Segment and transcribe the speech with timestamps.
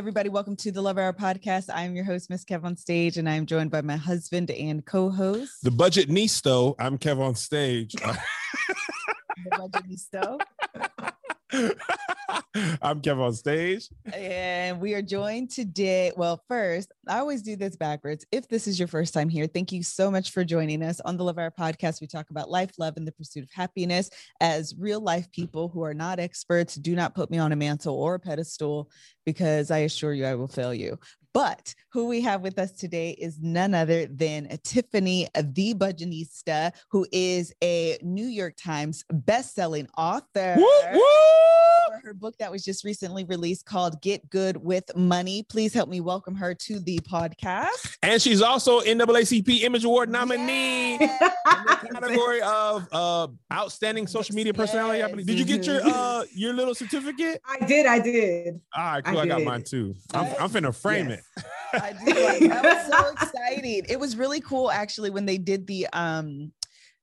[0.00, 0.30] Everybody.
[0.30, 1.68] Welcome to the Love Hour podcast.
[1.68, 4.50] I am your host, Miss Kev on stage, and I am joined by my husband
[4.50, 5.62] and co-host.
[5.62, 6.74] The Budgetnista.
[6.78, 7.92] I'm Kev on stage.
[7.92, 8.18] the
[9.50, 10.40] Budgetnista.
[12.82, 13.88] I'm Kev on stage.
[14.12, 16.12] And we are joined today.
[16.16, 18.24] Well, first, I always do this backwards.
[18.30, 21.16] If this is your first time here, thank you so much for joining us on
[21.16, 22.00] the Love Hour podcast.
[22.00, 25.82] We talk about life, love, and the pursuit of happiness as real life people who
[25.82, 26.76] are not experts.
[26.76, 28.90] Do not put me on a mantle or a pedestal
[29.26, 30.98] because I assure you I will fail you.
[31.32, 37.06] But who we have with us today is none other than Tiffany, the Budgetnista, who
[37.12, 40.54] is a New York Times best-selling author.
[40.56, 41.00] Woo, woo!
[41.88, 45.44] For her book that was just recently released called Get Good with Money.
[45.48, 47.96] Please help me welcome her to the podcast.
[48.02, 51.20] And she's also NAACP Image Award nominee Yes.
[51.20, 55.02] in the category of uh, outstanding social media personality.
[55.02, 55.26] I believe.
[55.26, 57.40] Did you get your uh, your little certificate?
[57.48, 58.60] I did, I did.
[58.76, 59.20] All right, I cool.
[59.20, 59.94] I, got mine too.
[60.14, 61.18] I'm, I'm finna frame Yes.
[61.19, 61.19] it.
[61.72, 62.12] I do.
[62.12, 63.84] Like, that was so exciting.
[63.88, 66.52] It was really cool actually when they did the um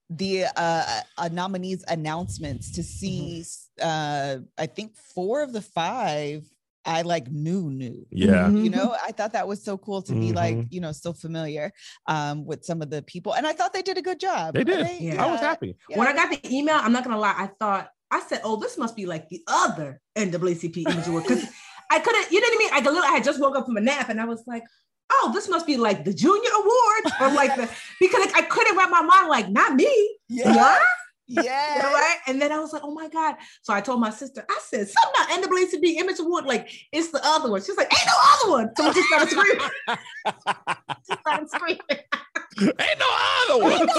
[0.09, 3.43] the uh, uh nominees announcements to see
[3.81, 6.45] uh I think four of the five
[6.85, 8.05] I like knew knew.
[8.11, 8.49] Yeah.
[8.49, 10.67] You know, I thought that was so cool to be like, Mhm.
[10.71, 11.73] you know, so familiar
[12.07, 13.33] um with some of the people.
[13.35, 14.53] And I thought they did a good job.
[14.53, 14.85] They did.
[14.85, 15.23] They- Yeah.
[15.25, 15.75] I was yeah, happy.
[15.93, 18.77] When I got the email, I'm not gonna lie, I thought I said, "Oh, this
[18.77, 21.43] must be like the other NAACP Image Award," because
[21.91, 22.31] I couldn't.
[22.31, 22.69] You know what I mean?
[22.73, 23.03] I could.
[23.03, 24.63] I had just woke up from a nap, and I was like,
[25.11, 28.77] "Oh, this must be like the Junior Awards or like the," because like, I couldn't
[28.77, 30.55] wrap my mind like, "Not me." Yeah.
[30.55, 30.81] What?
[30.81, 30.83] Yeah.
[31.75, 32.17] You know, right?
[32.27, 34.87] And then I was like, "Oh my god!" So I told my sister, I said,
[34.87, 38.51] "Something about NAACP Image Award, like it's the other one." She's like, "Ain't no other
[38.51, 39.69] one." So we just started screaming.
[41.07, 42.03] just started screaming.
[42.61, 43.05] Ain't no
[43.49, 43.87] other one.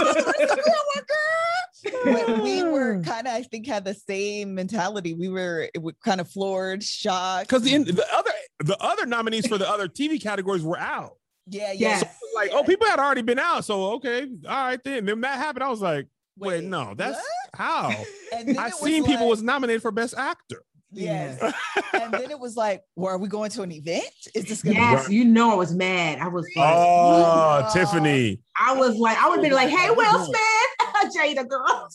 [2.04, 5.14] But we were kind of, I think, had the same mentality.
[5.14, 5.68] We were
[6.04, 7.48] kind of floored, shocked.
[7.48, 8.30] Because the the other
[8.64, 11.16] the other nominees for the other TV categories were out.
[11.46, 12.00] yeah, yeah.
[12.00, 12.04] Yes.
[12.34, 13.64] Like, oh, people had already been out.
[13.64, 15.06] So okay, all right then.
[15.06, 15.64] Then that happened.
[15.64, 17.24] I was like, wait, no, that's what?
[17.54, 17.88] how.
[18.34, 20.62] I've it was seen people was nominated for best actor.
[20.90, 21.38] Yes.
[21.92, 24.04] and then it was like, well, are we going to an event?
[24.34, 26.18] Is this gonna Yes, you know I was mad.
[26.18, 27.70] I was like, Oh, Oh.
[27.72, 28.40] Tiffany.
[28.58, 31.88] I was like, I would be like, hey, Will Smith, Jada girl.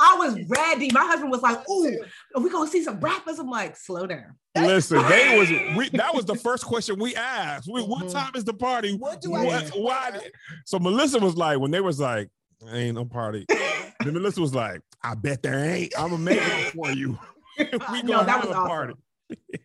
[0.00, 0.90] I was ready.
[0.92, 1.98] My husband was like, ooh,
[2.36, 3.38] are we gonna see some rappers?
[3.38, 4.36] I'm like, slow down.
[4.56, 7.68] Listen, they was we that was the first question we asked.
[7.72, 8.12] We, what Mhm.
[8.12, 8.94] time is the party?
[8.96, 10.10] What do I What- need to why?
[10.12, 10.20] wear?
[10.64, 12.28] So Melissa was like, when they was like,
[12.72, 13.46] ain't no party.
[13.48, 15.92] then Melissa was like, I bet there ain't.
[15.98, 17.18] I'm gonna make it for you.
[17.58, 18.66] we uh, gonna No, that was awesome.
[18.66, 18.94] party.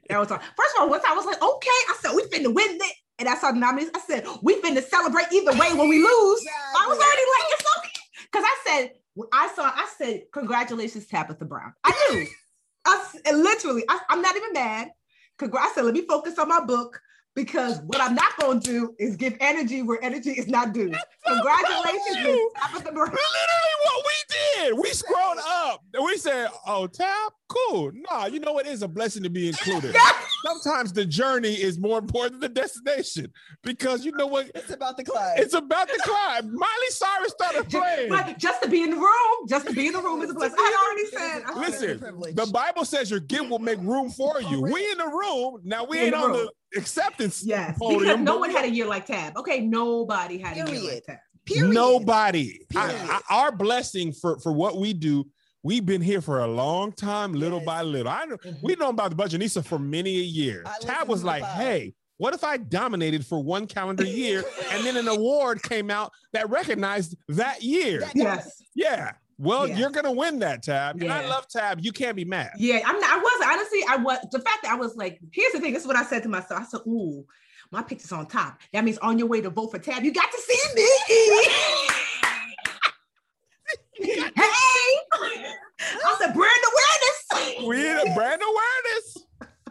[0.10, 0.40] That was all.
[0.40, 2.96] First of all, once I was like, okay, I said, we finna win it.
[3.20, 3.90] And I saw the nominees.
[3.94, 6.46] I said, we finna celebrate either way when we lose.
[6.80, 8.00] I was already like, it's okay.
[8.32, 8.92] Because I said,
[9.34, 11.74] I saw, I said, congratulations, Tabitha Brown.
[11.84, 12.26] I knew.
[12.86, 14.92] I literally, I, am not even mad.
[15.38, 15.72] Congrats.
[15.72, 17.02] I said, let me focus on my book
[17.44, 20.92] because what I'm not going to do is give energy where energy is not due.
[21.26, 22.40] Congratulations, Miss.
[22.62, 23.16] Tabitha Literally
[23.86, 24.36] what we
[24.66, 24.74] did.
[24.78, 27.92] We scrolled up and we said, Oh, Tab, cool.
[28.10, 29.96] Nah, you know it is a blessing to be included.
[30.46, 33.32] Sometimes the journey is more important than the destination
[33.64, 34.52] because you know what?
[34.56, 35.34] It's about the climb.
[35.38, 36.54] It's about the climb.
[36.54, 38.10] Miley Cyrus started playing.
[38.10, 40.34] But just to be in the room, just to be in the room is a
[40.34, 40.58] blessing.
[40.60, 41.42] I already It is said.
[41.44, 44.62] a I Listen, the Bible says your gift will make room for you.
[44.62, 45.62] We in the room.
[45.64, 46.34] Now we In ain't the on room.
[46.34, 48.00] the acceptance Yes, podium.
[48.02, 49.38] because no one had a year like Tab.
[49.38, 51.18] Okay, nobody had a year like Tab.
[51.46, 51.74] Period.
[51.74, 52.60] Nobody.
[52.70, 52.96] Period.
[53.10, 55.26] I- our blessing for, for what we do,
[55.64, 57.66] we've been here for a long time, little Yes.
[57.66, 58.12] by little.
[58.12, 58.58] I know Mhm.
[58.62, 60.64] we know about the Budgetnista for many a year.
[60.66, 61.58] I Tab was like, pod.
[61.58, 66.12] hey, what if I dominated for one calendar year and then an award came out
[66.34, 68.02] that recognized that year?
[68.02, 68.62] That- Yes.
[68.76, 69.12] Yeah.
[69.40, 69.78] Well, Yeah.
[69.78, 71.02] you're gonna win that tab.
[71.02, 71.80] And I love tab.
[71.82, 72.52] You can't be mad.
[72.58, 75.54] Yeah, I'm not, I was honestly, I was the fact that I was like, here's
[75.54, 75.74] the thing.
[75.74, 76.62] This is what I said to myself.
[76.62, 77.26] I said, ooh,
[77.72, 78.60] my picture's on top.
[78.74, 80.82] That means on your way to vote for Tab, you got to see me.
[84.02, 84.16] hey,
[85.82, 87.66] I said brand awareness.
[87.66, 89.18] We in a brand awareness.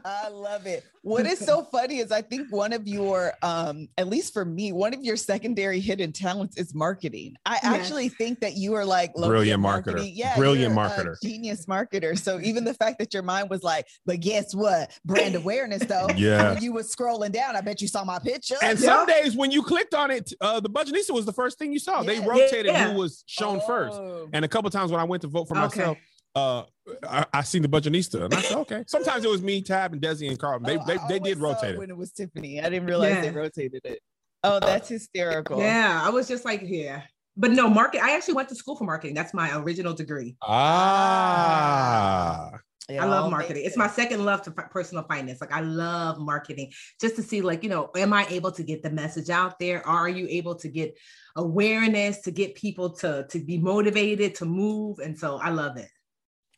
[0.04, 0.84] I love it.
[1.02, 4.72] What is so funny is I think one of your, um, at least for me,
[4.72, 7.34] one of your secondary hidden talents is marketing.
[7.46, 7.64] I Yes.
[7.64, 10.10] actually think that you are like Brilliant at marketer.
[10.12, 11.14] Yeah, Brilliant marketer.
[11.22, 12.18] genius marketer.
[12.18, 14.90] So even the fact that your mind was like, but guess what?
[15.04, 16.08] Brand awareness though.
[16.16, 16.52] Yeah.
[16.58, 18.56] When you were scrolling down, I bet you saw my picture.
[18.62, 21.72] And some days when you clicked on it, uh, the Budgetnista was the first thing
[21.72, 22.02] you saw.
[22.02, 22.92] They rotated Yeah.
[22.92, 23.96] who was shown first.
[23.98, 24.28] Oh.
[24.32, 25.80] And a couple times when I went to vote for Okay.
[25.80, 25.98] myself,
[26.34, 26.62] uh,
[27.08, 28.84] I, I seen the Budgetnista, and I said, okay.
[28.86, 30.60] Sometimes it was me, Tab, and Desi and Carl.
[30.60, 31.78] They Oh, they, they did rotate it.
[31.78, 32.60] when it was Tiffany.
[32.60, 34.00] I didn't realize they rotated it.
[34.44, 35.58] Oh, that's hysterical.
[35.58, 37.02] Yeah, I was just like, yeah.
[37.36, 38.02] But no, market.
[38.02, 39.14] I actually went to school for marketing.
[39.14, 40.36] That's my original degree.
[40.42, 42.50] Ah,
[42.90, 43.64] I love marketing.
[43.64, 45.40] It's my second love to personal finance.
[45.40, 48.82] Like I love marketing just to see like, you know, am I able to get
[48.82, 49.86] the message out there?
[49.86, 50.96] Are you able to get
[51.36, 54.98] awareness to get people to to be motivated to move?
[54.98, 55.88] And so I love it.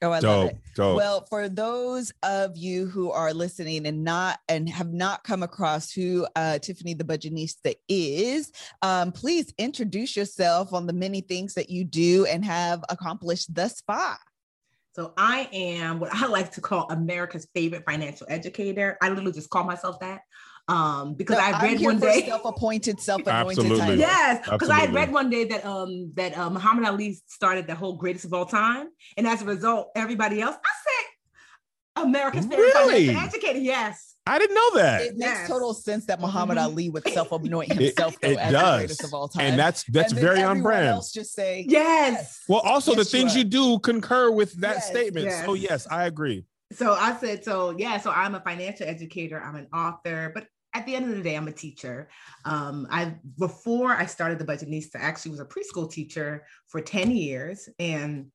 [0.03, 0.59] Oh, I dope, love it.
[0.75, 0.97] Dope.
[0.97, 5.93] Well, for those of you who are listening and not and have not come across
[5.93, 8.51] who uh, Tiffany the Budgetnista is,
[8.81, 13.83] um, please introduce yourself on the many things that you do and have accomplished thus
[13.83, 14.19] far.
[14.97, 18.97] So I am what I like to call America's favorite financial educator.
[19.03, 20.23] I literally just call myself that
[20.71, 23.97] um, because no, I read one day self-appointed, self-anointed title.
[23.97, 27.97] Yes, because I read one day that um that uh, Muhammad Ali started the whole
[27.97, 30.55] greatest of all time, and as a result, everybody else.
[30.55, 33.07] I said America's favorite really?
[33.09, 33.59] financial educator.
[33.59, 34.07] Yes.
[34.27, 35.03] I didn't know that.
[35.03, 35.49] It makes yes.
[35.49, 36.67] total sense that Muhammad mm-hmm.
[36.67, 38.73] Ali would self-anoint himself it, it as does.
[38.73, 39.47] the greatest of all time.
[39.47, 40.87] And that's that's and very on brand.
[40.87, 42.41] Else just say yes.
[42.47, 45.27] Well, also yes, the things you, you, do concur with that yes, statement.
[45.27, 45.45] Yes.
[45.45, 46.45] So yes, I agree.
[46.73, 50.87] So I said, so yeah, so I'm a financial educator, I'm an author, but at
[50.87, 52.09] the end of the day, I'm a teacher.
[52.45, 57.11] Um, I before I started the Budgetnista, I actually was a preschool teacher for 10
[57.11, 58.27] years and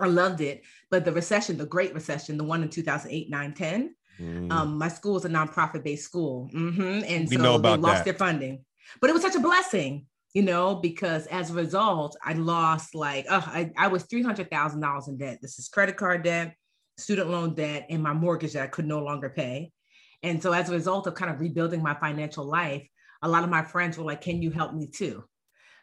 [0.00, 0.62] I loved it.
[0.90, 4.52] But the recession, the Great Recession, the one in 2008, 9, 10, mm.
[4.52, 6.50] um, my school was a nonprofit based school.
[6.54, 7.04] Mm-hmm.
[7.06, 8.04] And we so they lost that.
[8.04, 8.64] their funding.
[9.00, 13.26] But it was such a blessing, you know, because as a result, I lost like,
[13.28, 15.38] oh, I, I was $300,000 in debt.
[15.42, 16.54] This is credit card debt,
[16.96, 19.72] student loan debt, and my mortgage that I could no longer pay.
[20.22, 22.86] And so as a result of kind of rebuilding my financial life,
[23.22, 25.24] a lot of my friends were like, Can you help me too?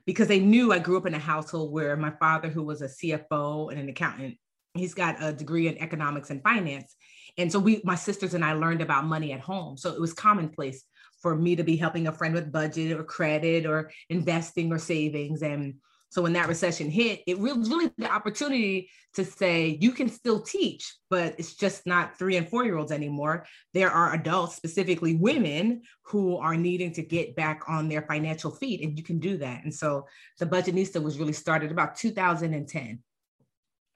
[0.06, 2.88] Because they knew I grew up in a household where my father, who was a
[2.88, 4.38] CFO and an accountant,
[4.74, 6.96] he's got a degree in economics and finance.
[7.38, 9.78] And so we, my sisters and I learned about money at home.
[9.78, 10.84] So it was commonplace
[11.22, 15.42] for me to be helping a friend with budget or credit or investing or savings.
[15.42, 15.76] And
[16.10, 20.42] so when that recession hit, it was really the opportunity to say you can still
[20.42, 23.46] teach, but it's just not three and four year olds anymore.
[23.74, 28.82] There are adults, specifically women, who are needing to get back on their financial feet,
[28.82, 29.64] and you can do that.
[29.64, 30.08] And so
[30.40, 33.00] the Budgetnista was really started about 2010.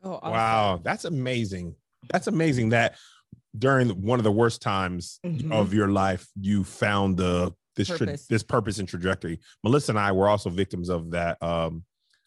[0.04, 0.32] Oh, awesome.
[0.32, 1.76] wow, that's amazing.
[2.12, 2.96] That's amazing that
[3.58, 5.52] during one of the worst times mm-hmm.
[5.52, 8.28] of your life, you found the this purpose.
[8.28, 9.40] Tra- this purpose and trajectory.
[9.64, 11.42] Melissa and I were also victims of that.
[11.42, 11.84] Um,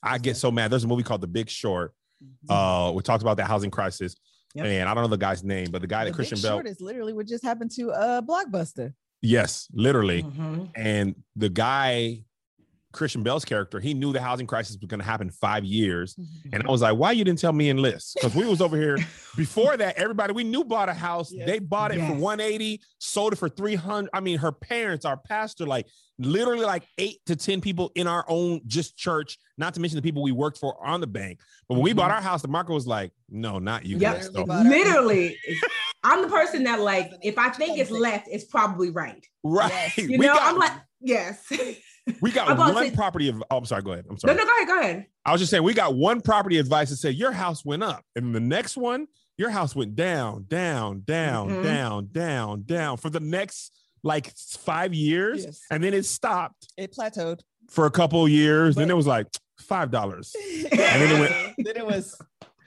[0.07, 0.71] I get so mad.
[0.71, 1.93] There's a movie called The Big Short.
[2.23, 2.53] Mm-hmm.
[2.53, 4.15] Uh, we talked about that housing crisis.
[4.55, 4.67] Yep.
[4.67, 6.81] And I don't know the guy's name, but the guy the that Christian Bale is
[6.81, 8.95] literally what just happened to uh Blockbuster.
[9.21, 10.23] Yes, literally.
[10.23, 10.65] Mm-hmm.
[10.75, 12.23] And the guy
[12.97, 16.15] Christian Bale's character, he knew the housing crisis was going to happen five years.
[16.15, 16.55] Mm-hmm.
[16.55, 18.13] And I was like, why you didn't tell me and Liz?
[18.15, 18.97] Because we was over here
[19.37, 19.97] before that.
[19.97, 21.31] Everybody we knew bought a house.
[21.33, 21.47] Yes.
[21.47, 22.11] They bought it yes.
[22.11, 24.11] for 180, sold it for 300.
[24.13, 25.87] I mean, her parents, our pastor, like
[26.19, 30.03] literally like eight to 10 people in our own just church, not to mention the
[30.03, 31.41] people we worked for on the bank.
[31.69, 31.85] But when mm-hmm.
[31.85, 32.17] we bought mm-hmm.
[32.17, 34.17] our house, the market was like, no, not you yep.
[34.17, 34.31] guys.
[34.33, 35.39] Literally.
[36.05, 39.25] I'm the person that like, if I think it's left, it's probably right.
[39.43, 39.71] Right.
[39.97, 39.99] Yes.
[40.09, 41.45] You know, got, I'm like, yes.
[42.21, 43.43] We got one say, property of.
[43.51, 43.83] Oh, I'm sorry.
[43.83, 44.07] Go ahead.
[44.09, 44.35] I'm sorry.
[44.35, 44.69] No, no, go ahead.
[44.69, 45.07] Go ahead.
[45.25, 48.05] I was just saying we got one property advice to say your house went up,
[48.15, 49.09] and the next one
[49.39, 51.63] your house went down, down, down, mm-hmm.
[51.63, 53.73] down, down, down for the next
[54.03, 55.61] like five years, yes.
[55.71, 56.69] and then it stopped.
[56.77, 58.75] It plateaued for a couple years.
[58.75, 59.27] But, then it was like
[59.59, 60.35] five dollars,
[60.71, 61.55] and then it went.
[61.59, 62.17] then it was.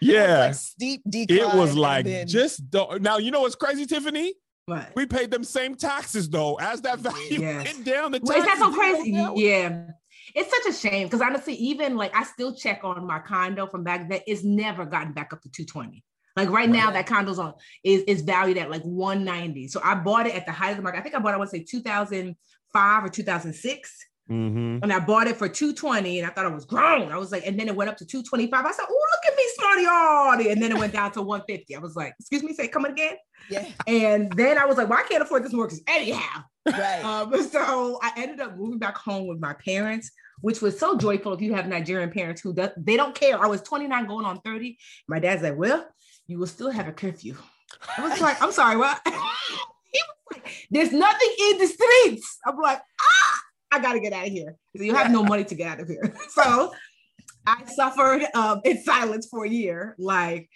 [0.02, 1.40] Yeah, was like steep decline.
[1.40, 2.28] It was like then...
[2.28, 3.02] just don't.
[3.02, 4.34] Now you know what's crazy, Tiffany.
[4.70, 4.92] What?
[4.96, 8.12] We paid them same taxes though, as that value went down.
[8.12, 9.12] The Wait, that's so crazy.
[9.12, 9.88] Yeah.
[10.36, 13.84] It's such a shame because honestly, even like I still check on my condo from
[13.84, 14.22] back then.
[14.28, 16.04] It's never gotten back up to 220.
[16.36, 16.70] Like right, right.
[16.70, 19.70] now, that condo's on is is valued at like 190.
[19.70, 21.00] So I bought it at the height of the market.
[21.00, 24.06] I think I bought it, I want to say 2005 or 2006.
[24.30, 24.84] Mm-hmm.
[24.84, 27.12] And I bought it for 220 and I thought I was grown.
[27.12, 28.64] I was like, and then it went up to 225.
[28.64, 30.52] I said, Oh, look at me, smarty already.
[30.52, 31.76] And then it went down to 150.
[31.76, 33.16] I was like, excuse me, say coming again.
[33.50, 33.66] Yeah.
[33.88, 36.44] And then I was like, well, I can't afford this mortgage anyhow.
[36.66, 37.04] Right.
[37.10, 41.34] Um, so I ended up moving back home with my parents, which was so joyful
[41.34, 43.42] if you have Nigerian parents who does, they don't care.
[43.42, 44.78] I was 29 going on 30.
[45.08, 45.88] My dad's like, well,
[46.28, 47.36] you will still have a curfew.
[47.98, 49.02] I was like, I'm sorry, what?
[49.06, 52.38] he was like, there's nothing in the streets.
[52.46, 53.38] I'm like, ah
[53.72, 54.56] I got to get out of here.
[54.74, 56.14] You have no money to get out of here.
[56.30, 56.74] So
[57.50, 59.96] I suffered um, in silence for a year.
[59.98, 60.50] Like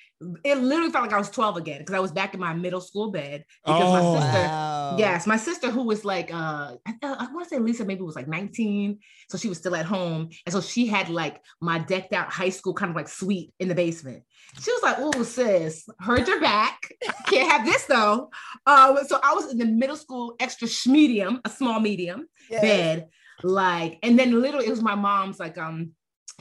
[0.43, 2.81] it literally felt like I was 12 again because I was back in my middle
[2.81, 4.95] school bed because oh, my sister, wow.
[4.97, 8.15] yes, my sister who was like, uh, I, I want to say Lisa maybe was
[8.15, 9.00] like 19.
[9.29, 10.29] So she was still at home.
[10.45, 13.67] And so she had like my decked out high school kind of like suite in
[13.67, 14.23] the basement.
[14.62, 16.79] She was like, oh, sis, heard your back.
[17.27, 18.29] Can't have this though.
[18.65, 22.62] Uh, so I was in the middle school extra medium, a small medium yes.
[22.62, 23.07] bed.
[23.41, 25.91] Like, and then literally it was my mom's like, um,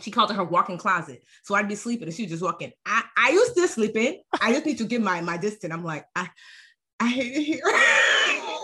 [0.00, 1.22] she called it her walk-in closet.
[1.42, 2.72] So I'd be sleeping and she would just walk in.
[2.86, 4.18] I, I used to sleep in.
[4.40, 5.72] I just need to give my my distance.
[5.72, 6.28] I'm like, I
[7.00, 7.62] I hate it here.
[7.66, 8.58] I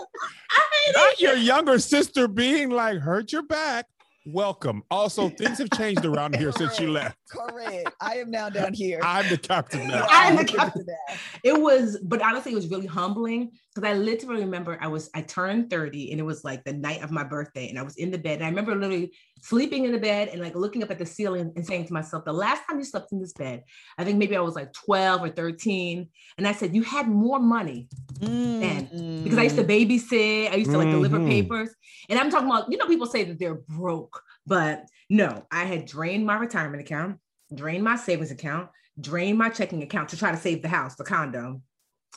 [0.85, 1.21] hate Not it.
[1.21, 3.85] your younger sister being like, hurt your back
[4.31, 4.83] welcome.
[4.91, 7.17] Also, things have changed around here since you left.
[7.29, 7.91] Correct.
[8.01, 8.99] I am now down here.
[9.03, 10.05] I'm the captain now.
[10.09, 11.15] I'm the captain now.
[11.43, 15.21] It was, but honestly, it was really humbling because I literally remember I was I
[15.21, 18.11] turned 30 and it was like the night of my birthday, and I was in
[18.11, 18.35] the bed.
[18.35, 21.51] And I remember literally sleeping in the bed and like looking up at the ceiling
[21.55, 23.63] and saying to myself, "The last time you slept in this bed,
[23.97, 26.07] I think maybe I was like 12 or 13."
[26.37, 27.87] And I said, "You had more money
[28.19, 28.59] mm-hmm.
[28.59, 30.51] then because I used to babysit.
[30.51, 31.29] I used to like deliver mm-hmm.
[31.29, 31.69] papers,
[32.09, 34.18] and I'm talking about you know people say that they're broke,
[34.49, 37.19] but no, I had drained my retirement account,
[37.53, 41.05] drained my savings account." Drained my checking account to try to save the house, the
[41.05, 41.61] condo,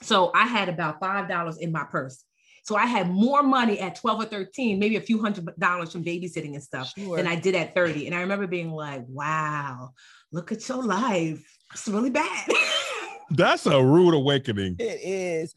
[0.00, 2.24] so I had about $5 in my purse.
[2.64, 6.04] So I had more money at 12 or 13, maybe a few hundred dollars from
[6.04, 7.16] babysitting and stuff sure.
[7.16, 8.06] than I did at 30.
[8.06, 9.90] And I remember being like, wow,
[10.30, 11.44] look at your life.
[11.72, 12.48] It's really bad.
[13.30, 14.76] That's a rude awakening.
[14.78, 15.54] It is.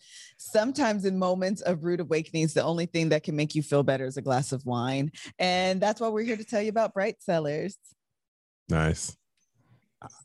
[0.56, 4.06] Sometimes in moments of rude awakenings, the only thing that can make you feel better
[4.06, 5.12] is a glass of wine.
[5.38, 7.78] And that's why we're here to tell you about Bright Cellars.
[8.70, 9.18] Nice.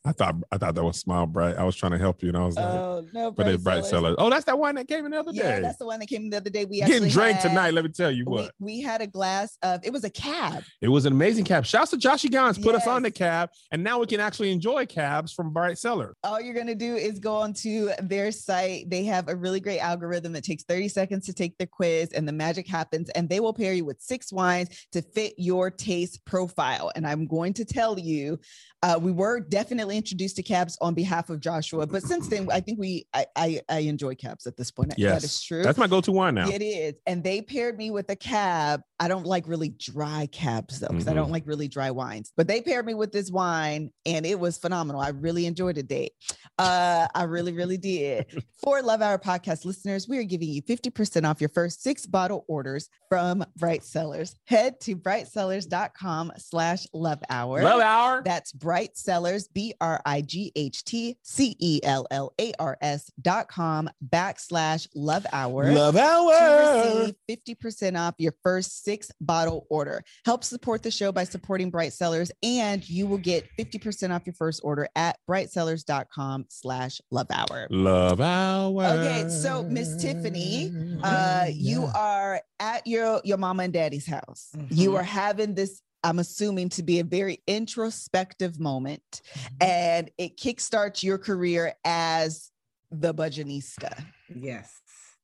[0.04, 1.56] I thought I thought that was Smile Bright.
[1.56, 3.84] I was trying to help you, and I was like, "Oh no, but it's Bright
[3.84, 4.16] Cellars.
[4.18, 5.60] Oh, that's that one that came in the other yeah, day.
[5.60, 6.64] that's the one that came in the other day.
[6.64, 7.74] We getting drank had, tonight.
[7.74, 8.52] Let me tell you what.
[8.58, 9.80] We, we, had a glass of.
[9.84, 10.64] It was a cab.
[10.80, 11.64] It was an amazing cab.
[11.64, 12.82] Shouts to Joshy Gons put yes.
[12.82, 16.14] us on the cab, and now we can actually enjoy cabs from Bright Seller.
[16.24, 18.90] All you're gonna do is go onto their site.
[18.90, 20.34] They have a really great algorithm.
[20.36, 23.08] It takes 30 seconds to take the quiz, and the magic happens.
[23.10, 26.90] And they will pair you with six wines to fit your taste profile.
[26.94, 28.38] And I'm going to tell you,
[28.82, 31.86] uh, we were definitely introduced to cabs on behalf of Joshua.
[31.86, 34.94] But since then, I think we I I, I enjoy cabs at this point.
[34.96, 35.62] Yes, that is true.
[35.62, 36.48] That's my go-to wine now.
[36.48, 38.80] It is, and they paired me with a cab.
[38.98, 41.10] I don't like really dry cabs though, because mm-hmm.
[41.10, 42.32] I don't like really dry wines.
[42.36, 45.00] But they paired me with this wine, and it was phenomenal.
[45.00, 46.12] I really enjoyed the Date.
[46.58, 48.44] Uh, I really really did.
[48.62, 52.06] For Love Hour podcast listeners, we are giving you fifty percent off your first six
[52.06, 54.34] bottle orders from Bright Cellars.
[54.46, 57.62] Head to brightcellars.com/slash Love Hour.
[57.62, 58.22] Love Hour.
[58.24, 59.48] That's Bright Cellars.
[59.48, 63.88] B R I G H T C E L L A R S dot com
[64.08, 65.72] backslash love hour.
[65.72, 66.32] Love hour.
[66.32, 70.02] To receive 50% off your first six bottle order.
[70.24, 74.34] Help support the show by supporting Bright Cellars, and you will get 50% off your
[74.34, 77.66] first order at brightcellars.com slash love hour.
[77.70, 78.84] Love hour.
[78.84, 80.72] Okay, so Miss Tiffany,
[81.02, 84.50] uh, you are at your your mama and daddy's house.
[84.56, 84.74] Mm-hmm.
[84.74, 89.54] You are having this I'm assuming to be a very introspective moment mm-hmm.
[89.60, 92.50] and it kickstarts your career as
[92.90, 94.02] the budgetnista.
[94.34, 94.80] Yes.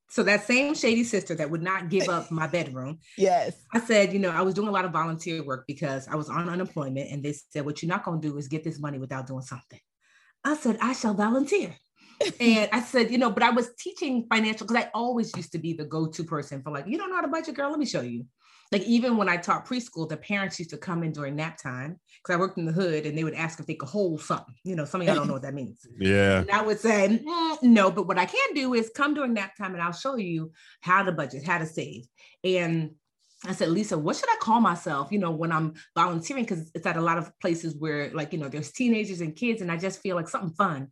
[0.08, 2.98] So that same shady sister that would not give up my bedroom.
[3.18, 3.56] Yes.
[3.72, 6.28] I said, you know, I was doing a lot of volunteer work because I was
[6.28, 8.98] on unemployment and they said, what you're not going to do is get this money
[8.98, 9.80] without doing something.
[10.44, 11.74] I said, I shall volunteer.
[12.40, 15.58] and I said, you know, but I was teaching financial because I always used to
[15.58, 17.70] be the go-to person for like, you don't know how to budget, girl.
[17.70, 18.26] Let me show you
[18.72, 22.00] like even when I taught preschool, the parents used to come in during nap time
[22.22, 24.54] because I worked in the hood and they would ask if they could hold something.
[24.64, 25.86] You know, some of y'all don't know what that means.
[25.98, 26.40] Yeah.
[26.40, 29.56] And I would say, mm, no, but what I can do is come during nap
[29.56, 32.06] time and I'll show you how to budget, how to save.
[32.44, 32.92] And
[33.44, 35.12] I said, Lisa, what should I call myself?
[35.12, 38.38] You know, when I'm volunteering, because it's at a lot of places where, like, you
[38.38, 40.88] know, there's teenagers and kids, and I just feel like something fun.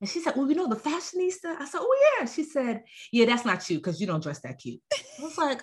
[0.00, 1.56] And she said, Well, you know, the fashionista.
[1.58, 2.26] I said, Oh, yeah.
[2.26, 4.80] She said, Yeah, that's not you because you don't dress that cute.
[4.92, 5.62] I was like,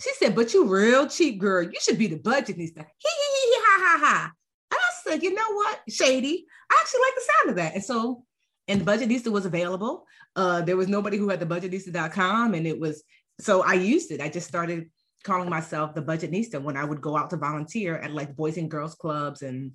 [0.00, 1.62] she said, but you real cheap girl.
[1.62, 2.78] You should be the budgetnista.
[2.78, 4.32] Hee hee hee ha ha ha.
[4.70, 5.80] And I said, you know what?
[5.88, 6.46] Shady.
[6.70, 7.74] I actually like the sound of that.
[7.74, 8.24] And so,
[8.68, 10.06] and the budgetnista was available.
[10.36, 12.54] Uh, there was nobody who had the budgetnista.com.
[12.54, 13.02] And it was,
[13.40, 14.20] so I used it.
[14.20, 14.90] I just started
[15.24, 18.70] calling myself the budgetnista when I would go out to volunteer at like boys and
[18.70, 19.72] girls clubs and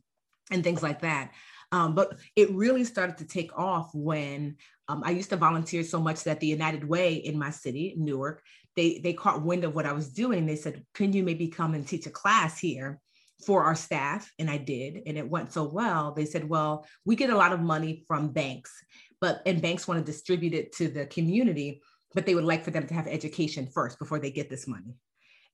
[0.51, 1.31] and things like that.
[1.71, 5.99] Um, but it really started to take off when um, I used to volunteer so
[5.99, 8.43] much that the United Way in my city, Newark,
[8.75, 10.45] they they caught wind of what I was doing.
[10.45, 12.99] They said, "Can you maybe come and teach a class here?"
[13.43, 17.15] for our staff and I did and it went so well they said well we
[17.15, 18.71] get a lot of money from banks
[19.19, 21.81] but and banks want to distribute it to the community
[22.13, 24.95] but they would like for them to have education first before they get this money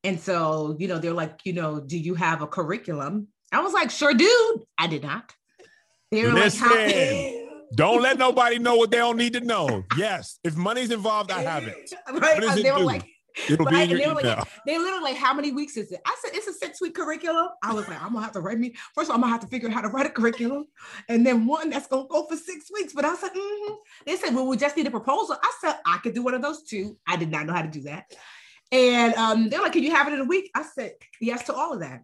[0.03, 3.73] and so you know they're like you know do you have a curriculum I was
[3.73, 5.33] like sure dude I did not
[6.11, 6.69] they were Listen.
[6.69, 7.40] like
[7.75, 9.83] don't let nobody know what they don't need to know.
[9.97, 11.93] Yes, if money's involved, I have it.
[12.11, 12.41] right.
[12.41, 13.05] What they were like,
[13.49, 14.15] It'll be I, in your they email.
[14.15, 16.01] Like, they literally like, how many weeks is it?
[16.05, 17.49] I said, it's a six week curriculum.
[17.63, 18.75] I was like, I'm gonna have to write me.
[18.93, 20.65] First of all, I'm gonna have to figure out how to write a curriculum.
[21.07, 22.93] And then one that's gonna go for six weeks.
[22.93, 23.73] But I said, mm-hmm.
[24.05, 25.37] they said, well, we just need a proposal.
[25.41, 26.97] I said, I could do one of those too.
[27.07, 28.13] I did not know how to do that.
[28.71, 30.49] And um, they're like, can you have it in a week?
[30.55, 32.03] I said, yes to all of that.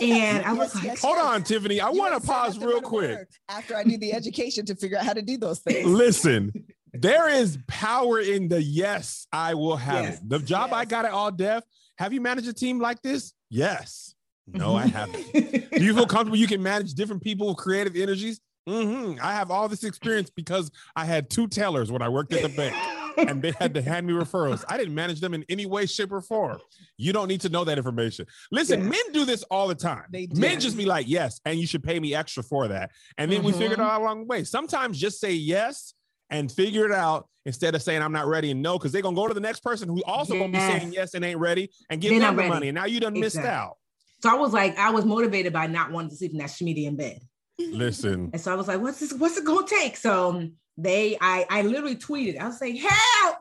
[0.00, 1.26] And I was Yes, like, yes, Hold yes.
[1.26, 1.80] on, Tiffany.
[1.80, 3.26] I want to pause real quick.
[3.48, 5.86] After I do the education to figure out how to do those things.
[5.86, 6.52] Listen,
[6.92, 10.18] there is power in the yes, I will have Yes.
[10.20, 10.28] it.
[10.28, 11.64] The job I got at All Def.
[11.98, 13.32] Have you managed a team like this?
[13.50, 14.14] Yes.
[14.46, 15.24] No, I haven't.
[15.34, 15.70] haven't.
[15.72, 18.40] Do you feel comfortable you can manage different people with creative energies?
[18.68, 22.42] hmm I have all this experience because I had two tellers when I worked at
[22.42, 22.74] the bank
[23.16, 24.64] and they had to hand me referrals.
[24.68, 26.58] I didn't manage them in any way, shape, or form.
[26.96, 28.26] You don't need to know that information.
[28.50, 28.88] Listen, Yeah.
[28.90, 30.04] men do this all the time.
[30.10, 30.40] They do.
[30.40, 32.90] Men just be like, yes, and you should pay me extra for that.
[33.18, 34.44] And then we figured it out along the way.
[34.44, 35.94] Sometimes just say yes
[36.30, 39.14] and figure it out instead of saying I'm not ready and no, because they're gonna
[39.16, 40.94] go to the next person who also gonna be saying Yes.
[40.94, 42.68] yes and ain't ready and give them the money.
[42.68, 43.76] And now you done missed out.
[44.22, 46.86] So I was like, I was motivated by not wanting to sleep in that schmeedy
[46.86, 47.20] in bed.
[47.58, 48.30] Listen.
[48.32, 49.12] And so I was like, what's this?
[49.12, 49.96] What's it gonna take?
[49.96, 52.38] So um, they, I, I literally tweeted.
[52.38, 53.38] I was like, help!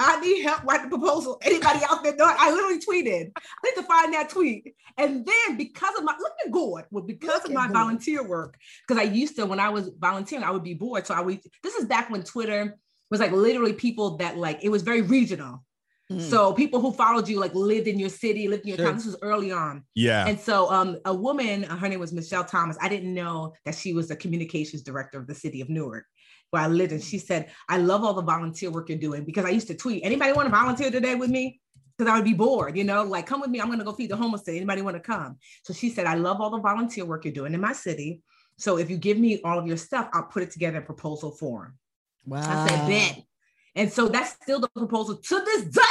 [0.00, 1.38] I need help write the proposal.
[1.42, 2.28] Anybody out there know?
[2.28, 2.36] it?
[2.38, 3.30] I literally tweeted.
[3.36, 4.74] I need to find that tweet.
[4.98, 7.74] And then because of my look at good, well, because Look of my good.
[7.74, 11.06] volunteer work, because I used to when I was volunteering, I would be bored.
[11.06, 11.40] So I would.
[11.62, 12.76] This is back when Twitter
[13.10, 15.64] was like literally people that like it was very regional.
[16.10, 16.20] Mm.
[16.20, 18.86] So people who followed you like lived in your city, lived in your Sure.
[18.86, 18.96] town.
[18.96, 19.84] This was early on.
[19.94, 20.26] Yeah.
[20.26, 22.76] And so um, a woman, her name was Michelle Thomas.
[22.80, 26.04] I didn't know that she was the communications director of the city of Newark,
[26.54, 26.92] where I lived.
[26.92, 29.74] And she said, I love all the volunteer work you're doing because I used to
[29.74, 31.60] tweet, anybody want to volunteer today with me?
[31.98, 33.60] Because I would be bored, you know, like come with me.
[33.60, 34.42] I'm going to go feed the homeless.
[34.42, 34.58] today.
[34.58, 35.36] Anybody want to come?
[35.64, 38.22] So she said, I love all the volunteer work you're doing in my city.
[38.56, 41.32] So if you give me all of your stuff, I'll put it together in proposal
[41.32, 41.76] form.
[42.24, 42.40] wow.
[42.40, 43.24] I said, bet.
[43.74, 45.82] And so that's still the proposal to this day.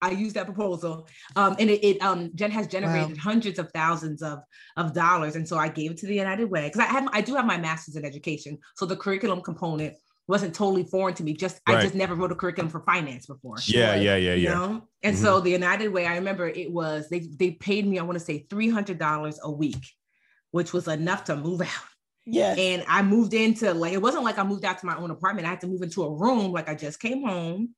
[0.00, 1.08] I use that proposal.
[1.36, 4.40] Um, and it, it um Jen has generated hundreds of thousands of,
[4.76, 5.36] of dollars.
[5.36, 7.46] And so I gave it to the United Way because I have I do have
[7.46, 8.58] my master's in education.
[8.76, 9.94] So the curriculum component
[10.28, 11.34] wasn't totally foreign to me.
[11.34, 13.56] Just I just never wrote a curriculum for finance before.
[13.64, 14.54] Yeah, yeah, yeah, You yeah.
[14.54, 14.88] know?
[15.02, 18.18] And so the United Way, I remember it was they they paid me, I want
[18.18, 19.84] to say $300 a week,
[20.52, 21.68] which was enough to move out.
[22.24, 22.56] Yes.
[22.56, 25.46] And I moved into like it wasn't like I moved out to my own apartment.
[25.46, 27.74] I had to move into a room like I just came home.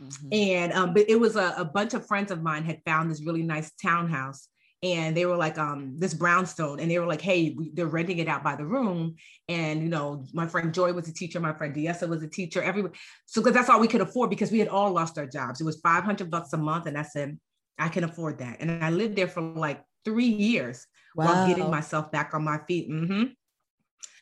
[0.00, 0.28] Mhm.
[0.32, 3.24] And um, but it was a, a bunch of friends of mine had found this
[3.26, 4.48] really nice townhouse.
[4.82, 8.18] And they were like, um, this brownstone, and they were like, hey, we, they're renting
[8.18, 9.16] it out by the room.
[9.48, 12.62] And you know, my friend Joy was a teacher, my friend diessa was a teacher,
[12.62, 12.92] everyone.
[13.26, 15.60] So because that's all we could afford because we had all lost our jobs.
[15.60, 16.86] It was 500 bucks a month.
[16.86, 17.38] And I said,
[17.78, 18.58] I can afford that.
[18.60, 22.88] And I lived there for like three years while getting myself back on my feet.
[22.88, 23.24] hmm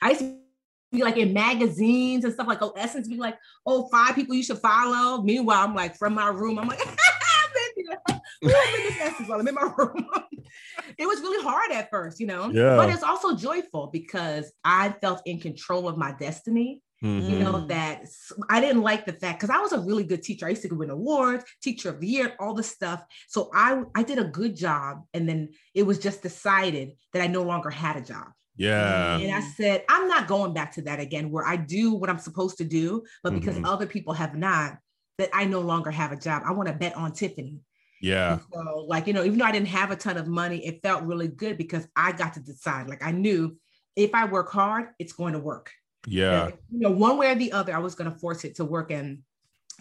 [0.00, 0.38] I used to
[0.92, 4.42] be like in magazines and stuff like oh Essence be like oh five people you
[4.42, 5.22] should follow.
[5.22, 6.58] Meanwhile, I'm like from my room.
[6.58, 10.08] I'm like, am in this Essence while I'm in my room?
[10.98, 12.50] it was really hard at first, you know.
[12.50, 12.76] Yeah.
[12.76, 17.30] But it's also joyful because I felt in control of my destiny Mhm.
[17.30, 17.68] you know Mm.
[17.68, 18.02] that
[18.50, 20.74] I didn't like the fact because i was a really good teacher i used to
[20.74, 24.56] win awards teacher of the year all this stuff so i i did a good
[24.56, 29.16] job and then it was just decided that i no longer had a job Yeah.
[29.16, 32.18] and i said i'm not going back to that again where i do what i'm
[32.18, 33.64] supposed to do but because Mhm.
[33.72, 34.78] other people have not
[35.18, 37.60] that i no longer have a job i want to bet on tiffany
[38.00, 38.32] Yeah.
[38.32, 40.82] and so, like, you know, even though I didn't have a ton of money, it
[40.82, 42.88] felt really good because I got to decide.
[42.88, 43.56] Like, I knew
[43.96, 45.70] if I work hard, it's going to work.
[46.06, 46.46] Yeah.
[46.46, 48.64] And, you know, one way or the other, I was going to force it to
[48.64, 48.90] work.
[48.90, 49.20] And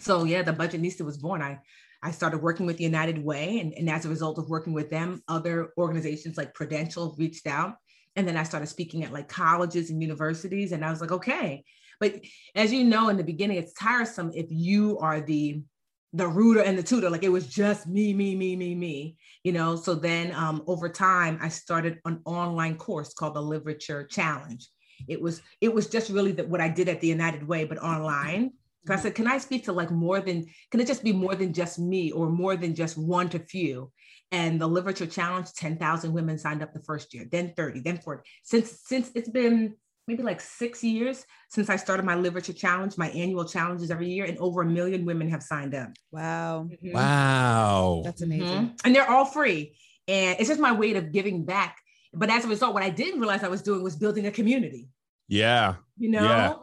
[0.00, 1.42] so, yeah, the Budgetnista was born.
[1.42, 1.60] I
[2.02, 4.88] I started working with the United Way, and, and as a result of working with
[4.88, 7.74] them, other organizations like Prudential reached out,
[8.14, 11.64] and then I started speaking at like colleges and universities, and I was like, okay.
[11.98, 12.20] But
[12.54, 15.62] as you know, in the beginning, it's tiresome if you are the
[16.12, 19.16] the rooter and the tutor like it was just me me me me me
[19.48, 19.76] you know?
[19.76, 24.68] So then um, over time i started an online course called the Live Richer Challenge.
[25.06, 27.78] It was it was just really that what i did at the united way but
[27.78, 28.52] online.
[28.86, 31.34] So i said can i speak to like more than can it just be more
[31.34, 33.92] than just me or more than just one to few?
[34.30, 37.98] And the Live Richer Challenge 10,000 women signed up the first year then 30 then
[37.98, 39.76] 40 since since it's been
[40.08, 44.08] maybe like six years since i started my Live Richer Challenge my annual challenges every
[44.08, 46.68] year and over a million women have signed up Wow.
[46.82, 46.94] Mhm.
[46.94, 48.00] Wow.
[48.04, 48.64] That's amazing.
[48.68, 48.80] Mhm.
[48.84, 49.76] And they're all free.
[50.08, 51.76] And it's just my way of giving back.
[52.14, 54.88] But as a result, what I didn't realize I was doing was building a community,
[55.28, 55.76] Yeah.
[55.98, 56.24] you know?
[56.24, 56.54] Yeah.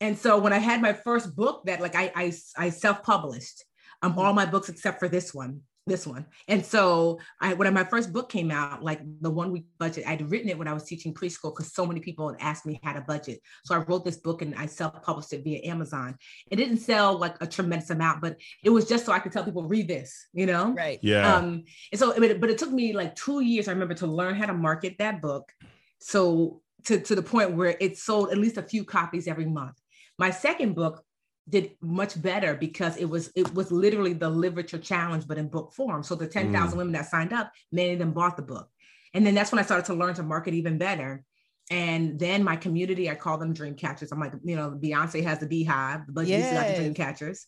[0.00, 3.58] And so when I had my first book that like I I, I self-published
[4.02, 5.52] um all my books except for this one,
[5.86, 6.26] this one.
[6.46, 10.30] And so I when my first book came out, like the one week budget, I'd
[10.30, 12.92] written it when I was teaching preschool because so many people had asked me how
[12.92, 13.40] to budget.
[13.64, 16.16] So I wrote this book and I self-published it via Amazon.
[16.50, 19.44] It didn't sell like a tremendous amount, but it was just so I could tell
[19.44, 20.72] people read this, you know?
[20.72, 21.00] Right.
[21.02, 21.34] Yeah.
[21.34, 24.06] Um, and so, but it, but it took me like two years, I remember, to
[24.06, 25.50] learn how to market that book.
[25.98, 29.76] So to, to the point where it sold at least a few copies every month.
[30.18, 31.02] My second book
[31.48, 35.48] did much better because it was it was literally the Live Richer Challenge, but in
[35.48, 36.02] book form.
[36.02, 38.68] So the 10,000 women that signed up, many of them bought the book.
[39.14, 41.24] and then that's when I started to learn to market even better.
[41.70, 44.12] And then my community, I call them dream catchers.
[44.12, 46.52] I'm like, you know, Beyonce has the beehive, but yes.
[46.52, 47.46] got the dream catchers.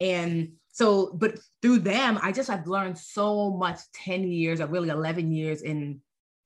[0.00, 4.88] And so, but through them, I just I've learned so much 10 years or really
[4.90, 6.00] 11 years in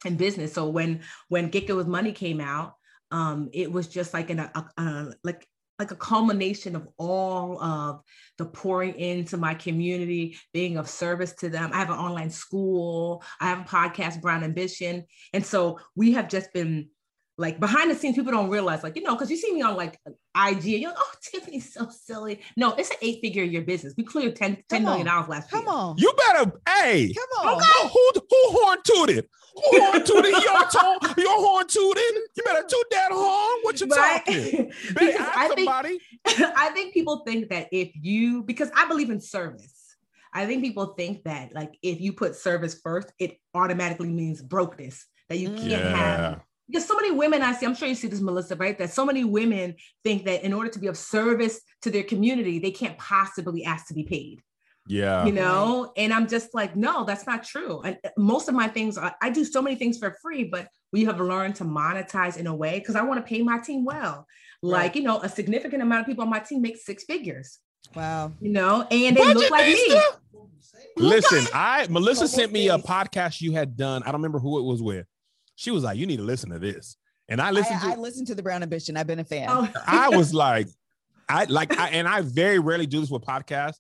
[0.05, 0.53] in business.
[0.53, 2.75] So when when Get Good with Money came out,
[3.11, 5.47] um, it was just like an a, a, like
[5.79, 8.01] like a culmination of all of
[8.37, 11.71] the pouring into my community, being of service to them.
[11.73, 15.05] I have an online school, I have a podcast, Brown Ambition.
[15.33, 16.89] And so we have just been
[17.41, 19.77] like behind the scenes, people don't realize, like, you know, because you see me on
[19.77, 19.97] like
[20.37, 22.41] IG, you're like, oh, Tiffany's so silly.
[22.57, 23.95] No, it's an eight figure year business.
[23.97, 25.73] We cleared 10, $10 million last Come year.
[25.73, 25.95] on.
[25.99, 27.15] You better, hey.
[27.15, 27.55] Come on.
[27.57, 27.89] Okay.
[27.93, 29.29] Who, who horn tooted?
[29.55, 30.33] Who horn tooted?
[30.33, 32.15] Your, tone, your horn tooted?
[32.37, 33.08] You better toot that
[33.81, 34.25] You right?
[34.25, 34.73] talking?
[34.89, 36.01] because I somebody.
[36.27, 39.75] think, I think people think that if you, because I believe in service.
[40.35, 45.07] I think people think that like if you put service first, it automatically means brokenness
[45.31, 45.97] that you can't yeah.
[45.97, 48.77] have because so many women I see, I'm sure you see this, Melissa, right?
[48.79, 52.59] That so many women think that in order to be of service to their community,
[52.59, 54.43] they can't possibly ask to be paid.
[54.87, 55.25] Yeah.
[55.25, 57.81] You know, and I'm just like, no, that's not true.
[57.83, 60.69] And uh, most of my things, are, I do so many things for free, but
[60.93, 63.85] we have learned to monetize in a way because I want to pay my team
[63.85, 64.27] well.
[64.63, 64.71] Right.
[64.71, 67.59] Like, you know, a significant amount of people on my team make six figures.
[67.95, 68.33] Wow.
[68.41, 70.01] You know, and they Budget look like me.
[70.97, 74.03] Listen, I Melissa sent me a podcast you had done.
[74.03, 75.07] I don't remember who it was with
[75.59, 76.97] she was like, "You need to listen to this."
[77.29, 77.81] And I listened.
[77.83, 78.97] I, to, I listened to the Brown Ambition.
[78.97, 79.49] I've been a fan.
[79.51, 79.69] Oh.
[79.87, 80.69] I was like,
[81.29, 83.79] I like, I, and I very rarely do this with podcasts.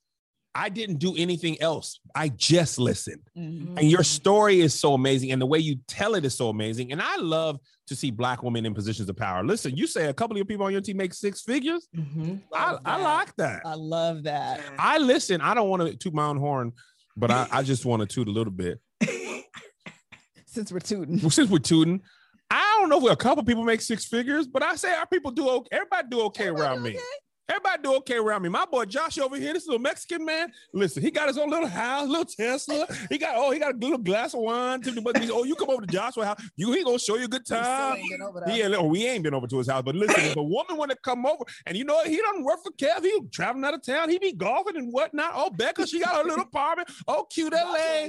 [0.58, 2.00] I didn't do anything else.
[2.16, 3.22] I just listened.
[3.38, 3.78] Mm-hmm.
[3.78, 5.30] And your story is so amazing.
[5.30, 6.90] And the way you tell it is so amazing.
[6.90, 9.44] And I love to see Black women in positions of power.
[9.44, 11.86] Listen, you say a couple of people on your team make six figures.
[11.96, 12.38] Mm-hmm.
[12.52, 13.62] I, I, like that.
[13.64, 14.60] I love that.
[14.80, 15.40] I listen.
[15.40, 16.72] I don't want to toot my own horn,
[17.16, 18.80] but I, I just want to toot a little bit
[20.46, 21.20] since we're tooting.
[21.20, 22.02] Well, since we're tooting,
[22.50, 25.30] I don't know if a couple people make six figures, but I say our people
[25.30, 25.68] do okay.
[25.70, 26.98] Everybody do okay Everybody around do me.
[27.48, 28.50] Everybody do okay around me.
[28.50, 30.52] My boy Josh over here, this little Mexican man.
[30.74, 32.86] Listen, he got his own little house, little Tesla.
[33.08, 34.82] He got oh, he got a little glass of wine.
[35.02, 37.46] But oh, you come over to Joshua house, you he gonna show you a good
[37.46, 37.98] time.
[38.46, 39.82] Yeah, oh, we ain't been over to his house.
[39.82, 42.58] But listen, if a woman want to come over, and you know he don't work
[42.62, 43.02] for Kev.
[43.02, 44.10] He traveling out of town.
[44.10, 45.32] He be golfing and whatnot.
[45.34, 46.90] Oh, Becca, she got her little apartment.
[47.06, 48.08] Oh, cute LA.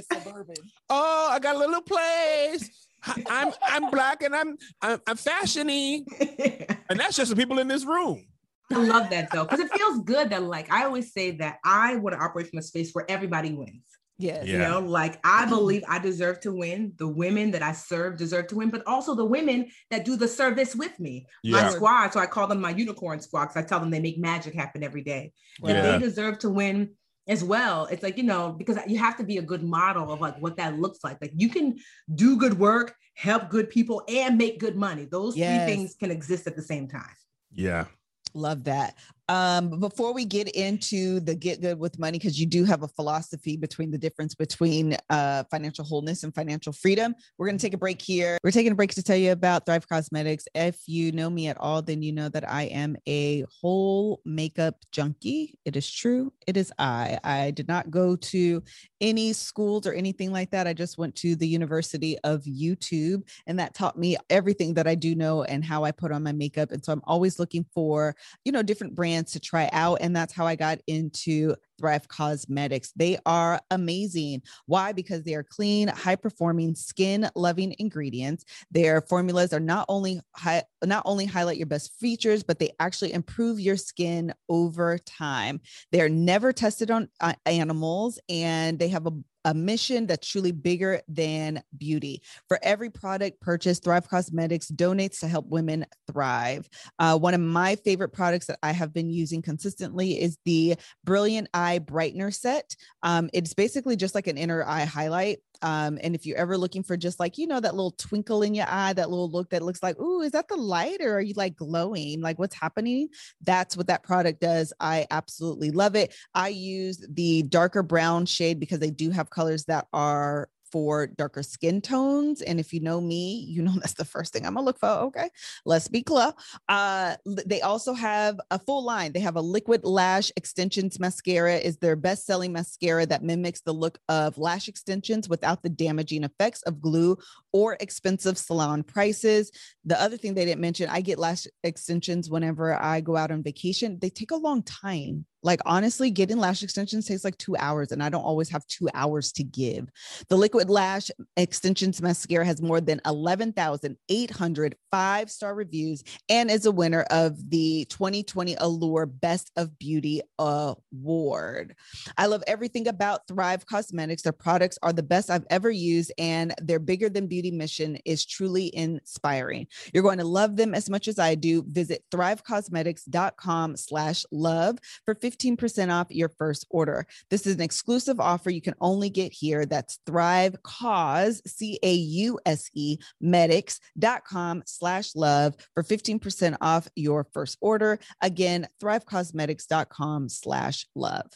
[0.90, 2.88] Oh, I got a little place.
[3.28, 6.04] I'm I'm black and I'm I'm, I'm fashiony,
[6.90, 8.26] and that's just the people in this room.
[8.72, 11.96] I love that though, because it feels good that like I always say that I
[11.96, 13.82] want to operate from a space where everybody wins.
[14.20, 14.46] Yes.
[14.46, 14.52] Yeah.
[14.52, 16.92] You know, like I believe I deserve to win.
[16.98, 20.28] The women that I serve deserve to win, but also the women that do the
[20.28, 21.26] service with me.
[21.42, 21.62] Yeah.
[21.62, 22.12] My squad.
[22.12, 24.84] So I call them my unicorn squad because I tell them they make magic happen
[24.84, 25.32] every day.
[25.62, 25.92] That yeah.
[25.92, 26.90] they deserve to win
[27.28, 27.86] as well.
[27.86, 30.58] It's like, you know, because you have to be a good model of like what
[30.58, 31.16] that looks like.
[31.22, 31.78] Like you can
[32.14, 35.08] do good work, help good people, and make good money.
[35.10, 35.64] Those yes.
[35.64, 37.14] three things can exist at the same time.
[37.52, 37.86] Yeah.
[38.34, 38.96] Love that.
[39.30, 42.88] Um, before we get into the get good with money, because you do have a
[42.88, 47.72] philosophy between the difference between uh, financial wholeness and financial freedom, we're going to take
[47.72, 48.38] a break here.
[48.42, 50.46] We're taking a break to tell you about Thrive Causemetics.
[50.52, 54.74] If you know me at all, then you know that I am a whole makeup
[54.90, 55.56] junkie.
[55.64, 56.32] It is true.
[56.48, 57.20] It is I.
[57.22, 58.64] I did not go to
[59.00, 60.66] any schools or anything like that.
[60.66, 64.96] I just went to the University of YouTube, and that taught me everything that I
[64.96, 66.72] do know and how I put on my makeup.
[66.72, 69.98] And so I'm always looking for, you know, different brands to try out.
[70.00, 72.90] And that's how I got into Thrive Causemetics.
[72.94, 74.42] They are amazing.
[74.66, 74.92] Why?
[74.92, 78.44] Because they are clean, high performing, skin loving ingredients.
[78.70, 83.12] Their formulas are not only high, not only highlight your best features, but they actually
[83.12, 85.60] improve your skin over time.
[85.90, 89.12] They're never tested on uh, animals and they have a
[89.44, 92.22] a mission that's truly bigger than beauty.
[92.48, 96.68] For every product purchased, Thrive Causemetics donates to help women thrive.
[96.98, 101.48] Uh, one of my favorite products that I have been using consistently is the Brilliant
[101.54, 102.76] Eye Brightener Set.
[103.02, 105.38] Um, it's basically just like an inner eye highlight.
[105.62, 108.54] Um, and if you're ever looking for just like, you know, that little twinkle in
[108.54, 111.20] your eye, that little look that looks like, oh, is that the light or are
[111.20, 112.20] you like glowing?
[112.20, 113.08] Like what's happening?
[113.42, 114.72] That's what that product does.
[114.80, 116.14] I absolutely love it.
[116.34, 121.42] I use the darker brown shade because they do have colors that are for darker
[121.42, 122.42] skin tones.
[122.42, 124.88] And if you know me, you know that's the first thing I'm gonna look for.
[124.88, 125.28] Okay,
[125.64, 126.32] let's be clear.
[126.68, 129.12] Uh, they also have a full line.
[129.12, 133.72] They have a liquid lash extensions mascara is their best selling mascara that mimics the
[133.72, 137.16] look of lash extensions without the damaging effects of glue
[137.52, 139.50] or expensive salon prices.
[139.84, 143.42] The other thing they didn't mention, I get lash extensions whenever I go out on
[143.42, 143.98] vacation.
[144.00, 148.02] They take a long time Like honestly, getting lash extensions takes like two hours, and
[148.02, 149.88] I don't always have two hours to give.
[150.28, 156.72] The Liquid Lash Extensions Mascara has more than 11,800 five star reviews and is a
[156.72, 161.74] winner of the 2020 Allure Best of Beauty Award.
[162.16, 164.22] I love everything about Thrive Causemetics.
[164.22, 168.26] Their products are the best I've ever used, and their bigger than beauty mission is
[168.26, 169.66] truly inspiring.
[169.92, 171.64] You're going to love them as much as I do.
[171.68, 177.06] Visit thrivecausemetics.com slash love for 15% off your first order.
[177.30, 179.66] This is an exclusive offer you can only get here.
[179.66, 187.26] That's Thrive Cause, C A U S E, medics.com slash love for 15% off your
[187.32, 187.98] first order.
[188.20, 191.30] Again, thrivecausemetics.com slash love.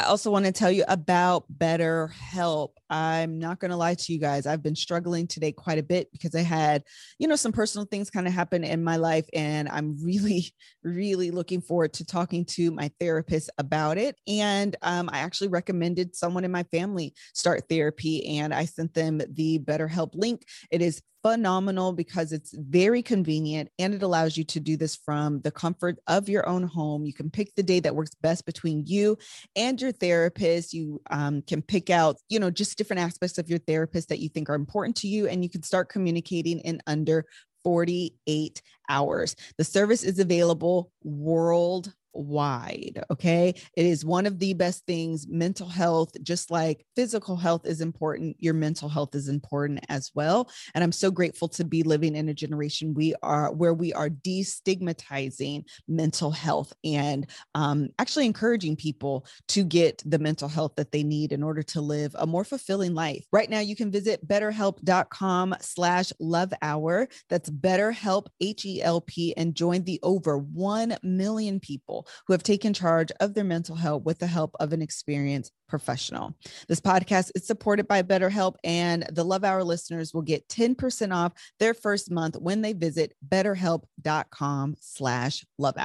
[0.00, 2.68] I also want to tell you about BetterHelp.
[2.88, 4.46] I'm not going to lie to you guys.
[4.46, 6.84] I've been struggling today quite a bit because I had,
[7.18, 9.26] you know, some personal things kind of happen in my life.
[9.34, 10.52] And I'm really,
[10.84, 14.14] really looking forward to talking to my therapist about it.
[14.28, 19.20] And um, I actually recommended someone in my family start therapy and I sent them
[19.32, 20.44] the BetterHelp link.
[20.70, 25.40] It is phenomenal because it's very convenient and it allows you to do this from
[25.40, 27.04] the comfort of your own home.
[27.04, 29.18] You can pick the day that works best between you
[29.56, 30.72] and your therapist.
[30.72, 34.28] You um, can pick out, you know, just different aspects of your therapist that you
[34.28, 37.24] think are important to you, and you can start communicating in under
[37.64, 39.36] 48 hours.
[39.58, 43.02] The service is available world wide.
[43.10, 43.54] Okay.
[43.76, 45.26] It is one of the best things.
[45.28, 50.50] Mental health, just like physical health is important, your mental health is important as well.
[50.74, 54.10] And I'm so grateful to be living in a generation we are where we are
[54.10, 61.02] destigmatizing mental health and um, actually encouraging people to get the mental health that they
[61.02, 63.24] need in order to live a more fulfilling life.
[63.32, 67.08] Right now, you can visit betterhelp.com slash love hour.
[67.28, 72.42] That's betterhelp, H E L P, and join the over 1 million people who have
[72.42, 76.34] taken charge of their mental health with the help of an experienced professional.
[76.68, 81.32] This podcast is supported by BetterHelp, and the Love Hour listeners will get 10% off
[81.58, 85.78] their first month when they visit betterhelp.com slash love.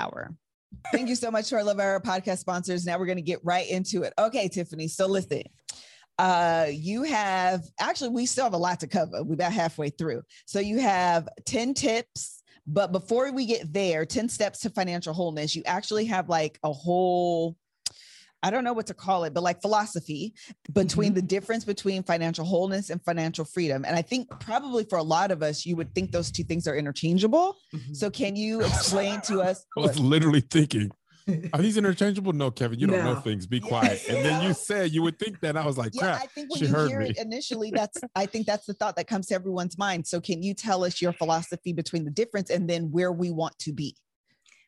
[0.91, 2.85] Thank you so much to our Love Hour podcast sponsors.
[2.85, 4.13] Now we're going to get right into it.
[4.17, 4.87] Okay, Tiffany.
[4.87, 5.43] So listen,
[6.19, 10.21] uh you have actually we still have a lot to cover we're about halfway through
[10.45, 15.55] so you have 10 tips but before we get there, 10 steps to financial wholeness,
[15.55, 17.57] you actually have like a whole
[18.45, 20.33] I don't know what to call it, but like philosophy
[20.73, 21.15] between mm-hmm.
[21.15, 23.85] the difference between financial wholeness and financial freedom.
[23.85, 26.67] And I think probably for a lot of us, you would think those two things
[26.67, 27.55] are interchangeable.
[27.73, 27.93] Mm-hmm.
[27.93, 29.65] So can you explain to us?
[29.77, 29.99] I was what?
[29.99, 30.91] literally thinking
[31.53, 32.33] are these interchangeable?
[32.33, 33.13] No, Kevin, you don't no.
[33.13, 33.45] know things.
[33.45, 34.01] Be quiet.
[34.09, 35.57] And then you said you would think that.
[35.57, 36.19] I was like, crap.
[36.19, 37.09] Yeah, I think when she you hear me.
[37.09, 40.07] it initially, that's I think that's the thought that comes to everyone's mind.
[40.07, 43.57] So can you tell us your philosophy between the difference and then where we want
[43.59, 43.95] to be?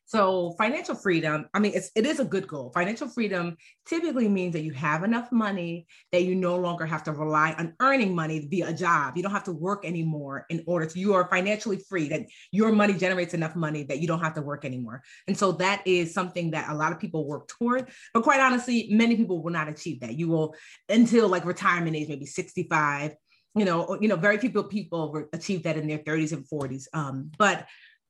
[0.08, 2.72] So financial freedom, I mean, it's, it is a good goal.
[2.76, 7.12] Financial freedom typically means that you have enough money that you no longer have to
[7.12, 9.18] rely on earning money via a job.
[9.18, 12.72] You don't have to work anymore in order to, you are financially free, that your
[12.72, 15.02] money generates enough money that you don't have to work anymore.
[15.28, 17.90] And so that is something that a lot of people work toward.
[18.14, 20.14] But quite honestly, many people will not achieve that.
[20.14, 20.56] You will,
[20.88, 23.16] until like retirement age, maybe 65,
[23.56, 26.88] you know, you know, very few people, achieve that in their 30s and 40s.
[26.94, 27.66] Um, but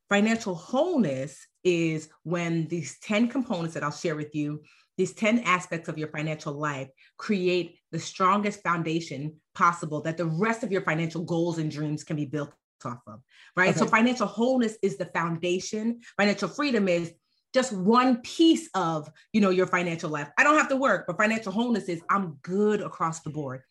[0.10, 4.62] financial wholeness is when these 10 components that I'll share with you,
[4.98, 10.64] these 10 aspects of your financial life create the strongest foundation possible that the rest
[10.64, 12.54] of your financial goals and dreams can be built
[12.86, 13.20] off of,
[13.56, 13.70] right?
[13.70, 13.80] Okay.
[13.80, 16.02] So financial wholeness is the foundation.
[16.18, 17.14] Financial freedom is
[17.54, 20.30] just one piece of, you know, your financial life.
[20.38, 23.62] I don't have to work, but financial wholeness is I'm good across the board.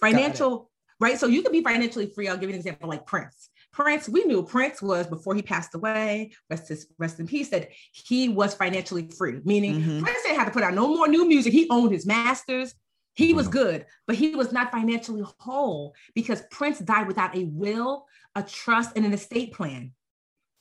[0.00, 0.70] Financial,
[1.00, 1.18] right?
[1.18, 2.28] So you can be financially free.
[2.28, 3.50] I'll give you an example like Prince.
[3.76, 7.68] Prince, we knew Prince was before he passed away, rest, his, rest in peace, that
[7.92, 10.02] he was financially free, meaning mm-hmm.
[10.02, 11.52] Prince didn't have to put out no more new music.
[11.52, 12.74] He owned his masters.
[13.12, 13.58] He was mm-hmm.
[13.58, 18.96] good, but he was not financially whole because Prince died without a will, a trust,
[18.96, 19.92] and an estate plan.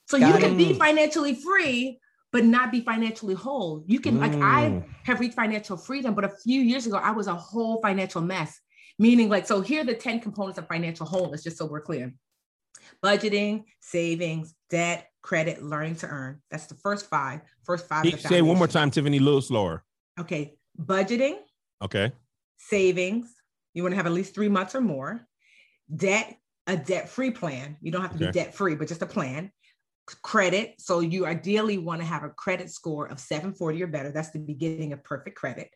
[0.08, 1.99] So Got you can be financially free,
[2.34, 3.86] but not be financially whole.
[3.88, 4.19] You can, mm.
[4.19, 4.86] like, I mm.
[5.06, 8.60] have reached financial freedom, but a few years ago, I was a whole financial mess.
[8.99, 12.13] Meaning, like, so here are the 10 components of financial wholeness, just so we're clear
[13.04, 16.41] budgeting, savings, debt, credit, learning to earn.
[16.52, 17.41] That's the first five.
[17.63, 18.06] First five.
[18.19, 19.84] Say one more time, Tiffany, a little slower.
[20.19, 20.58] Okay.
[20.80, 21.38] Budgeting.
[21.84, 22.12] Okay.
[22.58, 23.34] Savings.
[23.74, 25.28] You want to have at least three months or more.
[25.93, 27.78] Debt, a debt free plan.
[27.82, 28.28] You don't have to okay.
[28.28, 29.52] be debt free, but just a plan.
[30.21, 30.76] Credit.
[30.80, 34.12] So you ideally want to have a credit score of 740 or better.
[34.12, 35.69] That's the beginning of perfect credit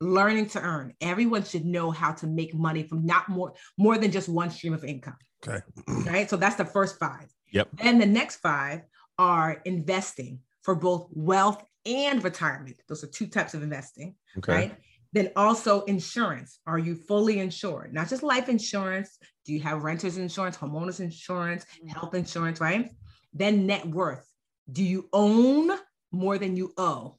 [0.00, 0.94] learning to earn.
[1.00, 4.72] Everyone should know how to make money from not more more than just one stream
[4.72, 5.16] of income.
[5.46, 5.60] Okay.
[6.10, 6.28] right.
[6.28, 7.28] So that's the first five.
[7.52, 7.68] Yep.
[7.80, 8.82] And the next five
[9.18, 10.40] are investing.
[10.62, 12.76] for both wealth and retirement.
[12.88, 14.52] Those are two types of investing, Okay.
[14.52, 14.76] right?
[15.14, 16.58] Then also insurance.
[16.66, 17.94] Are you fully insured?
[17.94, 19.16] Not just life insurance.
[19.46, 21.88] Do you have renter's insurance, homeowners insurance, Mhm.
[21.88, 22.90] health insurance, right?
[23.32, 24.26] Then net worth.
[24.70, 25.70] Do you own
[26.12, 27.18] more than you owe?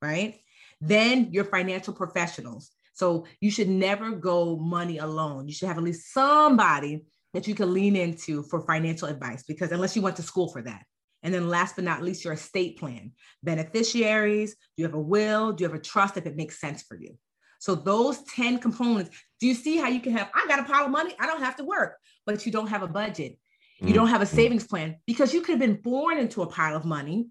[0.00, 0.38] Right?
[0.80, 2.70] Then your financial professionals.
[2.94, 5.48] So you should never go money alone.
[5.48, 7.04] You should have at least somebody
[7.36, 10.62] that you can lean into for financial advice because unless you went to school for
[10.62, 10.82] that.
[11.22, 14.54] And then last but not least, your estate plan, beneficiaries.
[14.54, 15.52] Do you have a will?
[15.52, 17.18] Do you have a trust if it makes sense for you?
[17.58, 20.86] So those 10 components, do you see how you can have, I got a pile
[20.86, 23.38] of money, I don't have to work, but you don't have a budget.
[23.80, 24.28] You don't have a Mm.
[24.28, 27.26] savings plan because you could have been born into a pile of money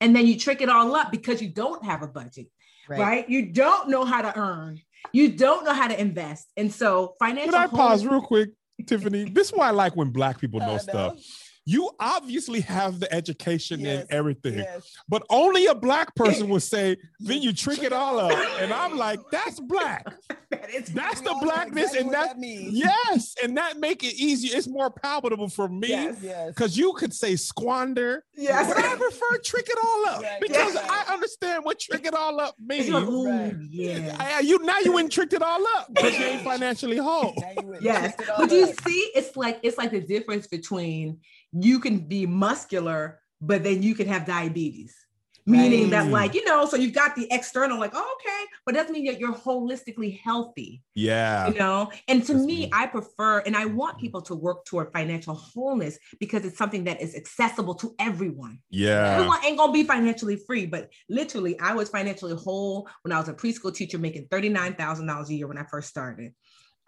[0.00, 2.46] and then you trick it all up because you don't have a budget,
[2.88, 3.28] right?
[3.28, 4.80] You don't know how to earn.
[5.12, 6.46] You don't know how to invest.
[6.56, 8.50] And so financial Can I pause real quick,
[8.86, 9.24] Tiffany?
[9.24, 11.16] This is why I like when black people know I stuff.
[11.68, 11.78] Know.
[11.78, 14.92] You obviously have the education Yes, and everything, Yes.
[15.08, 18.32] but only a black person would say, then you trick it all up.
[18.60, 20.06] And I'm like, that's black.
[20.50, 22.72] that is That's the blackness, exactly and what that, that means.
[22.74, 24.56] yes, and that make it easier.
[24.56, 26.16] It's more palatable for me Yes.
[26.22, 26.48] Yes.
[26.48, 28.24] because you could say squander.
[28.34, 28.72] Yes.
[28.74, 30.90] But I prefer trick it all up Right, because right.
[31.08, 32.88] I understand what trick it all up means.
[32.88, 33.54] you're like, ooh, Right.
[33.70, 34.16] yeah.
[34.18, 37.34] I- you now you ain't tricked it all up because you ain't financially whole.
[37.36, 38.14] Now you went and Yes.
[38.14, 41.18] tricked it all But do you see it's like it's like the difference between
[41.62, 44.94] you can be muscular, but then you can have diabetes.
[45.48, 48.78] Meaning that, like, you know, so you've got the external, like, oh, okay, but it
[48.78, 51.48] doesn't mean that you're holistically healthy, Yeah.
[51.48, 51.90] you know?
[52.06, 52.70] And to That's me, me.
[52.70, 54.02] I prefer and I want mm-hmm.
[54.02, 58.58] people to work toward financial wholeness because it's something that is accessible to everyone.
[58.68, 59.14] Yeah.
[59.14, 63.30] Everyone ain't gonna be financially free, but literally, I was financially whole when I was
[63.30, 66.34] a preschool teacher making $39,000 a year when I first started.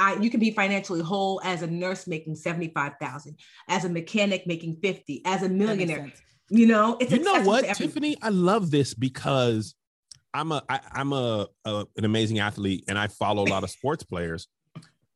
[0.00, 3.36] I, you can be financially whole as a nurse making 75,000,
[3.68, 6.10] as a mechanic making 50, as a millionaire.
[6.48, 7.76] You know, it's you know accessible what.
[7.76, 8.16] Tiffany?
[8.22, 9.74] I love this because
[10.34, 13.70] I'm a I, I'm a, a an amazing athlete and I follow a lot of
[13.70, 14.48] sports players,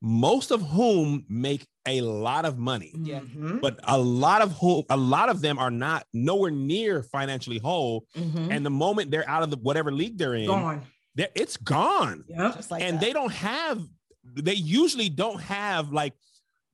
[0.02, 2.92] most of whom make a lot of money.
[2.96, 3.20] Yeah.
[3.20, 7.58] Mhm, But a lot of who, a lot of them are not nowhere near financially
[7.58, 8.06] whole.
[8.16, 8.48] mhm.
[8.50, 10.82] And the moment they're out of the whatever league they're in, Gone.
[11.14, 12.24] they're- it's gone.
[12.28, 12.70] Yep.
[12.70, 13.00] Like and that.
[13.00, 13.82] they don't have
[14.24, 16.12] they usually don't have like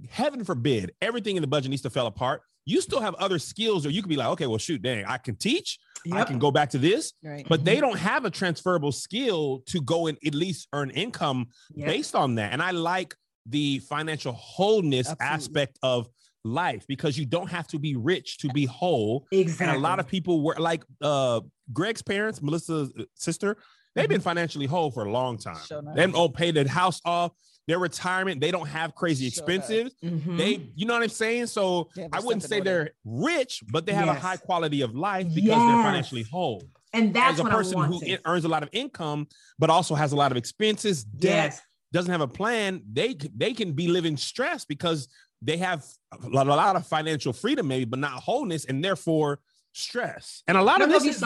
[0.08, 3.84] heaven forbid everything in the budget needs to fall apart you still have other skills
[3.84, 5.78] or you can be like okay well shoot dang i can teach
[6.12, 7.46] i can go back to this right.
[7.48, 11.86] but they don't have a transferable skill to go and at least earn income Yep.
[11.88, 13.14] based on that and i like
[13.46, 15.34] the financial wholeness Absolutely.
[15.34, 16.08] aspect of
[16.44, 19.66] life because you don't have to be rich to be whole Exactly.
[19.66, 21.40] and a lot of people were like uh
[21.72, 23.56] Greg's parents, Melissa's sister,
[23.94, 25.56] they've been financially whole for a long time.
[25.66, 25.82] Sure.
[25.94, 27.32] They all pay the house off,
[27.66, 28.40] their retirement.
[28.40, 29.94] They don't have crazy Sure expenses.
[30.04, 30.36] Mhm.
[30.38, 31.46] They, you know what I'm saying?
[31.46, 35.50] So I wouldn't say they're rich, but they have a high quality of life because
[35.50, 36.62] they're financially whole.
[36.92, 40.12] and that's As a what person who earns a lot of income, but also has
[40.12, 41.62] a lot of expenses, debt, yes.
[41.92, 45.06] doesn't have a plan, they they can be living stress because
[45.42, 49.38] they have a lot, of financial freedom, maybe, but not wholeness, and therefore
[49.72, 50.42] stress.
[50.48, 51.22] And a lot of this is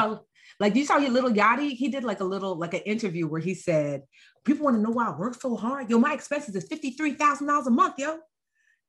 [0.60, 1.70] like you saw your Lil Yachty.
[1.70, 4.02] He did like a little like an interview where he said,
[4.44, 5.90] "People want to know why I work so hard.
[5.90, 7.94] Yo, my expenses is fifty three thousand dollars a month.
[7.98, 8.18] Yo,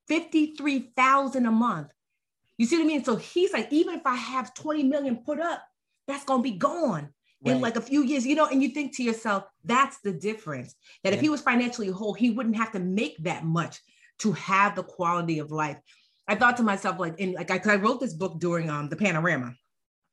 [0.07, 1.87] fifty three thousand a month.
[2.57, 3.03] You see what I mean?
[3.03, 5.63] So he's like, even if I have twenty million put up,
[6.07, 7.09] that's gonna be gone
[7.43, 8.25] in like a few years.
[8.25, 10.75] You know, and you think to yourself, that's the difference.
[11.03, 13.79] That if he was financially whole, he wouldn't have to make that much
[14.19, 15.77] to have the quality of life.
[16.27, 18.95] I thought to myself, like, in like I, I wrote this book during um the
[18.95, 19.55] panorama.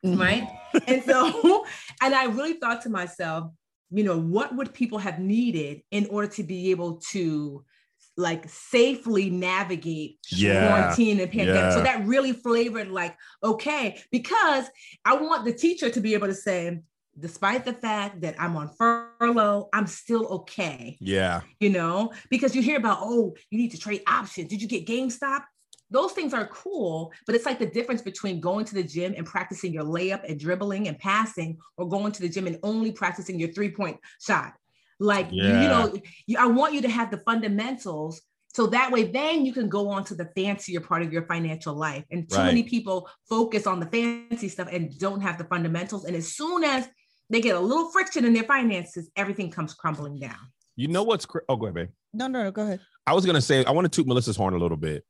[0.04, 0.20] Mm-hmm.
[0.20, 0.48] right?
[0.86, 1.64] and so,
[2.02, 3.50] and I really thought to myself,
[3.90, 7.64] you know, what would people have needed in order to be able to
[8.16, 10.68] like safely navigate Yeah.
[10.68, 11.72] quarantine and pandemic?
[11.72, 14.66] So that really flavored like, okay, because
[15.04, 16.80] I want the teacher to be able to say,
[17.18, 22.62] despite the fact that I'm on furlough, I'm still okay yeah, you know, because you
[22.62, 24.48] hear about, oh, you need to trade options.
[24.48, 25.42] Did you get GameStop?
[25.92, 29.26] Those things are cool, but it's like the difference between going to the gym and
[29.26, 33.38] practicing your layup and dribbling and passing, or going to the gym and only practicing
[33.38, 34.54] your three point shot.
[34.98, 35.92] Like, you, you know,
[36.26, 38.22] you, I want you to have the fundamentals.
[38.54, 41.74] So that way, then you can go on to the fancier part of your financial
[41.74, 42.04] life.
[42.10, 42.46] And too Right.
[42.46, 46.04] many people focus on the fancy stuff and don't have the fundamentals.
[46.04, 46.88] And as soon as
[47.30, 50.36] they get a little friction in their finances, everything comes crumbling down.
[50.76, 51.26] you know what's?
[51.26, 51.88] Cr- oh, go ahead, babe.
[52.14, 52.50] No, no, no.
[52.50, 52.80] Go ahead.
[53.06, 55.04] I was gonna say I want to toot Melissa's horn a little bit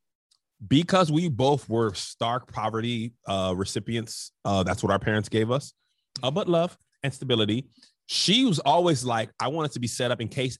[0.67, 4.31] because we both were stark poverty uh, recipients.
[4.45, 5.73] Uh, that's what our parents gave us,
[6.21, 7.67] uh, but love and stability.
[8.05, 10.57] She was always like, I want it to be set up in case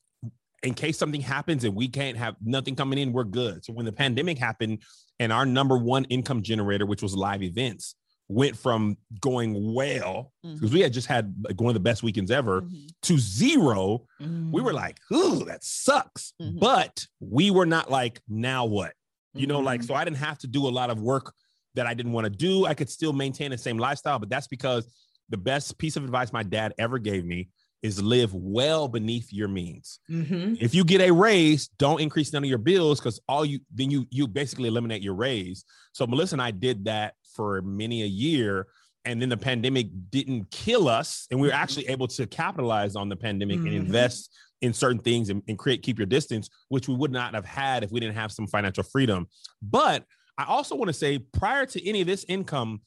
[0.63, 3.65] in case something happens and we can't have nothing coming in, we're good.
[3.65, 4.81] So when the pandemic happened
[5.19, 7.95] and our number one income generator, which was live events,
[8.29, 12.31] went from going well because we had just had like one of the best weekends
[12.31, 12.87] ever Mhm.
[13.01, 14.05] to zero.
[14.21, 14.63] We Mm-hmm.
[14.63, 16.61] were like, "Ooh, that sucks," Mhm.
[16.61, 18.93] but we were not like, "Now what?"
[19.33, 19.87] You know, like Mhm.
[19.87, 21.33] so I didn't have to do a lot of work
[21.75, 22.65] that I didn't want to do.
[22.65, 24.85] I could still maintain the same lifestyle, but that's because
[25.29, 27.49] the best piece of advice my dad ever gave me
[27.81, 29.99] is live well beneath your means.
[30.09, 30.57] Mhm.
[30.61, 33.89] If you get a raise, don't increase none of your bills because all you then
[33.89, 35.65] you you basically eliminate your raise.
[35.93, 38.67] So Melissa and I did that for many a year.
[39.05, 43.09] And then the pandemic didn't kill us, and we were actually able to capitalize on
[43.09, 43.75] the pandemic and Mhm.
[43.75, 47.43] invest in certain things and, and create keep your distance, which we would not have
[47.45, 49.27] had if we didn't have some financial freedom.
[49.61, 50.05] But
[50.37, 52.81] I also want to say, prior to any of this income,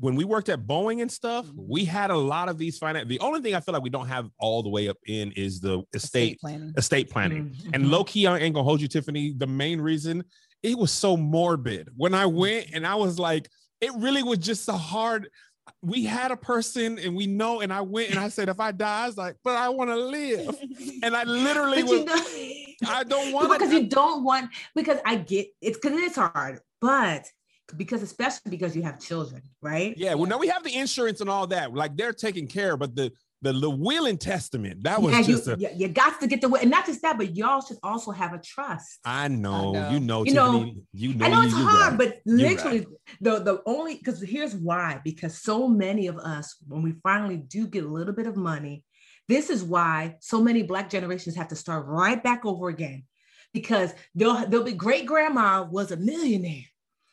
[0.00, 1.52] when we worked at Boeing and stuff, Mhm.
[1.68, 3.08] we had a lot of these finance.
[3.08, 5.60] The only thing I feel like we don't have all the way up in is
[5.60, 6.72] the estate planning.
[6.76, 7.50] estate planning.
[7.50, 7.70] Mhm.
[7.74, 9.32] And low key, I ain't gonna hold you, Tiffany.
[9.32, 10.24] The main reason
[10.62, 13.48] it was so morbid when I went and I was like,
[13.80, 15.28] it really was just a hard.
[15.82, 18.72] We had a person and we know, and I went and I said, if I
[18.72, 20.56] die, I was like, but I want to live.
[21.02, 22.04] And I literally was,
[22.86, 27.26] I don't want because you don't want because I get it's because it's hard, but
[27.76, 29.94] because especially because you have children, right?
[29.96, 31.72] Yeah, well, now we have the insurance and all that.
[31.72, 33.12] Like they're taking care, but the
[33.42, 35.56] the, the will and testament, that was Yeah, just you, a.
[35.56, 38.10] you, you got to get the way, and not just that, but y'all should also
[38.10, 39.00] have a trust.
[39.04, 39.90] I know, know.
[39.90, 41.98] you know, You know, Tiffany, you know, I know it's you hard, right.
[41.98, 42.86] but You're literally
[43.20, 47.66] the the only because here's why because so many of us when we finally do
[47.66, 48.84] get a little bit of money,
[49.28, 53.04] this is why so many black generations have to start right back over again
[53.52, 56.64] because they'll they'll be great grandma was a millionaire,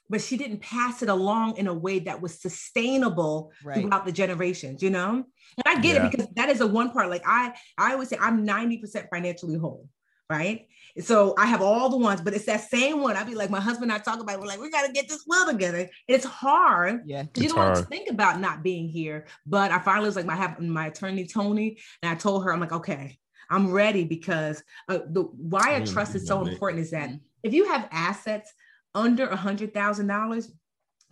[0.10, 3.82] but she didn't pass it along in a way that was sustainable Right.
[3.82, 5.12] throughout the generations, you know?
[5.14, 6.06] And I get Yeah.
[6.06, 7.10] it because that is the one part.
[7.10, 9.90] Like I, I always say I'm 90% financially whole,
[10.30, 10.68] right?
[11.00, 13.16] So I have all the ones, but it's that same one.
[13.16, 15.08] I'd be like, my husband and I talk about, it, we're like, we gotta get
[15.08, 15.78] this will together.
[15.80, 17.24] And it's hard Yeah.
[17.24, 19.28] because you don't want to think about not being here.
[19.46, 22.60] But I finally was like, I have my attorney Tony, and I told her, I'm
[22.60, 27.12] like, okay, I'm ready because uh, the why a trust is so important is that
[27.44, 28.52] if you have assets
[28.96, 30.52] under a hundred thousand dollars,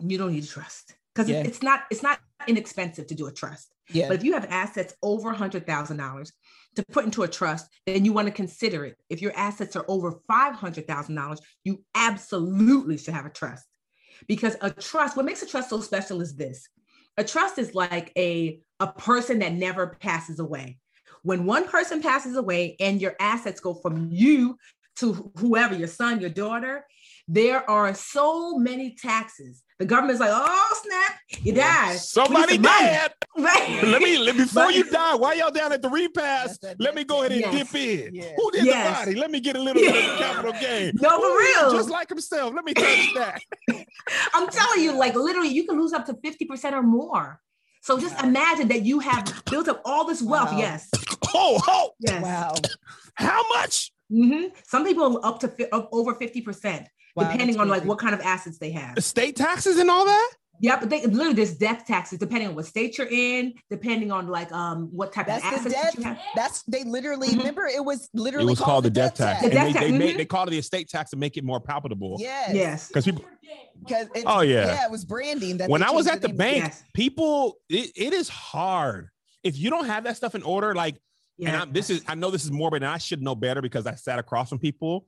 [0.00, 1.42] you don't need a trust because Yeah.
[1.42, 3.72] it's not it's not inexpensive to do a trust.
[3.90, 4.08] Yeah.
[4.08, 6.32] But if you have assets over a hundred thousand dollars
[6.74, 8.96] to put into a trust, then you want to consider it.
[9.08, 13.64] If your assets are over five hundred thousand dollars, you absolutely should have a trust.
[14.26, 16.68] Because a trust, what makes a trust so special is this:
[17.16, 20.78] a trust is like a a person that never passes away.
[21.22, 24.58] When one person passes away and your assets go from you
[24.96, 26.86] to whoever, your son, your daughter,
[27.28, 29.62] there are so many taxes.
[29.78, 31.98] The government's like, oh snap, you died.
[31.98, 33.12] Somebody some money." dead.
[33.38, 33.82] Right.
[33.82, 35.14] let me let, before But- you die.
[35.14, 37.70] Why y'all down at the repass, That's that let me go ahead and Yes.
[37.70, 37.74] dip
[38.08, 38.14] in.
[38.14, 38.32] Yeah.
[38.36, 39.00] Who did Yes.
[39.00, 39.20] the body?
[39.20, 40.16] Let me get a little bit of Yeah.
[40.18, 40.92] capital gain.
[41.02, 41.72] No, for Ooh, real.
[41.72, 42.54] just like himself.
[42.54, 43.42] Let me touch that.
[44.32, 47.42] I'm telling you, like literally, you can lose up to 50% or more.
[47.82, 48.28] So just Wow.
[48.30, 50.52] imagine that you have built up all this wealth.
[50.52, 50.58] Wow.
[50.58, 50.88] Yes.
[51.34, 52.22] Oh, oh, Yes.
[52.22, 52.54] Wow.
[53.16, 53.92] how much?
[54.10, 54.52] Mhm.
[54.66, 56.86] Some people up to fi- up over 50%,
[57.16, 58.96] Wow, depending on like what kind of assets they have.
[58.98, 60.30] Estate taxes and all that?
[60.60, 64.28] Yeah, but they literally there's death taxes depending on what state you're in, depending on
[64.28, 65.92] like um what type That's of the assets death.
[65.94, 66.18] that you have.
[66.34, 67.38] That's they literally Mhm.
[67.38, 69.40] remember it was literally It was called the death tax.
[69.40, 70.18] The And death they, tax, they, made, mhm.
[70.18, 72.16] they called it the estate tax to make it more palpable.
[72.20, 72.54] Yes.
[72.54, 72.88] Yes.
[72.88, 73.24] Because people,
[73.80, 74.66] Because Oh, yeah.
[74.66, 75.58] Yeah, it was branding.
[75.58, 76.36] That when I was at the name.
[76.38, 76.82] bank, Yes.
[76.94, 79.08] people, it, it is hard.
[79.44, 80.94] If you don't have that stuff in order, like
[81.38, 81.62] and Yeah.
[81.62, 83.94] I'm, this is I know this is morbid, and I should know better because I
[83.94, 85.06] sat across from people.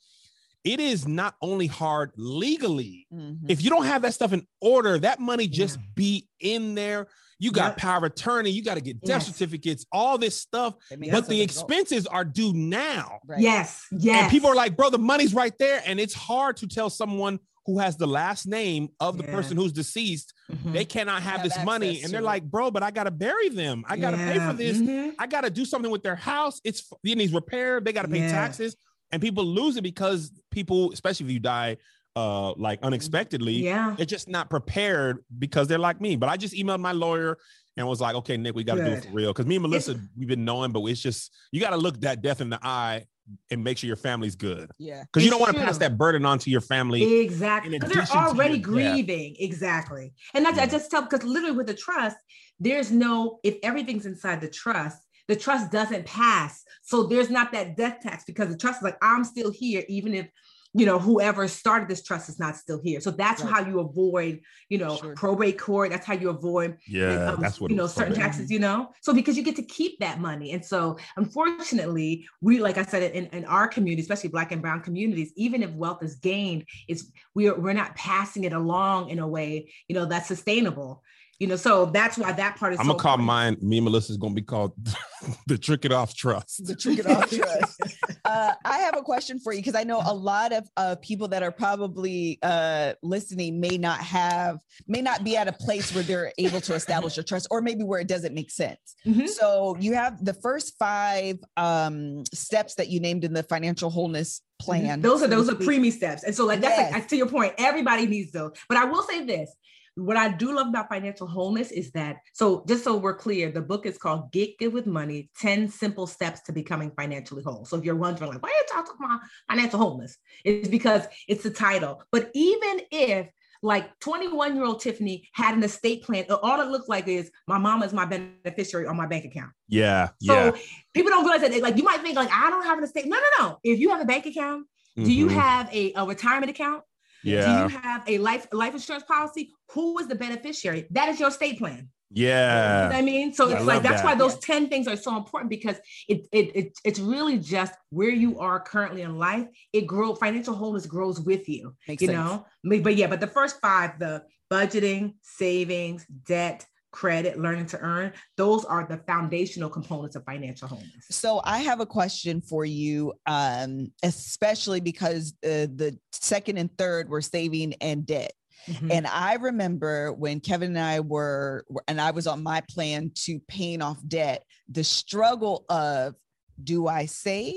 [0.68, 3.06] It is not only hard legally.
[3.12, 3.38] Mhm.
[3.48, 5.82] If you don't have that stuff in order, that money just Yeah.
[5.94, 7.06] be in there.
[7.40, 7.76] You got Yep.
[7.78, 9.26] power of attorney, you got to get death Yes.
[9.28, 10.74] certificates, all this stuff.
[10.90, 11.40] But the a result.
[11.40, 13.20] expenses are due now.
[13.26, 13.40] Right.
[13.40, 13.82] Yes.
[13.92, 14.22] Yes.
[14.24, 15.80] And people are like, bro, the money's right there.
[15.86, 19.34] And it's hard to tell someone who has the last name of the Yeah.
[19.34, 20.72] person who's deceased, Mhm.
[20.72, 22.02] they cannot have, Have this money.
[22.02, 22.24] And they're it.
[22.24, 23.84] like, bro, but I got to bury them.
[23.86, 24.78] I got to pay for this.
[24.78, 25.14] Mhm.
[25.18, 26.60] I got to do something with their house.
[26.64, 27.80] It's it needs repair.
[27.80, 28.32] They got to pay Yeah.
[28.32, 28.74] taxes,
[29.12, 31.76] and people lose it because people, especially if you die,
[32.16, 33.94] uh, like unexpectedly, Yeah.
[33.96, 36.16] they're just not prepared because they're like me.
[36.16, 37.38] But I just emailed my lawyer
[37.76, 39.32] and was like, okay, Nick, we got to do it for real.
[39.32, 42.22] Because me and Melissa, we've been knowing, but it's just you got to look that
[42.22, 43.04] death in the eye
[43.50, 45.02] and make sure your family's good Yeah.
[45.04, 47.20] because you don't want to pass that burden on to your family.
[47.20, 47.78] Exactly.
[47.78, 48.62] Because they're already death.
[48.64, 49.36] grieving.
[49.38, 50.12] Exactly.
[50.34, 50.70] And that's, I Yeah.
[50.70, 52.16] just tell because literally with the trust,
[52.58, 54.98] there's no, if everything's inside the trust,
[55.28, 56.64] the trust doesn't pass.
[56.82, 60.14] So there's not that death tax because the trust is like, I'm still here, even
[60.14, 60.28] if
[60.74, 63.00] you know, whoever started this trust is not still here.
[63.00, 63.52] So that's Right.
[63.54, 65.14] how you avoid, you know, Sure.
[65.14, 65.90] probate court.
[65.90, 68.22] That's how you avoid Yeah, um, that's what you know certain probate.
[68.22, 72.60] taxes you know so because you get to keep that money and so unfortunately we
[72.60, 76.02] like i said in, in our community especially black and brown communities even if wealth
[76.02, 80.28] is gained it's we're we're not passing it along in a way you know that's
[80.28, 81.02] sustainable
[81.38, 83.26] you know so that's why that part is I'm so gonna call important.
[83.26, 83.56] mine.
[83.70, 84.72] Me and Melissa's gonna be called
[85.46, 86.66] the Trick It Off Trust.
[86.66, 87.80] the trick it off trust.
[88.24, 91.28] Uh, I have a question for you because I know a lot of uh, people
[91.28, 96.04] that are probably uh, listening may not have, may not be at a place where
[96.04, 98.96] they're able to establish a trust, or maybe where it doesn't make sense.
[99.06, 99.28] Mhm.
[99.28, 104.42] So you have the first five um, steps that you named in the financial wholeness
[104.60, 105.00] plan.
[105.00, 106.92] those are those are preemie steps and so like that's Yes.
[106.92, 109.54] like to your point everybody needs those but i will say this
[109.98, 113.60] what I do love about financial wholeness is that, so just so we're clear, the
[113.60, 117.64] book is called Get Good with Money 10 Simple Steps to Becoming Financially Whole.
[117.64, 120.16] So if you're wondering, like, why are you talking about financial wholeness?
[120.44, 122.02] It's because it's the title.
[122.12, 123.28] But even if
[123.60, 127.58] like 21 year old Tiffany had an estate plan, all it looks like is my
[127.58, 129.50] mom is my beneficiary on my bank account.
[129.66, 130.50] Yeah, So yeah.
[130.94, 133.06] people don't realize that, like, you might think, like, I don't have an estate.
[133.06, 133.58] No, no, no.
[133.64, 135.32] If you have a bank account, do you Mhm.
[135.34, 136.82] have a, a retirement account?
[137.24, 139.52] Do Yeah, you have a life life insurance policy?
[139.72, 140.86] Who is the beneficiary?
[140.90, 141.88] That is your estate plan.
[142.10, 142.86] You know yeah.
[142.86, 144.04] what I mean, so I it's like that's that.
[144.04, 145.76] why those ten things are so important because
[146.08, 149.46] it, it it it's really just where you are currently in life.
[149.74, 151.74] It grow financial wholeness grows with you.
[151.86, 152.16] Makes you sense.
[152.18, 157.78] know, but but yeah, but the first five, the budgeting, savings, debt, credit, learning to
[157.80, 161.06] earn, those are the foundational components of financial wholeness.
[161.10, 167.08] So I have a question for you, um, especially because uh, the second and third
[167.08, 168.32] were saving and debt.
[168.66, 168.92] Mhm.
[168.92, 173.12] And I remember when Kevin and I were, were- and I was on my plan
[173.24, 176.14] to paying off debt, the struggle of
[176.62, 177.54] do I save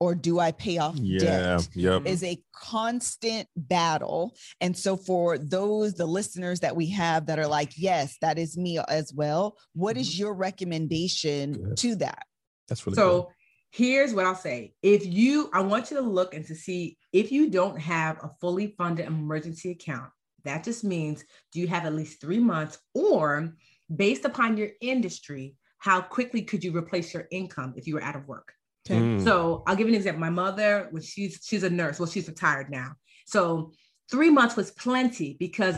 [0.00, 1.68] or do I pay off Yeah, debt?
[1.74, 2.06] yep.
[2.06, 4.34] is a constant battle.
[4.60, 8.56] And so, for those, the listeners that we have that are like, yes, that is
[8.56, 10.20] me as well, what is mm-hmm.
[10.20, 11.76] your recommendation Good.
[11.76, 12.24] to that?
[12.68, 13.30] That's really So
[13.70, 14.72] here's what I'll say.
[14.82, 18.30] If you, I want you to look and to see if you don't have a
[18.40, 20.10] fully funded emergency account,
[20.44, 23.52] that just means do you have at least three months or
[23.94, 28.16] based upon your industry, how quickly could you replace your income if you were out
[28.16, 28.52] of work?
[28.86, 29.02] Good.
[29.02, 29.24] Mm.
[29.24, 30.20] So I'll give you an example.
[30.20, 32.92] My mother, when she's she's a nurse, well, she's retired now.
[33.26, 33.72] So
[34.10, 35.76] three months was plenty because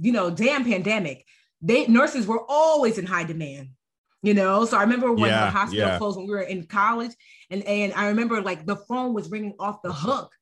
[0.00, 1.24] you know, damn pandemic,
[1.62, 3.70] they nurses were always in high demand.
[4.22, 5.98] You know, so I remember when Yeah, the hospital yeah.
[5.98, 7.12] closed when we were in college,
[7.50, 10.32] and and I remember like the phone was ringing off the hook,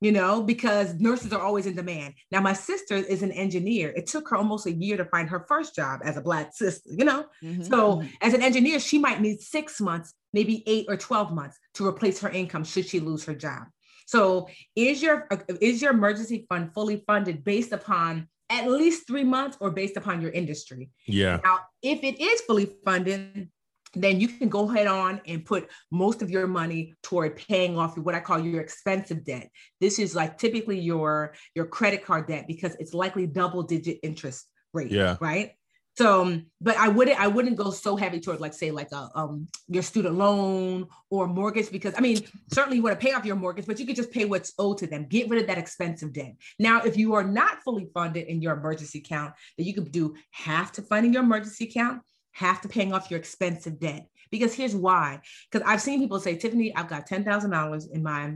[0.00, 2.14] you know, because nurses are always in demand.
[2.30, 3.88] Now my sister is an engineer.
[3.96, 6.90] It took her almost a year to find her first job as a black sister,
[6.96, 7.24] you know.
[7.42, 7.68] Mhm.
[7.68, 11.86] So, as an engineer, she might need six months, maybe eight or 12 months to
[11.86, 13.62] replace her income should she lose her job.
[14.06, 15.26] So, is your
[15.60, 20.20] is your emergency fund fully funded based upon at least three months or based upon
[20.20, 20.90] your industry?
[21.06, 23.48] Yeah, Now, if it is fully funded,
[23.94, 27.96] then you can go ahead on and put most of your money toward paying off
[27.98, 29.48] what I call your expensive debt.
[29.80, 34.44] This is like typically your your credit card debt because it's likely double digit interest
[34.74, 34.92] rate.
[34.92, 35.16] Yeah.
[35.20, 35.54] Right.
[35.96, 39.08] So, um, but I wouldn't I wouldn't go so heavy toward like say like a
[39.14, 42.18] um your student loan or mortgage because I mean
[42.52, 44.78] certainly you want to pay off your mortgage, but you could just pay what's owed
[44.78, 45.06] to them.
[45.08, 46.34] Get rid of that expensive debt.
[46.58, 50.14] Now, if you are not fully funded in your emergency account, then you could do
[50.32, 54.06] half to funding your emergency account, half to paying off your expensive debt.
[54.30, 55.20] Because here's why.
[55.50, 58.34] Because I've seen people say, Tiffany, I've got ten thousand dollars in my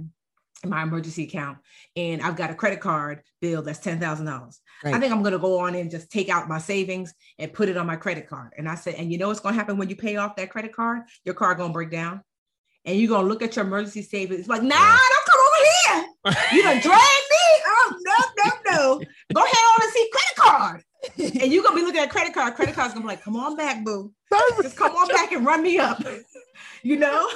[0.64, 1.58] my emergency account,
[1.96, 4.60] and I've got a credit card bill that's ten thousand dollars.
[4.84, 7.76] I think I'm gonna go on and just take out my savings and put it
[7.76, 8.52] on my credit card.
[8.58, 10.74] And I said, and you know what's gonna happen when you pay off that credit
[10.74, 11.02] card?
[11.24, 12.22] Your car gonna break down.
[12.84, 14.40] And you're gonna look at your emergency savings.
[14.40, 14.96] It's like, nah, Yeah.
[14.96, 16.46] don't come over here.
[16.56, 17.62] You done drag me.
[17.66, 19.00] Oh no, no, no.
[19.34, 20.84] Go ahead on and see credit card.
[21.18, 22.54] And you're gonna be looking at credit card.
[22.54, 24.12] Credit card's gonna be like, come on back, boo.
[24.62, 26.02] Just come on back and run me up.
[26.82, 27.28] You know?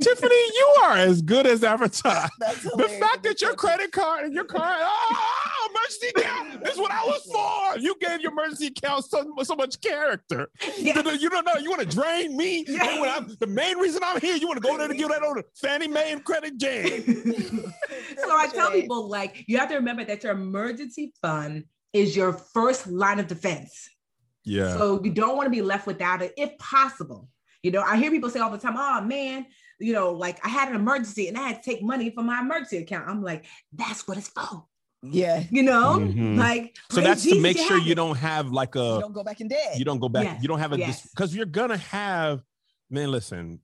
[0.00, 2.32] Tiffany, you are as good as advertised.
[2.40, 6.64] The fact that your credit card and your card, ah, ah, ah, oh, emergency account,
[6.64, 7.78] this is what I was for.
[7.78, 10.48] You gave your emergency account so, so much character.
[10.78, 10.96] Yeah.
[10.96, 11.54] You, don't- you don't know.
[11.60, 12.64] You want to drain me.
[12.68, 12.88] Yeah.
[12.88, 15.08] And when I'm, the main reason I'm here, you want to go there to give
[15.08, 16.86] that old Fannie Mae and credit jam.
[18.16, 22.32] so I tell people like you have to remember that your emergency fund is your
[22.32, 23.88] first line of defense.
[24.44, 24.76] Yeah.
[24.76, 27.28] So you don't want to be left without it if possible.
[27.62, 29.46] You know, I hear people say all the time, oh man,
[29.78, 32.40] you know, like I had an emergency and I had to take money from my
[32.40, 33.08] emergency account.
[33.08, 34.64] I'm like, that's what it's for.
[35.04, 35.44] Yeah.
[35.50, 36.36] You know, Mhm.
[36.38, 39.22] like So praise that's to make sure you don't have like a You don't go
[39.24, 39.78] back in debt.
[39.78, 41.08] you don't go back, Yes, you don't have a, yes.
[41.10, 42.42] because you're going to have,
[42.90, 43.60] man, listen,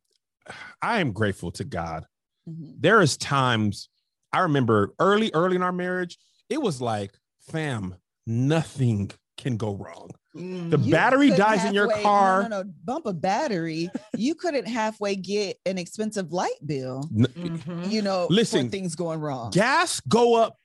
[0.83, 2.07] I am grateful to God
[2.49, 2.75] Mhm.
[2.81, 3.89] there is times
[4.33, 6.19] I remember early, early in our marriage,
[6.49, 7.95] it was like, fam,
[8.29, 10.11] nothing can go wrong.
[10.37, 10.71] Mm.
[10.71, 12.43] The You battery couldn't dies in your car.
[12.43, 13.89] No, no, no, bump a battery.
[14.17, 17.09] you couldn't halfway get an expensive light bill.
[17.17, 17.91] N- Mhm.
[17.91, 19.51] You know, Listen, things going wrong.
[19.51, 20.59] Gas go up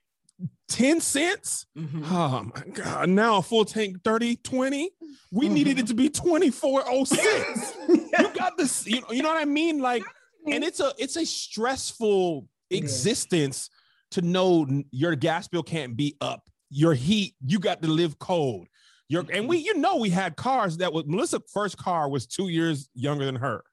[0.68, 1.66] 10 cents.
[1.78, 2.04] Mhm.
[2.12, 3.10] Oh my God.
[3.10, 4.90] Now a full tank 30, 20.
[5.32, 7.74] We needed it to be 2406.
[7.90, 9.80] you got this, you know, you know what I mean?
[9.80, 10.04] Like,
[10.48, 13.70] and it's a it's a stressful existence
[14.12, 16.50] to know your gas bill can't be up.
[16.74, 18.68] Your heat, you got to live cold.
[19.10, 19.48] Your and mm-hmm.
[19.48, 23.26] we, you know, we had cars that was Melissa's first car was two years younger
[23.26, 23.64] than her,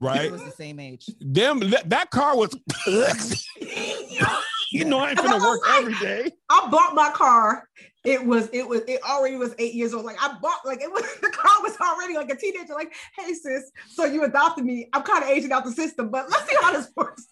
[0.00, 0.26] right?
[0.26, 1.08] It was the same age.
[1.20, 2.54] Them that, that car was
[4.72, 6.30] you know, I ain't gonna work every day.
[6.48, 7.68] I bought my car.
[8.04, 10.04] It was, it was, it already was eight years old.
[10.04, 12.74] Like I bought, like it was the car was already like a teenager.
[12.74, 14.88] Like, hey sis, so you adopted me.
[14.92, 17.26] I'm kind of aging out the system, but let's see how this works.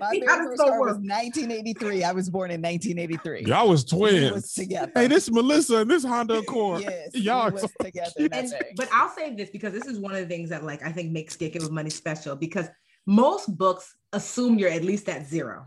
[0.00, 2.04] My See very how this first gonna car was 1983.
[2.04, 3.44] I was born in 1983.
[3.44, 4.32] Y'all was We twins.
[4.32, 4.92] was together.
[4.94, 6.82] Hey, this is Melissa and this Honda Accord.
[6.82, 8.10] yes, Y'all we was so together.
[8.32, 10.92] And- but I'll say this because this is one of the things that like I
[10.92, 12.68] think makes Get It with Money special because
[13.06, 15.66] most books assume you're at least at zero,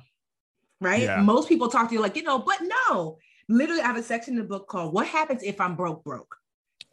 [0.82, 1.04] right?
[1.04, 1.22] Yeah.
[1.22, 2.58] Most people talk to you like, you know, but
[2.90, 3.18] no.
[3.48, 6.36] Literally, I have a section in the book called "What Happens If I'm Broke Broke."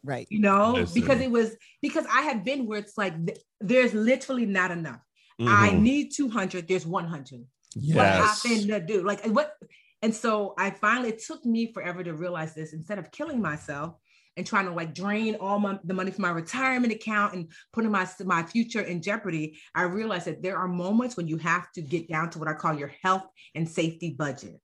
[0.03, 0.27] right.
[0.29, 1.01] You know, Listen.
[1.01, 4.99] because it was because I have been where it's like th- there's literally not enough.
[5.39, 5.81] I Mhm.
[5.81, 6.67] need 200.
[6.67, 7.45] There's 100.
[7.75, 8.43] What yes.
[8.43, 9.03] happened to do?
[9.03, 9.55] Like what?
[10.01, 12.73] And so I finally it took me forever to realize this.
[12.73, 13.95] Instead of killing myself
[14.35, 17.91] and trying to like drain all my the money from my retirement account and putting
[17.91, 21.81] my my future in jeopardy, I realized that there are moments when you have to
[21.81, 23.23] get down to what I call your health
[23.55, 24.59] and safety budget.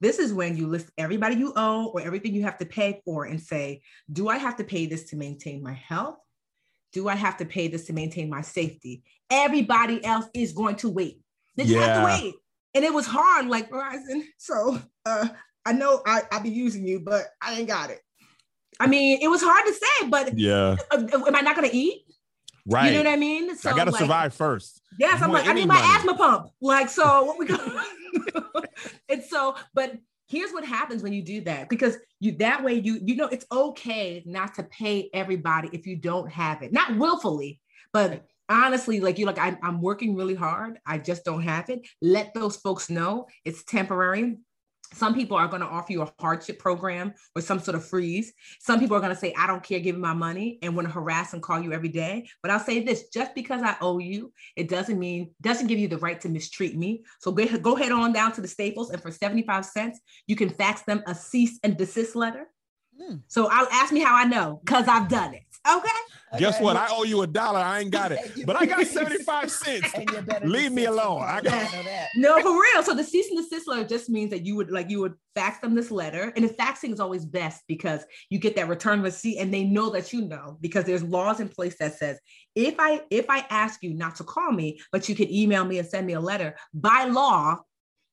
[0.00, 3.24] This is when you list everybody you owe or everything you have to pay for
[3.24, 6.16] and say, do I have to pay this to maintain my health?
[6.92, 9.02] Do I have to pay this to maintain my safety?
[9.30, 11.20] Everybody else is going to wait.
[11.56, 12.34] They just have to wait.
[12.74, 14.22] And it was hard, like Verizon.
[14.38, 15.28] So uh,
[15.64, 18.00] I know I, I be using you, but I ain't got it.
[18.80, 20.76] I mean, it was hard to say, but Yeah.
[20.90, 22.02] uh, am I not going to eat?
[22.66, 22.86] Right.
[22.86, 23.56] You know what I mean?
[23.56, 24.82] So I gotta like, survive first.
[24.98, 25.88] Yes, I'm like, I need my money.
[25.96, 26.50] asthma pump.
[26.60, 27.58] Like, so what we go
[29.08, 29.96] and so, but
[30.32, 33.44] here's what happens when you do that because you that way you you know it's
[33.52, 37.60] okay not to pay everybody if you don't have it, not willfully,
[37.92, 40.78] but honestly, like you like I'm, I'm working really hard.
[40.86, 41.86] I just don't have it.
[42.00, 44.38] Let those folks know it's temporary.
[44.92, 48.32] Some people are going to offer you a hardship program or some sort of freeze.
[48.60, 50.88] Some people are going to say, I don't care, give me my money and want
[50.88, 52.28] to harass and call you every day.
[52.42, 55.88] But I'll say this just because I owe you, it doesn't mean, doesn't give you
[55.88, 57.04] the right to mistreat me.
[57.20, 60.48] So go, go head on down to the Staples and for 75 cents, you can
[60.48, 62.48] fax them a cease and desist letter.
[63.00, 63.16] Hmm.
[63.28, 65.42] So I'll ask me how I know because I've done it.
[65.70, 65.88] Okay.
[66.38, 66.64] Guess Okay.
[66.64, 66.76] what?
[66.76, 67.60] I owe you a dollar.
[67.60, 69.90] I ain't got it, but I got 75 cents.
[69.94, 71.22] And you better Leave me alone.
[71.22, 72.08] I got- know that.
[72.16, 72.82] No, for real.
[72.82, 75.58] So the cease and desist letter just means that you would like you would fax
[75.60, 79.38] them this letter, and the faxing is always best because you get that return receipt,
[79.38, 82.18] and they know that you know because there's laws in place that says
[82.56, 85.78] if I if I ask you not to call me, but you can email me
[85.78, 87.58] and send me a letter by law.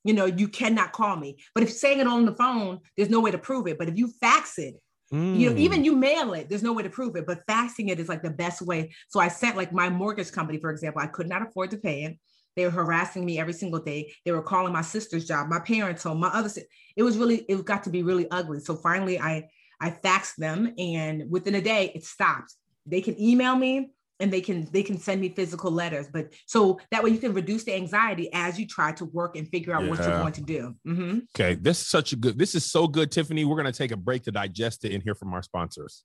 [0.05, 1.37] You know, you cannot call me.
[1.53, 3.77] But if saying it on the phone, there's no way to prove it.
[3.77, 4.75] But if you fax it,
[5.11, 5.59] you know, Mm.
[5.59, 8.21] even you mail it, there's no way to prove it, but faxing it is like
[8.21, 8.91] the best way.
[9.07, 12.03] So I sent like my mortgage company, for example, I could not afford to pay
[12.03, 12.19] it.
[12.55, 14.13] They were harassing me every single day.
[14.25, 16.49] They were calling my sister's job, my parents' home, my other.
[16.49, 18.59] si- It was really, it got to be really ugly.
[18.59, 19.49] So finally, I
[19.81, 22.53] I faxed them, and within a day, it stopped.
[22.85, 26.07] They can email me, and they can they can send me physical letters.
[26.11, 29.47] But so that way, you can reduce the anxiety as you try to work and
[29.47, 30.75] figure out what you're going to do.
[30.87, 31.21] Mhm.
[31.35, 32.37] Okay, this is such a good.
[32.37, 33.45] This is so good, Tiffany.
[33.45, 36.03] We're gonna take a break to digest it and hear from our sponsors.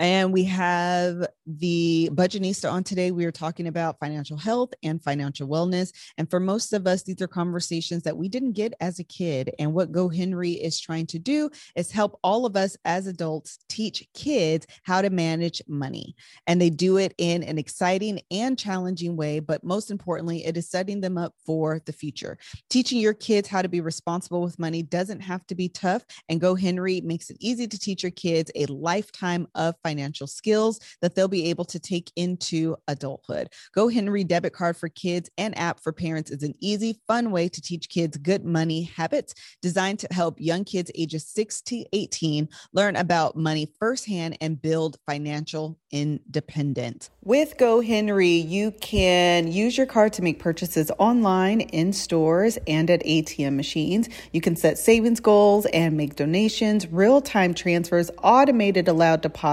[0.00, 3.10] And we have the budgetnista on today.
[3.10, 5.92] We are talking about financial health and financial wellness.
[6.16, 9.50] And for most of us, these are conversations that we didn't get as a kid.
[9.58, 14.06] And what GoHenry is trying to do is help all of us as adults teach
[14.14, 16.14] kids how to manage money.
[16.46, 19.40] And they do it in an exciting and challenging way.
[19.40, 22.38] But most importantly, it is setting them up for the future.
[22.70, 26.04] Teaching your kids how to be responsible with money doesn't have to be tough.
[26.28, 31.14] And GoHenry makes it easy to teach your kids a lifetime of financial skills that
[31.14, 33.48] they'll be able to take into adulthood.
[33.76, 37.60] GoHenry debit card for kids and app for parents is an easy, fun way to
[37.60, 42.96] teach kids good money habits designed to help young kids ages 6 to 18 learn
[42.96, 47.10] about money firsthand and build financial independence.
[47.22, 53.02] With GoHenry, you can use your card to make purchases online, in stores, and at
[53.04, 54.08] ATM machines.
[54.32, 59.47] You can set savings goals and make donations, real time transfers, automated allowed deposits,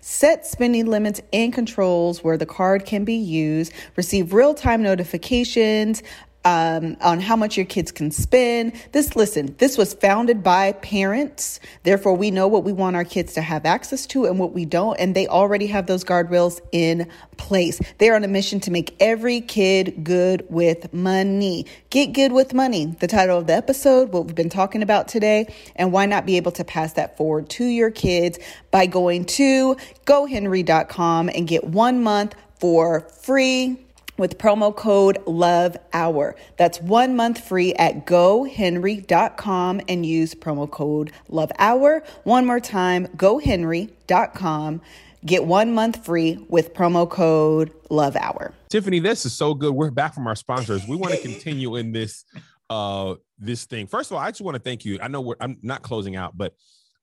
[0.00, 6.02] set spending limits and controls where the card can be used, receive real time notifications
[6.46, 8.72] um, on how much your kids can spend.
[8.92, 11.58] This, listen, this was founded by parents.
[11.82, 14.64] Therefore, we know what we want our kids to have access to and what we
[14.64, 14.94] don't.
[15.00, 17.80] And they already have those guardrails in place.
[17.98, 21.66] They're on a mission to make every kid good with money.
[21.90, 22.94] Get good with money.
[23.00, 26.36] The title of the episode, what we've been talking about today, and why not be
[26.36, 28.38] able to pass that forward to your kids
[28.70, 33.85] by going to gohenry.com and get one month for free
[34.18, 41.12] with promo code love hour that's one month free at gohenry.com and use promo code
[41.28, 44.80] love hour one more time gohenry.com
[45.24, 49.74] get one month free with promo code love hour tiffany this is so good.
[49.74, 50.86] We're back from our sponsors.
[50.86, 52.24] We want to continue in this
[52.70, 53.86] uh this thing.
[53.86, 54.98] First of all i just want to thank you.
[55.00, 56.54] I know i'm not closing out but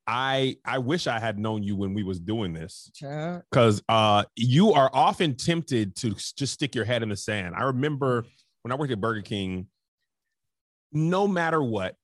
[0.06, 2.92] I I wish I had known you when we was doing this
[3.50, 7.56] because uh, you are often tempted to just stick your head in the sand.
[7.58, 8.26] I remember
[8.64, 9.68] when I worked at Burger King,
[10.92, 11.96] no matter what,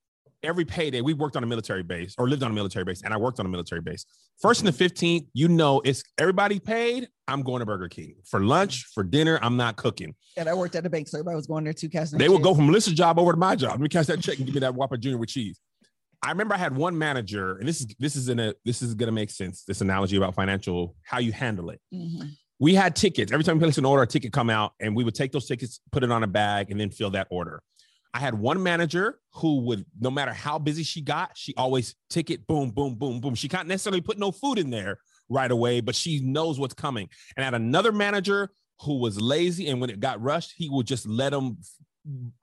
[0.44, 3.14] every payday we worked on a military base or lived on a military base, and
[3.14, 4.06] I worked on a military base.
[4.42, 7.10] First and the fifteenth, you know, it's everybody paid.
[7.28, 9.40] I'm going to Burger King for lunch, for dinner.
[9.42, 10.16] I'm not cooking.
[10.38, 12.12] And I worked at a bank, so everybody was going there to cash.
[12.12, 13.72] They would go from Melissa's job over to my job.
[13.72, 15.60] Let me cash that check and give me that Whopper Junior with cheese.
[16.22, 18.94] I remember I had one manager, and this is this is in a this is
[18.94, 19.64] gonna make sense.
[19.64, 21.80] This analogy about financial, how you handle it.
[21.94, 22.28] Mm-hmm.
[22.60, 25.04] We had tickets every time we placed an order, a ticket come out, and we
[25.04, 27.64] would take those tickets, put it on a bag, and then fill that order.
[28.14, 32.48] I had one manager who would, no matter how busy she got, she always ticket,
[32.48, 33.36] boom, boom, boom, boom.
[33.36, 34.98] She can't necessarily put no food in there
[35.30, 37.08] right away, but she knows what's coming.
[37.38, 38.50] And I had another manager
[38.82, 41.60] who was lazy, and when it got rushed, he would just let them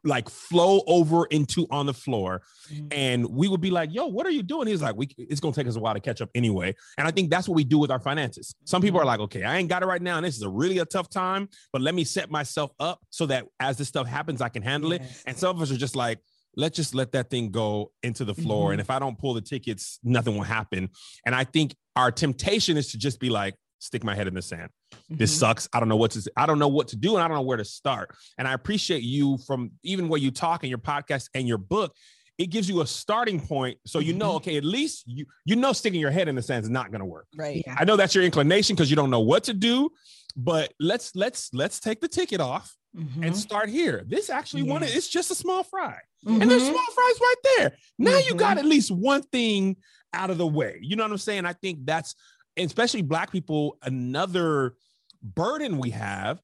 [0.04, 2.42] like flow over into on the floor
[2.72, 2.86] mm-hmm.
[2.92, 5.52] and we would be like yo what are you doing he's like we it's going
[5.52, 7.64] to take us a while to catch up anyway and i think that's what we
[7.64, 9.08] do with our finances some people are mm-hmm.
[9.08, 11.08] like okay i ain't got it right now and this is a really a tough
[11.08, 14.62] time but let me set myself up so that as this stuff happens i can
[14.62, 15.00] handle yes.
[15.00, 16.18] it and some of us are just like
[16.56, 18.72] let's just let that thing go into the floor mm-hmm.
[18.72, 20.88] and if i don't pull the tickets nothing will happen
[21.24, 24.42] and i think our temptation is to just be like stick my head in the
[24.42, 24.70] sand.
[24.94, 25.16] Mm-hmm.
[25.16, 25.68] This sucks.
[25.72, 27.42] I don't know what to I don't know what to do and I don't know
[27.42, 28.14] where to start.
[28.38, 31.94] And I appreciate you from even where you talk in your podcast and your book.
[32.38, 34.36] It gives you a starting point so you know, mm-hmm.
[34.36, 37.00] okay, at least you you know sticking your head in the sand is not going
[37.00, 37.26] to work.
[37.36, 37.62] Right.
[37.66, 37.76] Yeah.
[37.78, 39.90] I know that's your inclination because you don't know what to do,
[40.36, 43.22] but let's let's let's take the ticket off mm-hmm.
[43.22, 44.04] and start here.
[44.06, 44.72] This actually yeah.
[44.72, 45.98] one it's just a small fry.
[46.26, 46.72] And there's mm-hmm.
[46.72, 47.72] small fries right there.
[47.98, 48.58] Now you got mm-hmm.
[48.58, 49.76] at least one thing
[50.12, 50.78] out of the way.
[50.80, 51.46] You know what I'm saying?
[51.46, 52.16] I think that's
[52.56, 54.74] especially black people, another
[55.22, 56.40] burden we have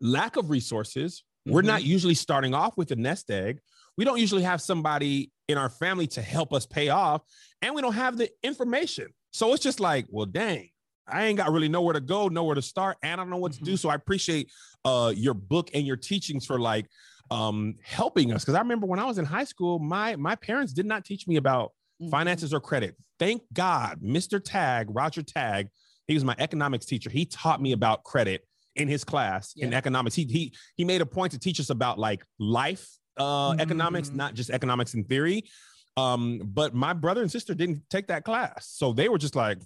[0.00, 1.24] lack of resources.
[1.46, 1.54] Mm-hmm.
[1.54, 1.90] We're not mm-hmm.
[1.90, 3.60] usually starting off with a nest egg.
[3.96, 7.22] We don't usually have somebody in our family to help us pay off,
[7.62, 9.08] and we don't have the information.
[9.32, 10.68] So it's just like, well, dang,
[11.06, 13.52] I ain't got really nowhere to go, nowhere to start, and I don't know what
[13.52, 13.64] mm-hmm.
[13.64, 13.72] to do.
[13.72, 13.76] Mm-hmm.
[13.76, 14.50] So I appreciate
[14.84, 16.86] uh, your book and your teachings for like
[17.30, 18.42] um, helping us.
[18.42, 21.26] Because I remember when I was in high school, my my parents did not teach
[21.26, 22.10] me about mm-hmm.
[22.10, 22.96] finances or credit.
[23.18, 24.42] Thank God, Mr.
[24.42, 25.68] Tag, Roger Tag,
[26.06, 27.10] he was my economics teacher.
[27.10, 29.66] He taught me about credit in his class yeah.
[29.66, 30.14] in economics.
[30.14, 32.88] He he he made a point to teach us about like life
[33.18, 33.60] uh, mm-hmm.
[33.60, 35.44] economics, not just economics in theory.
[35.96, 39.58] Um, but my brother and sister didn't take that class, so they were just like,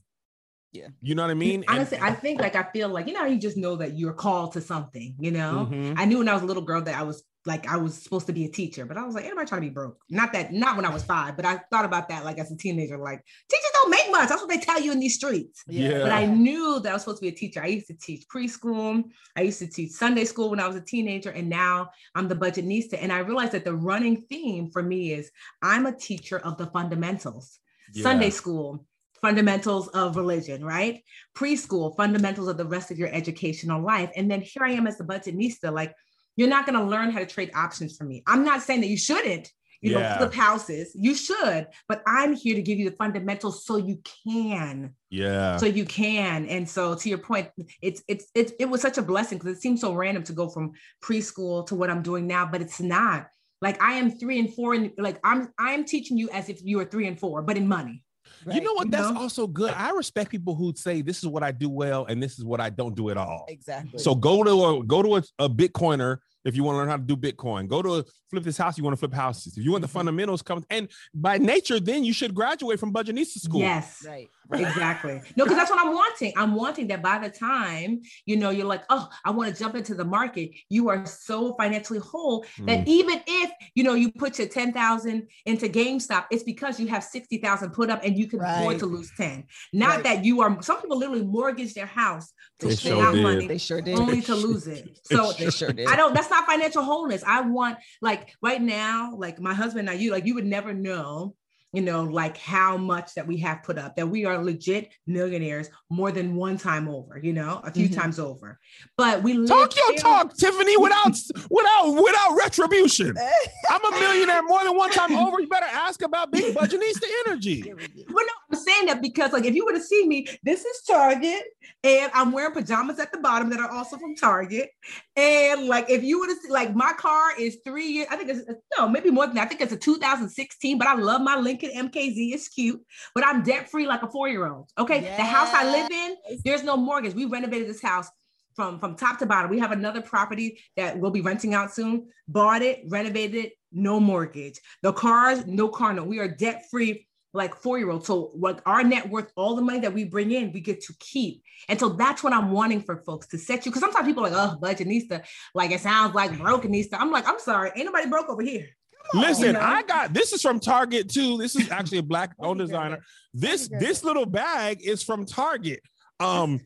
[0.72, 1.62] yeah, you know what I mean.
[1.68, 4.14] Honestly, and, I think like I feel like you know you just know that you're
[4.14, 5.14] called to something.
[5.18, 5.94] You know, mm-hmm.
[5.98, 8.26] I knew when I was a little girl that I was like I was supposed
[8.28, 9.98] to be a teacher, but I was like, anybody trying to be broke?
[10.08, 12.56] Not that, not when I was five, but I thought about that like as a
[12.56, 14.28] teenager, like teachers don't make much.
[14.28, 15.64] That's what they tell you in these streets.
[15.66, 16.02] Yeah.
[16.02, 17.62] But I knew that I was supposed to be a teacher.
[17.62, 19.02] I used to teach preschool.
[19.36, 22.36] I used to teach Sunday school when I was a teenager, and now I'm the
[22.36, 22.98] Budgetnista.
[23.00, 25.30] And I realized that the running theme for me is
[25.62, 27.58] I'm a teacher of the fundamentals.
[27.92, 28.04] Yeah.
[28.04, 28.86] Sunday school,
[29.20, 31.02] fundamentals of religion, right?
[31.36, 34.10] Preschool, fundamentals of the rest of your educational life.
[34.16, 35.94] And then here I am as the Budgetnista, like
[36.36, 38.22] you're not going to learn how to trade options from me.
[38.26, 40.12] I'm not saying that you shouldn't, you yeah.
[40.12, 40.92] know, flip houses.
[40.94, 44.94] You should, but I'm here to give you the fundamentals so you can.
[45.10, 45.56] Yeah.
[45.56, 46.46] So you can.
[46.46, 49.60] And so to your point, it's it's it's it was such a blessing because it
[49.60, 50.72] seems so random to go from
[51.02, 53.26] preschool to what I'm doing now, but it's not.
[53.60, 56.78] Like I am three and four, and like I'm I'm teaching you as if you
[56.78, 58.02] were three and four, but in money.
[58.44, 58.56] Right.
[58.56, 58.90] You know what?
[58.90, 59.20] That's know?
[59.20, 59.72] also good.
[59.72, 62.60] I respect people who say this is what I do well and this is what
[62.60, 63.46] I don't do at all.
[63.48, 63.98] Exactly.
[63.98, 66.96] So go to a go to a, a Bitcoiner if you want to learn how
[66.96, 67.68] to do Bitcoin.
[67.68, 69.56] Go to flip this house, you want to flip houses.
[69.56, 69.98] If you want the mm-hmm.
[69.98, 73.60] fundamentals, come and by nature, then you should graduate from Budgetnista school.
[73.60, 74.62] Yes, right, right.
[74.62, 75.20] exactly.
[75.36, 76.32] No, because that's what I'm wanting.
[76.36, 79.74] I'm wanting that by the time you know you're like, oh, I want to jump
[79.76, 80.50] into the market.
[80.68, 82.86] You are so financially whole that mm.
[82.86, 87.04] even if you know you put your ten thousand into GameStop, it's because you have
[87.04, 88.60] sixty thousand put up and you can right.
[88.60, 89.44] afford to lose ten.
[89.72, 90.04] Not right.
[90.04, 90.60] that you are.
[90.62, 93.22] Some people literally mortgage their house to they spend sure out did.
[93.22, 93.46] money.
[93.46, 93.98] They sure did.
[93.98, 94.98] Only to lose it.
[95.04, 95.88] So they sure did.
[95.88, 96.14] I don't.
[96.14, 97.22] That's not financial wholeness.
[97.24, 100.74] I want like right now, like my husband and I, you like you would never
[100.74, 101.36] know
[101.72, 105.70] you know, like how much that we have put up, that we are legit millionaires
[105.88, 107.98] more than one time over, you know, a few mm-hmm.
[107.98, 108.58] times over.
[108.98, 111.06] But we talk your talk, Tiffany, without
[111.50, 113.16] without without retribution.
[113.70, 115.40] I'm a millionaire more than one time over.
[115.40, 117.72] You better ask about Big Budgetnista energy.
[117.72, 120.82] Well, no, I'm saying that because like if you were to see me, this is
[120.86, 121.42] Target,
[121.84, 124.68] and I'm wearing pajamas at the bottom that are also from Target.
[125.16, 128.28] And like if you were to see, like my car is three years, I think
[128.28, 128.42] it's
[128.76, 129.46] no, maybe more than that.
[129.46, 132.34] I think it's a 2016, but I love my Lincoln MKZ.
[132.34, 132.80] is cute,
[133.14, 134.70] but I'm debt free like a four year old.
[134.78, 135.16] Okay, yes.
[135.16, 137.14] the house I live in, there's no mortgage.
[137.14, 138.08] We renovated this house
[138.54, 139.50] from from top to bottom.
[139.50, 142.08] We have another property that we'll be renting out soon.
[142.28, 144.60] Bought it, renovated it, no mortgage.
[144.82, 146.06] The cars, no car note.
[146.06, 148.04] We are debt free like four year old.
[148.04, 150.94] So like our net worth, all the money that we bring in, we get to
[150.98, 151.42] keep.
[151.68, 153.72] And so that's what I'm wanting for folks to set you.
[153.72, 156.94] Because sometimes people are like, oh, budgetnista, like it sounds like brokenista.
[156.98, 158.68] I'm like, I'm sorry, ain't nobody broke over here.
[159.14, 159.60] Listen, you know?
[159.60, 161.38] I got this is from Target too.
[161.38, 163.00] This is actually a black owned designer.
[163.34, 165.80] This this little bag is from Target.
[166.20, 166.60] Um,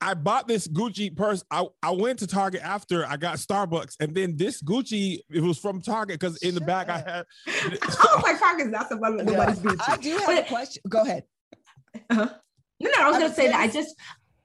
[0.00, 1.42] I bought this Gucci purse.
[1.50, 5.58] I, I went to Target after I got Starbucks, and then this Gucci it was
[5.58, 7.24] from Target because in the bag I had.
[7.46, 9.88] I was like, Target's not somebody nobody's Gucci.
[9.88, 10.82] I do have but, a question.
[10.88, 11.24] Go ahead.
[12.10, 12.28] Uh-huh.
[12.80, 13.60] No, no, I was I gonna say that.
[13.60, 13.96] I just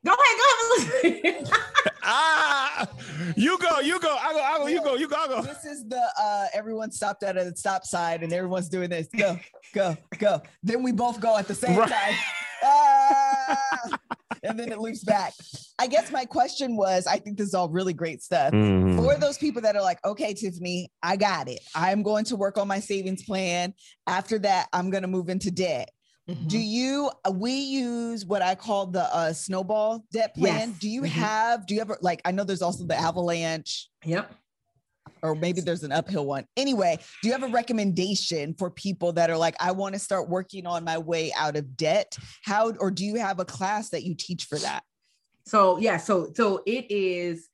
[0.06, 1.50] go ahead, go ahead.
[2.04, 2.88] ah,
[3.36, 5.42] you go, you go, I go, I go, you go, you go, I go.
[5.42, 9.08] This is the uh everyone stopped at a stop sign and everyone's doing this.
[9.16, 9.40] Go,
[9.74, 10.42] go, go.
[10.62, 11.90] Then we both go at the same right.
[11.90, 12.16] time.
[12.66, 13.58] Ah!
[14.44, 15.34] and then it loops back.
[15.80, 18.54] I guess my question was I think this is all really great stuff.
[18.54, 18.98] Mm-hmm.
[18.98, 21.60] For those people that are like, okay, Tiffany, I got it.
[21.76, 23.74] I'm going to work on my savings plan.
[24.08, 25.92] After that, I'm going to move into debt.
[26.30, 26.48] Mm-hmm.
[26.48, 30.70] Do you, uh, we use what I call the uh, snowball debt plan.
[30.70, 30.80] Yes.
[30.80, 31.20] Do you mm-hmm.
[31.20, 33.90] have, do you ever, like, I know there's also the avalanche.
[34.06, 34.34] Yep
[35.24, 36.46] or maybe there's an uphill one.
[36.58, 40.30] Anyway, do you have a recommendation for people that are like, I want to start
[40.30, 42.18] working on my way out of debt?
[42.44, 44.84] How, or do you have a class that you teach for that?
[45.46, 47.48] So, yeah, so, so it is,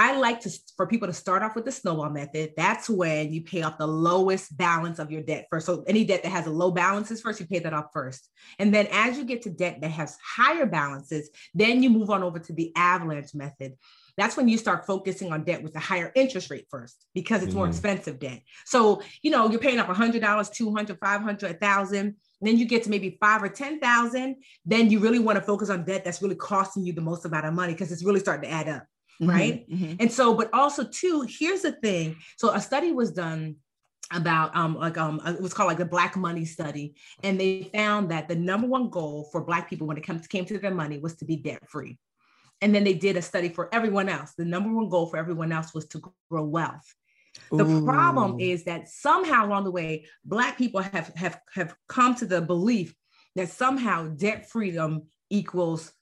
[0.00, 2.52] I like to for people to start off with the snowball method.
[2.56, 5.66] That's when you pay off the lowest balance of your debt first.
[5.66, 8.30] So any debt that has a low balances first, you pay that off first.
[8.58, 12.22] And then as you get to debt that has higher balances, then you move on
[12.22, 13.76] over to the avalanche method
[14.16, 17.50] that's when you start focusing on debt with a higher interest rate first because it's
[17.50, 17.58] mm-hmm.
[17.58, 18.42] more expensive debt.
[18.66, 23.18] So, you know, you're paying off $100, $200, $500, 1000 then you get to maybe
[23.20, 26.92] five or 10,000, then you really want to focus on debt that's really costing you
[26.92, 28.86] the most amount of money because it's really starting to add up.
[29.20, 29.70] Mm-hmm, right.
[29.70, 29.94] Mm-hmm.
[30.00, 32.16] And so, but also too, here's the thing.
[32.36, 33.56] So a study was done
[34.12, 38.10] about um like um it was called like the black money study and they found
[38.10, 40.98] that the number one goal for black people when it comes came to their money
[40.98, 41.96] was to be debt free
[42.60, 44.32] and then they did a study for everyone else.
[44.36, 46.94] The number one goal for everyone else was to grow wealth.
[47.50, 47.84] The Ooh.
[47.84, 52.42] problem is that somehow along the way, Black people have, have, have come to the
[52.42, 52.94] belief
[53.36, 55.92] that somehow debt freedom equals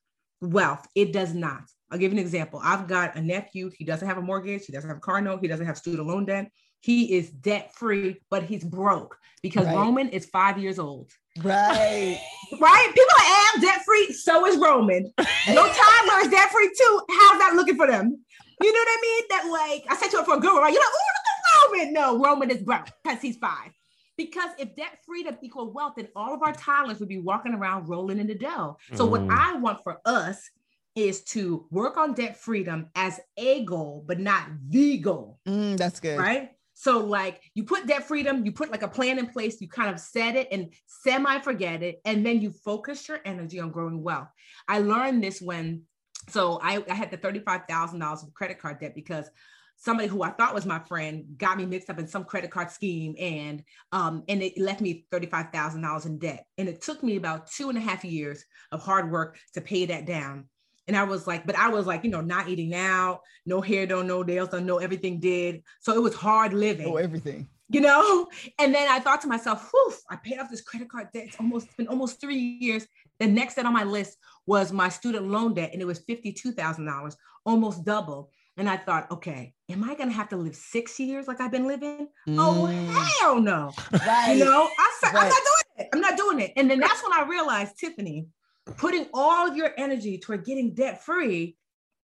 [0.40, 0.86] wealth.
[0.94, 1.62] It does not.
[1.90, 2.60] I'll give you an example.
[2.62, 3.70] I've got a nephew.
[3.76, 4.66] He doesn't have a mortgage.
[4.66, 5.40] He doesn't have a car note.
[5.40, 6.50] He doesn't have student loan debt.
[6.80, 9.74] He is debt free, but he's broke because right.
[9.74, 11.10] Roman is five years old.
[11.42, 12.20] Right.
[12.60, 12.88] right?
[12.94, 14.12] People are am debt free.
[14.12, 15.12] So is Roman.
[15.48, 17.00] No toddler is debt free too.
[17.10, 18.24] How's that looking for them?
[18.60, 19.24] You know what I mean?
[19.30, 20.72] That like I set you up for a good one, right?
[20.72, 21.92] You're like, oh, look at Roman.
[21.94, 23.72] No, Roman is broke because he's five.
[24.16, 27.88] Because if debt freedom equal wealth, then all of our toddlers would be walking around
[27.88, 28.76] rolling in the dough.
[28.94, 29.10] So mm.
[29.10, 30.50] what I want for us
[30.98, 35.38] is to work on debt freedom as a goal, but not the goal.
[35.46, 36.18] Mm, that's good.
[36.18, 36.50] Right.
[36.74, 39.90] So like you put debt freedom, you put like a plan in place, you kind
[39.90, 44.02] of set it and semi forget it, and then you focus your energy on growing
[44.02, 44.28] wealth.
[44.66, 45.82] I learned this when,
[46.28, 49.30] so I, I had the $35,000 of credit card debt because
[49.76, 52.70] somebody who I thought was my friend got me mixed up in some credit card
[52.70, 56.44] scheme and um, and it left me $35,000 in debt.
[56.58, 59.86] And it took me about two and a half years of hard work to pay
[59.86, 60.48] that down.
[60.88, 63.86] And I was like, but I was like, you know, not eating out, no hair
[63.86, 65.62] done, no nails done, no everything did.
[65.80, 66.86] So it was hard living.
[66.86, 67.48] Oh, everything.
[67.68, 68.28] You know?
[68.58, 71.26] And then I thought to myself, whew, I paid off this credit card debt.
[71.26, 72.86] It's almost been almost three years.
[73.20, 74.16] The next debt on my list
[74.46, 77.14] was my student loan debt, and it was $52,000,
[77.44, 78.30] almost double.
[78.56, 81.68] And I thought, okay, am I gonna have to live six years like I've been
[81.68, 82.08] living?
[82.30, 82.88] Oh, mm.
[82.90, 83.72] Oh hell no!
[83.92, 84.32] Right.
[84.32, 85.22] You know, I said, right.
[85.22, 85.88] I'm not doing it.
[85.92, 86.52] I'm not doing it.
[86.56, 88.26] And then that's when I realized, Tiffany,
[88.76, 91.56] putting all of your energy toward getting debt free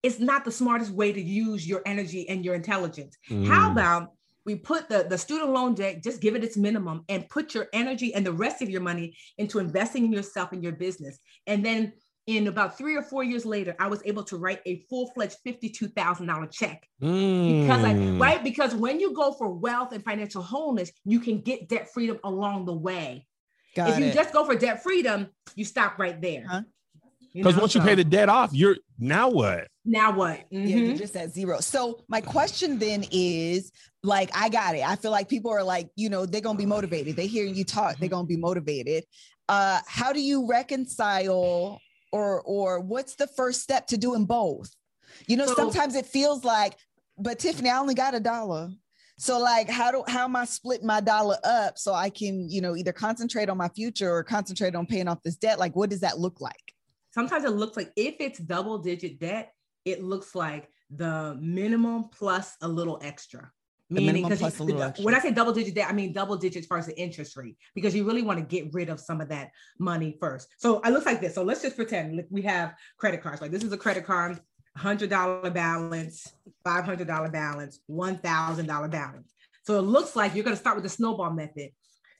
[0.02, 3.16] is not the smartest way to use your energy and your intelligence.
[3.30, 3.46] Mm.
[3.46, 4.10] How about
[4.44, 7.68] we put the, the student loan debt, just give it its minimum and put your
[7.72, 11.18] energy and the rest of your money into investing in yourself and your business.
[11.46, 11.94] And then
[12.26, 16.50] in about three or four years later, I was able to write a full-fledged $52,000
[16.50, 16.86] check.
[17.02, 17.62] Mm.
[17.62, 18.42] Because I, right?
[18.42, 22.64] Because when you go for wealth and financial wholeness, you can get debt freedom along
[22.64, 23.26] the way.
[23.74, 24.14] Got if you it.
[24.14, 26.44] just go for debt freedom, you stop right there.
[26.48, 26.62] Huh?
[27.32, 29.66] You Because know, once you pay the debt off, you're now what?
[29.84, 30.40] now what?
[30.50, 30.86] Yeah, Mhm.
[30.88, 31.60] you're just at zero.
[31.60, 33.70] So my question then is
[34.02, 34.88] like, I got it.
[34.88, 37.16] I feel like people are like, you know, they're gonna be motivated.
[37.16, 39.04] They hear you talk, they're gonna be motivated.
[39.48, 41.80] Uh, how do you reconcile
[42.12, 44.70] or or what's the first step to doing both?
[45.26, 46.76] You know, So- sometimes it feels like,
[47.18, 48.70] but Tiffany, I only got a dollar.
[49.16, 52.60] So like how do how am I splitting my dollar up so I can, you
[52.60, 55.58] know, either concentrate on my future or concentrate on paying off this debt?
[55.58, 56.74] Like what does that look like?
[57.12, 59.52] Sometimes it looks like if it's double digit debt,
[59.84, 63.50] it looks like the minimum plus a little extra.
[63.90, 65.04] Meaning, minimum 'cause you- plus a little extra.
[65.04, 67.36] when I say double digit debt, I mean double digits as far as the interest
[67.36, 70.48] rate, because you really want to get rid of some of that money first.
[70.58, 71.34] So it looks like this.
[71.34, 73.40] So let's just pretend like we have credit cards.
[73.40, 74.40] Like this is a credit card,
[74.76, 76.32] hundred dollar balance,
[76.64, 79.32] five hundred dollar balance, one thousand dollar balance.
[79.62, 81.70] So it looks like you're going to start with the snowball method.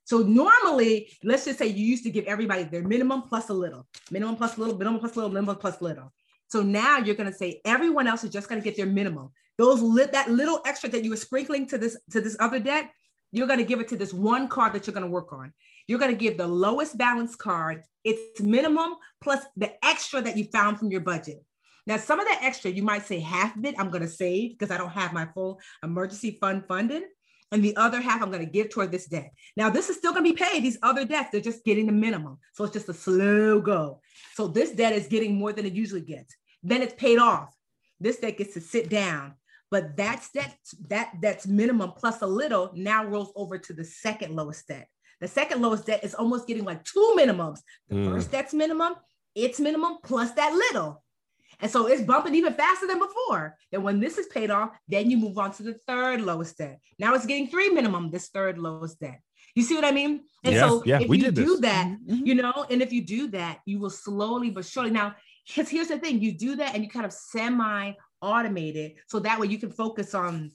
[0.05, 3.87] So normally, let's just say you used to give everybody their minimum plus a little,
[4.11, 6.13] minimum plus a little, minimum plus a little, minimum plus little.
[6.49, 9.31] So now you're going to say everyone else is just going to get their minimum.
[9.57, 12.91] Those lit that little extra that you were sprinkling to this to this other debt,
[13.33, 15.53] you're going to give it to this one card that you're going to work on.
[15.87, 20.45] You're going to give the lowest balance card its minimum plus the extra that you
[20.45, 21.43] found from your budget.
[21.87, 24.53] Now, some of that extra, you might say half of it I'm going to save
[24.59, 27.05] because I don't have my full emergency fund funded.
[27.53, 29.31] And the other half I'm going to give toward this debt.
[29.57, 30.65] Now, this is still going to be paid.
[30.65, 32.39] These other debts, they're just getting the minimum.
[32.55, 34.01] So it's just a slow go.
[34.35, 36.35] So this debt is getting more than it usually gets.
[36.65, 37.55] Then it's paid off.
[38.01, 39.35] This debt gets to sit down.
[39.71, 40.55] But that's that,
[40.89, 44.89] that that's minimum plus a little now rolls over to the second lowest debt.
[45.21, 47.59] The second lowest debt is almost getting like two minimums.
[47.89, 48.13] The Mm.
[48.13, 48.95] first debt's minimum,
[49.35, 51.04] it's minimum plus that little.
[51.61, 53.57] And so it's bumping even faster than before.
[53.71, 56.81] Then when this is paid off, then you move on to the third lowest debt.
[56.99, 59.21] Now it's getting three minimum, this third lowest debt.
[59.55, 60.25] You see what I mean?
[60.43, 61.61] And Yeah, so yeah, if we you did do this.
[61.61, 62.27] that, Mhm.
[62.27, 64.91] you know, and if you do that, you will slowly but surely.
[64.91, 65.15] Now,
[65.47, 69.39] because here's the thing: you do that, and you kind of semi-automate it, so that
[69.39, 70.51] way you can focus on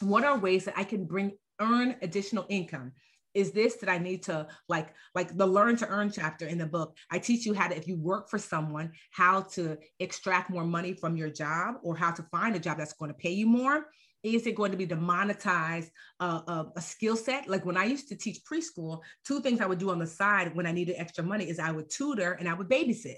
[0.00, 2.92] what are ways that I can bring earn additional income.
[3.34, 6.66] Is this that I need to like like the learn to earn chapter in the
[6.66, 6.96] book?
[7.10, 10.94] I teach you how to if you work for someone, how to extract more money
[10.94, 13.86] from your job or how to find a job that's going to pay you more.
[14.22, 17.46] Is it going to be to monetize uh, a, a skill set?
[17.46, 20.56] Like when I used to teach preschool, two things I would do on the side
[20.56, 23.16] when I needed extra money is I would tutor and I would babysit.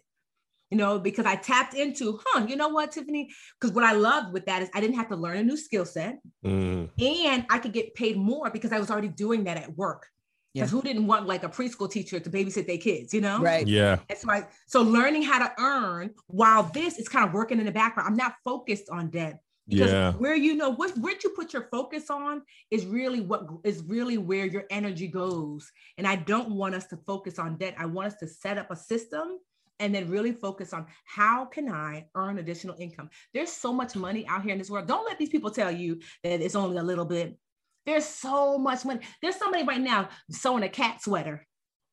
[0.71, 3.31] You know, because I tapped into, huh, you know what, Tiffany?
[3.61, 5.85] Because what I loved with that is I didn't have to learn a new skill
[5.85, 6.91] set Mm.
[7.01, 10.07] and I could get paid more because I was already doing that at work.
[10.55, 13.41] Because who didn't want like a preschool teacher to babysit their kids, you know?
[13.41, 13.67] Right.
[13.67, 13.99] Yeah.
[14.09, 14.49] That's why.
[14.67, 18.09] So learning how to earn while this is kind of working in the background.
[18.09, 20.13] I'm not focused on debt because Yeah.
[20.15, 24.17] where you know what where you put your focus on is really what is really
[24.17, 25.71] where your energy goes.
[25.99, 27.75] And I don't want us to focus on debt.
[27.79, 29.39] I want us to set up a system
[29.79, 33.11] and then really focus on how can I earn additional income.
[33.35, 34.87] There's so much money out here in this world.
[34.87, 37.37] Don't let these people tell you that it's only a little bit.
[37.85, 39.01] There's so much money.
[39.23, 41.47] There's somebody right now sewing a cat sweater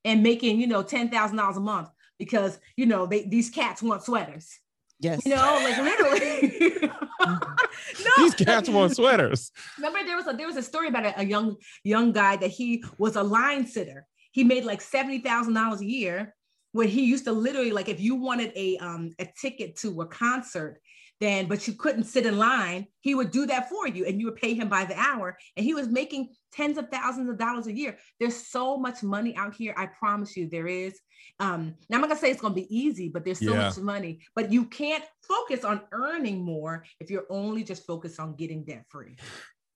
[0.05, 4.59] and making, you know, $10,000 a month because, you know, they, these cats want sweaters.
[4.99, 5.25] Yes.
[5.25, 6.89] You know, like literally.
[7.25, 9.51] no, These cats want sweaters.
[9.77, 12.49] Remember, there was a there was a story about a, a young young guy that
[12.49, 14.07] he was a line sitter.
[14.31, 16.33] He made like seventy thousand dollars a year.
[16.73, 20.07] When he used to literally like, if you wanted a um a ticket to a
[20.07, 20.79] concert,
[21.19, 24.25] then but you couldn't sit in line, he would do that for you, and you
[24.25, 25.37] would pay him by the hour.
[25.55, 27.97] And he was making tens of thousands of dollars a year.
[28.19, 29.73] There's so much money out here.
[29.77, 30.99] I promise you, there is.
[31.39, 33.67] Um, now I'm not gonna say it's gonna be easy, but there's so Yeah.
[33.67, 34.19] much money.
[34.35, 38.85] But you can't focus on earning more if you're only just focused on getting debt
[38.89, 39.15] free.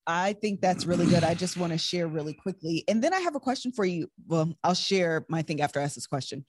[0.09, 1.25] I think that's really good.
[1.25, 2.85] I just want to share really quickly.
[2.87, 4.09] And then I have a question for you.
[4.25, 6.45] Well, I'll share my thing after I ask this question.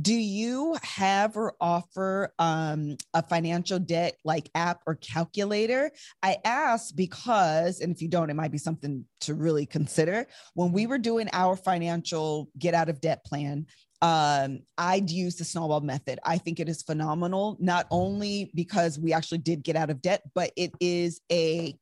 [0.00, 5.90] Do you have or offer um, a financial debt like app or calculator?
[6.22, 10.28] I ask because, and if you don't, it might be something to really consider.
[10.54, 13.66] When we were doing our financial get out of debt plan,
[14.02, 16.20] um, I'd use the snowball method.
[16.24, 20.22] I think it is phenomenal, not only because we actually did get out of debt,
[20.34, 21.76] but it is a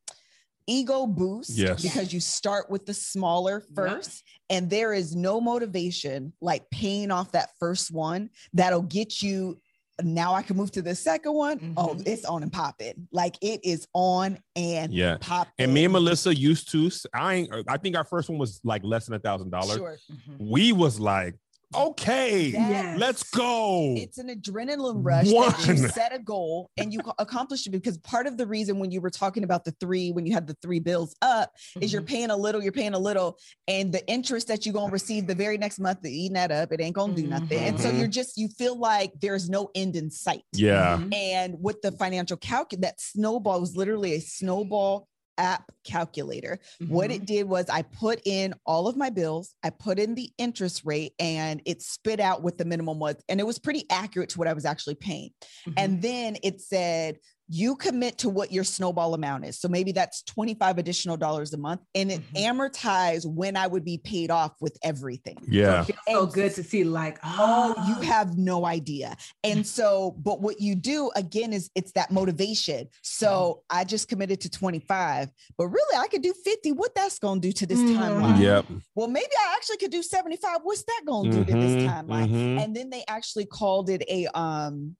[0.68, 1.82] ego boost Yes.
[1.82, 7.32] because you start with the smaller first and there is no motivation like paying off
[7.32, 9.60] that first one that'll get you
[10.04, 11.74] now I can move to the second one.
[11.76, 12.06] Oh, Mhm.
[12.06, 13.08] it's on and popping.
[13.10, 15.16] Like it is on and Yeah.
[15.20, 15.48] pop.
[15.58, 16.88] And me and Melissa used to.
[17.12, 19.80] I ain't, I think our first one was like less than a thousand dollars.
[20.08, 20.38] Mhm.
[20.38, 21.34] We was like,
[21.74, 22.98] Okay, Yes.
[22.98, 23.94] let's go.
[23.96, 27.98] It's an adrenaline rush that you set a goal and you co- accomplish it because
[27.98, 30.56] part of the reason when you were talking about the three, when you had the
[30.62, 32.06] three bills up, is you're Mhm.
[32.06, 35.34] paying a little, you're paying a little, and the interest that you're gonna receive the
[35.34, 36.72] very next month, they're eating that up.
[36.72, 37.58] It ain't gonna do nothing.
[37.58, 40.44] And so you're just you feel like there's no end in sight.
[40.52, 40.96] yeah.
[40.98, 41.14] Mhm.
[41.14, 45.06] And with the financial calc, that snowball was literally a snowball
[45.38, 46.58] app calculator.
[46.88, 47.14] What Mhm.
[47.14, 50.82] it did was I put in all of my bills, I put in the interest
[50.84, 53.16] rate, and it spit out what the minimum was.
[53.28, 55.30] And it was pretty accurate to what I was actually paying.
[55.66, 55.74] Mhm.
[55.76, 57.18] And then it said,
[57.50, 59.58] you commit to what your snowball amount is.
[59.58, 61.80] So maybe that's 25 additional dollars a month.
[61.94, 62.44] And it Mhm.
[62.44, 65.38] amortized when I would be paid off with everything.
[65.48, 65.80] Yeah.
[65.80, 69.16] It feels so good to see, like, Oh, you oh, have no idea.
[69.42, 72.88] And so, but what you do again is it's that motivation.
[73.02, 76.72] So I just committed to 25, but really I could do 50.
[76.72, 77.96] What that's going to do to this Mhm.
[77.96, 78.40] timeline?
[78.42, 78.66] Yep.
[78.94, 80.60] Well, maybe I actually could do 75.
[80.64, 82.28] What's that going to do to this Mhm, timeline?
[82.28, 82.62] mhm.
[82.62, 84.96] And then they actually called it a um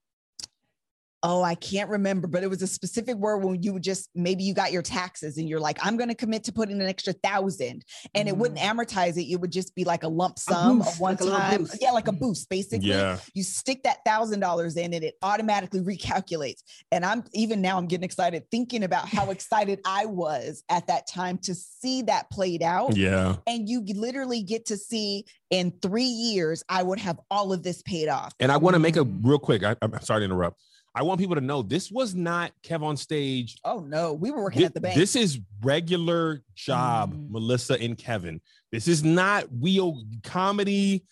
[1.23, 4.45] oh, I can't remember, but it was a specific word when you would just maybe
[4.45, 6.87] you got your taxes and you're like, I'm going to commit to put in an
[6.89, 9.31] extra thousand, and it wouldn't amortize it.
[9.31, 11.79] It would just be like a lump sum, a, boost, one like time, boost.
[11.81, 12.89] yeah, like a boost, basically.
[12.91, 13.19] Yeah.
[13.35, 16.63] You stick that thousand dollars in, and it automatically recalculates.
[16.93, 21.07] And I'm even now, I'm getting excited thinking about how excited I was at that
[21.09, 23.37] time to see that played out Yeah.
[23.47, 27.81] and you literally get to see in three years i would have all of this
[27.83, 29.21] paid off And I want to make a Mm.
[29.25, 29.63] real quick.
[29.63, 30.61] I, I'm sorry to interrupt.
[30.99, 33.57] I want people to know this was not Kev on stage.
[33.65, 37.31] oh no we were working Thi- at the bank This is regular job, Mm.
[37.31, 38.41] Melissa and Kevin.
[38.73, 41.05] This is not wheel comedy.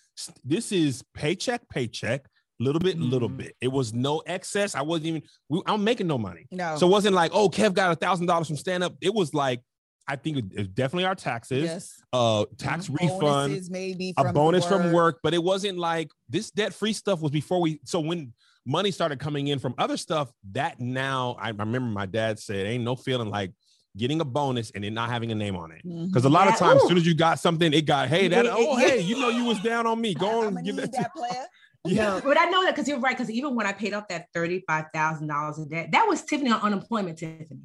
[0.43, 2.27] This is paycheck, paycheck,
[2.59, 3.37] little bit, little Mm.
[3.37, 3.55] bit.
[3.61, 4.75] It was no excess.
[4.75, 5.21] I wasn't even.
[5.47, 8.25] We, I'm making no money, no so it wasn't like, oh, Kev got a thousand
[8.25, 8.95] dollars from stand up.
[8.99, 9.61] It was like,
[10.05, 14.33] I think it, it's definitely our taxes, yes uh, tax refund, Bonuses maybe a from
[14.33, 14.93] bonus from work.
[14.93, 17.79] work, but it wasn't like this debt free stuff was before we.
[17.85, 18.33] So when
[18.67, 22.67] money started coming in from other stuff, that now I, I remember my dad said,
[22.67, 23.53] "Ain't no feeling like
[23.95, 26.07] getting a bonus and then not having a name on it." Mm-hmm.
[26.07, 28.45] Because a lot of times, as soon as you got something, it got hey that
[28.45, 30.13] oh hey you know you was down on me.
[30.13, 30.91] Go on, gonna give that.
[30.91, 31.45] that player
[31.85, 32.15] yeah.
[32.15, 33.15] No, but I know that because you're right.
[33.15, 36.51] Because even when I paid off that thirty-five thousand dollars in debt, that was Tiffany
[36.51, 37.61] on unemployment, Tiffany.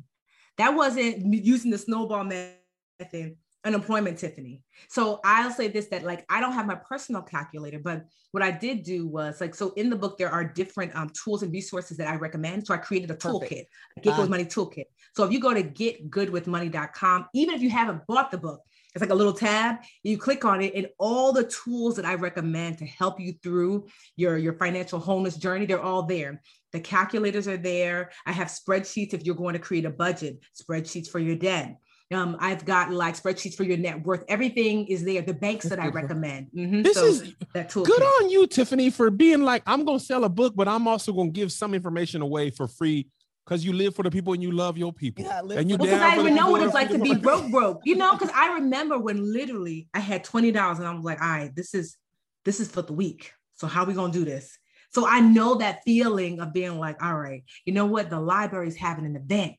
[0.59, 4.61] That wasn't using the snowball method, unemployment, Tiffany.
[4.89, 8.51] So I'll say this: that like I don't have my personal calculator, but what I
[8.51, 11.97] did do was like so in the book there are different um, tools and resources
[11.99, 12.67] that I recommend.
[12.67, 13.53] So I created a Perfect.
[13.53, 13.65] toolkit,
[13.97, 14.87] a Get Good with Money toolkit.
[15.15, 18.63] So if you go to getgoodwithmoney.com, even if you haven't bought the book,
[18.95, 19.77] it's like a little tab.
[20.03, 23.87] You click on it, and all the tools that I recommend to help you through
[24.17, 26.43] your, your financial wholeness journey, they're all there.
[26.73, 28.11] The calculators are there.
[28.27, 31.77] I have spreadsheets if you're going to create a budget, spreadsheets for your debt.
[32.13, 34.25] Um, I've got like spreadsheets for your net worth.
[34.29, 35.23] Everything is there.
[35.23, 36.03] The banks that I beautiful.
[36.03, 36.49] recommend.
[36.55, 36.85] Mhm.
[36.85, 37.85] This So is that tool.
[37.85, 41.13] good on you, Tiffany, for being like I'm gonna sell a book, but I'm also
[41.13, 43.09] gonna give some information away for free
[43.45, 45.25] because you live for the people and you love your people.
[45.25, 46.75] Yeah, I live and you Because down I for the didn't even know what it's
[46.75, 47.81] like to be broke, broke.
[47.85, 51.21] You know, because I remember when literally I had twenty dollars and I was like,
[51.23, 51.97] all right, this is
[52.45, 53.33] this is for the week.
[53.55, 54.59] So how we gonna do this?
[54.91, 58.11] So I know that feeling of being like, all right, you know what?
[58.11, 59.55] The library's having an event.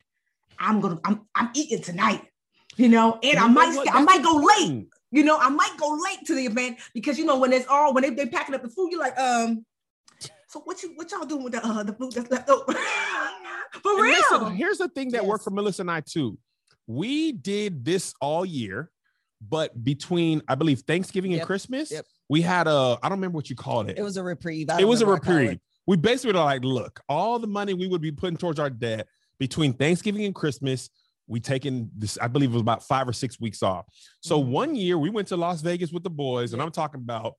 [0.59, 2.21] I'm gonna, I'm, I'm eating tonight.
[2.77, 3.93] You know, and I You know might, what?
[3.93, 4.87] I might go late.
[5.11, 7.93] You know, I might go late to the event because you know when it's all
[7.93, 9.63] when they they packing up the food, you're like, um,
[10.47, 12.73] so what you what y'all doing with the uh the food that's left over?
[13.81, 14.15] For real.
[14.31, 16.37] listen, here's the thing that worked for Melissa and I too.
[16.85, 18.91] We did this all year,
[19.41, 22.05] but between I believe Thanksgiving and Christmas, Yep.
[22.29, 23.97] we had a I don't remember what you called it.
[23.97, 25.39] it was a reprieve it was a remember what I call it.
[25.41, 25.59] reprieve.
[25.87, 29.07] We basically were like, look, all the money we would be putting towards our debt
[29.39, 30.89] between Thanksgiving and Christmas,
[31.33, 33.85] we taken this, I believe it was about five or six weeks off.
[34.21, 34.47] So Mhm.
[34.49, 37.33] one year we went to Las Vegas with the boys, and I'm talking about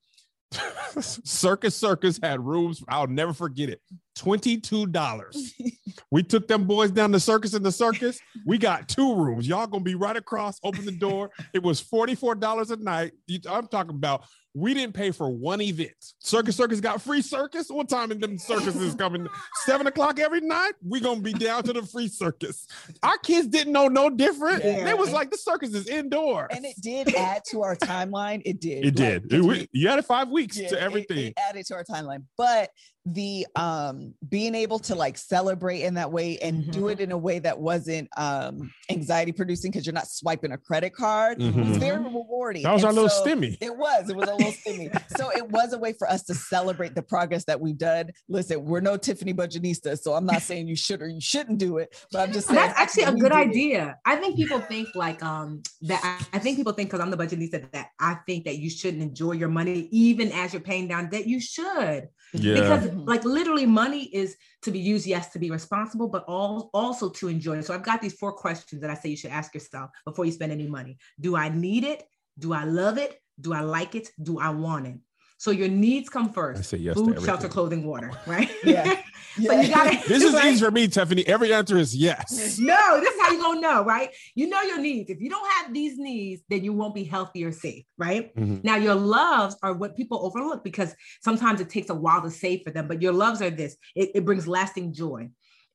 [1.01, 2.83] Circus Circus had rooms.
[2.89, 3.81] I'll never forget it.
[4.17, 5.53] $22.
[6.11, 8.19] we took them boys down to Circus in the Circus.
[8.47, 9.47] We got two rooms.
[9.49, 11.31] Y'all gonna be right across, open the door.
[11.53, 13.13] It was $44 a night.
[13.49, 14.25] I'm talking about
[14.57, 15.91] we didn't pay for one event.
[16.21, 17.69] Circus Circus got free circus.
[17.69, 19.27] What time in them circuses coming?
[19.65, 20.73] Seven o'clock every night.
[20.87, 22.67] We gonna be down to the free circus.
[23.03, 24.63] Our kids didn't know no different.
[24.65, 24.85] Yeah.
[24.85, 26.47] They was like the circus is indoor.
[26.51, 29.33] and it did add to our timeline it did It Like, did.
[29.33, 31.19] It, we, you added five weeks yeah, to it- everything.
[31.27, 32.23] It, added to our timeline.
[32.39, 32.71] But
[33.07, 36.93] the um being able to like celebrate in that way and do Mhm.
[36.93, 40.95] it in a way that wasn't um anxiety producing because you're not swiping a credit
[40.95, 41.77] card was Mhm.
[41.79, 42.63] very rewarding.
[42.63, 43.59] that was And our little so stimmy.
[43.61, 44.09] It was.
[44.09, 44.91] It was a little stimmy.
[45.19, 48.11] So it was a way for us to celebrate the progress that we've done.
[48.29, 51.77] Listen, we're no Tiffany Budgetnista, so I'm not saying you should or you shouldn't do
[51.79, 53.49] it, but I'm just saying That's actually a good did it.
[53.51, 53.99] idea.
[54.07, 56.01] I think people think like um that.
[56.33, 59.03] I, I think people think because I'm the budgetnista that I think that you shouldn't
[59.03, 61.27] enjoy your money even as you're paying down debt.
[61.27, 62.55] You should Yeah.
[62.55, 63.07] because Mhm.
[63.07, 67.29] like literally money is to be used yes to be responsible but all, also to
[67.29, 67.61] enjoy.
[67.61, 70.33] So i've got these four questions that i say you should ask yourself before you
[70.33, 70.99] spend any money.
[71.21, 72.03] Do i need it?
[72.39, 73.21] Do i love it?
[73.41, 74.11] Do i like it?
[74.23, 74.99] Do i want it
[75.45, 76.57] so your needs come first.
[76.57, 77.27] I first say yes to food everything.
[77.27, 79.01] shelter clothing water right Yeah.
[79.49, 80.47] but you gotta This is right?
[80.53, 81.27] easy for me, Tiffany.
[81.27, 82.59] Every answer is yes.
[82.59, 84.09] no, this is how you gonna know, right?
[84.35, 85.11] You know your needs.
[85.11, 88.35] If you don't have these needs, then you won't be healthy or safe, right?
[88.37, 88.63] Mhm.
[88.65, 92.63] Now, your loves are what people overlook because sometimes it takes a while to save
[92.65, 95.29] for them, but your loves are this it, it brings lasting joy.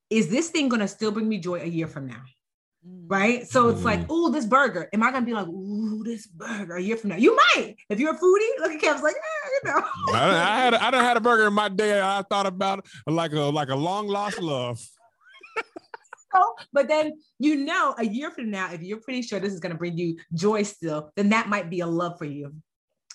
[0.09, 2.23] Is this thing going to still bring me joy a year from now?
[3.07, 3.45] Right.
[3.47, 4.87] So it's like, oh, this burger.
[4.93, 7.17] Am I going to be like, ooh, this burger a year from now?
[7.17, 7.75] You might.
[7.89, 9.81] If you're a foodie, look at Kev's like, eh, you know.
[10.13, 11.99] I, I had I done had a burger in my day.
[11.99, 14.79] I thought about it like a like a long lost love.
[14.79, 15.63] So,
[16.35, 19.59] oh, but then you know, a year from now, if you're pretty sure this is
[19.59, 22.53] going to bring you joy still, then that might be a love for you.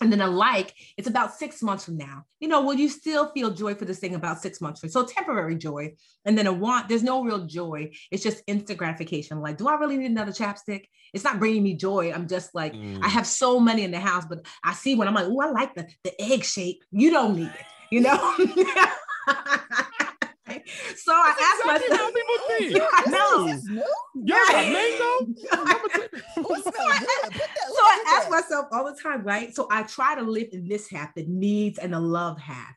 [0.00, 2.24] And then a like, it's about six months from now.
[2.40, 4.88] You know, will you still feel joy for this thing about six months from?
[4.88, 5.94] So temporary joy.
[6.24, 7.92] And then a want, there's no real joy.
[8.10, 9.40] It's just instant gratification.
[9.40, 10.86] Like, do I really need another chapstick?
[11.12, 12.12] It's not bringing me joy.
[12.12, 12.98] I'm just like, Mm.
[13.02, 15.06] I have so many in the house, but I see one.
[15.06, 16.82] I'm like, oh, I like the, the egg shape.
[16.90, 18.36] You don't need it, you know?
[20.96, 22.82] so I asked Exactly how myself, people think.
[22.92, 23.46] I know.
[23.46, 23.84] This is new?
[24.24, 25.80] Y'all got mango?
[26.36, 27.32] It smells good.
[27.32, 29.54] Put that- so I ask myself all the time, right?
[29.54, 32.74] So I try to live in this half, the needs and the love half.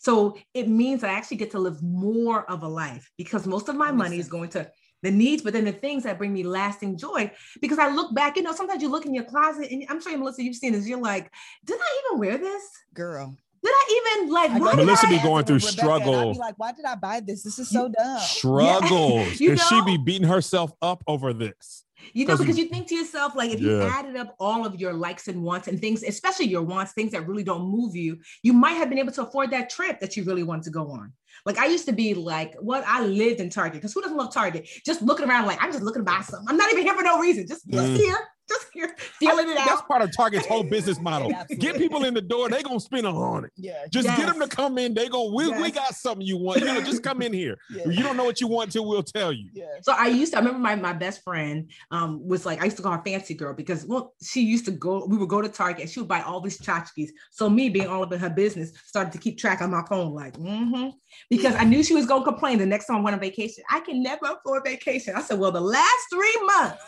[0.00, 3.76] So it means I actually get to live more of a life because most of
[3.76, 4.70] my That makes money is going to
[5.02, 7.30] the needs, but then the things that bring me lasting joy.
[7.60, 10.16] Because I look back, you know, sometimes you look in your closet and I'm sure
[10.16, 10.88] Melissa, you've seen this.
[10.88, 11.30] You're like,
[11.64, 12.62] did I even wear this?
[12.94, 13.36] Girl.
[13.62, 14.50] Did I even like?
[14.52, 15.72] Why Melissa be going through Rebecca I'd
[16.02, 16.32] struggle.
[16.32, 17.42] be like, why did I buy this?
[17.42, 18.18] This is so dumb.
[18.68, 19.40] Struggles.
[19.40, 21.84] You and she be beating herself up over this.
[22.14, 24.92] You know, because you- think to yourself, like, if you added up all of your
[24.92, 28.52] likes and wants and things, especially your wants, things that really don't move you, you
[28.52, 31.12] might have been able to afford that trip that you really wanted to go on.
[31.44, 32.84] Like, I used to be like, what?
[32.86, 34.68] I lived in Target because who doesn't love Target?
[34.86, 36.46] Just looking around, like, I'm just looking to buy something.
[36.48, 37.46] I'm not even here for no reason.
[37.46, 37.96] Just, just Mm.
[37.96, 38.16] here,
[38.58, 39.88] just here, feeling it That's out.
[39.88, 41.30] part of Target's whole business model.
[41.30, 43.52] Yeah, Get people in the door, they gonna spend on it.
[43.56, 43.86] Yeah.
[43.90, 44.94] Just get them to come in.
[44.94, 46.60] They go, we, we got something you want.
[46.60, 47.56] You know, just come in here.
[47.70, 47.86] Yeah.
[47.86, 49.50] You don't know what you want till we'll tell you.
[49.52, 49.66] Yeah.
[49.82, 52.78] So I used to, I remember my, my best friend um, was like, I used
[52.78, 55.48] to call her fancy girl because, well, she used to go, we would go to
[55.48, 57.10] Target and she would buy all these tchotchkes.
[57.30, 60.14] So me being all up in her business started to keep track on my phone,
[60.14, 60.88] like, mm-hmm.
[61.28, 63.62] because I knew she was going to complain the next time I went on vacation.
[63.70, 65.14] I can never afford vacation.
[65.14, 66.82] I said, well, the last three months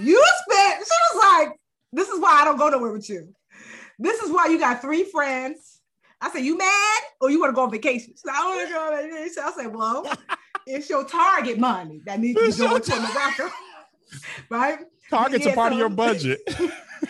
[0.00, 1.56] you spent, she was like,
[1.92, 3.34] this is why I don't go nowhere with you.
[3.98, 5.80] This is why you got three friends.
[6.20, 8.12] I said, you mad or you want to go on vacation?
[8.12, 9.42] She said, I want to go on vacation.
[9.44, 10.06] I said, well,
[10.66, 13.48] it's your target money that needs to go to Morocco.
[14.50, 14.78] right?
[15.10, 16.40] Target's Yeah, a part of your budget.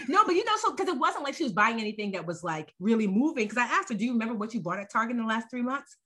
[0.08, 2.42] No, but you know, so because it wasn't like she was buying anything that was
[2.42, 3.44] like really moving.
[3.44, 5.50] Because I asked her, Do you remember what you bought at Target in the last
[5.50, 5.96] three months?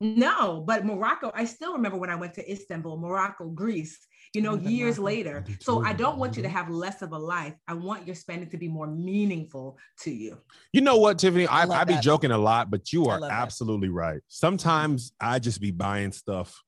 [0.00, 3.98] No, but Morocco, I still remember when I went to Istanbul, Morocco, Greece,
[4.36, 5.44] you know, years later.
[5.60, 5.82] So.
[5.82, 7.54] I don't want you to have less of a life.
[7.66, 10.36] I want your spending to be more meaningful to you.
[10.74, 11.46] You know what, Tiffany?
[11.46, 13.40] I, I I, be joking a lot, but you are love that.
[13.40, 14.20] absolutely right.
[14.28, 16.62] Sometimes I just be buying stuff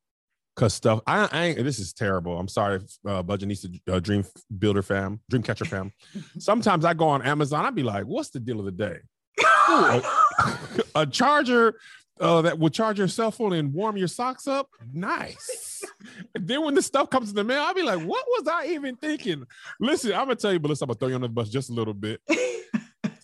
[0.56, 1.00] because stuff.
[1.06, 2.38] I, I ain't, this is terrible.
[2.38, 4.24] I'm sorry, uh, Budgetnista uh, Dream
[4.58, 5.92] Builder fam, Dream Catcher fam.
[6.38, 7.66] Sometimes I go on Amazon.
[7.66, 8.98] I'd be like, "What's the deal of the day?
[10.94, 11.74] a charger."
[12.20, 14.70] Uh, that will charge your cell phone and warm your socks up.
[14.92, 15.84] Nice.
[16.34, 18.96] Then when the stuff comes in the mail, I'll be like, what was I even
[18.96, 19.44] thinking?
[19.80, 21.72] Listen, I'm gonna tell you, Melissa, I'm gonna throw you under the bus just a
[21.72, 22.20] little bit.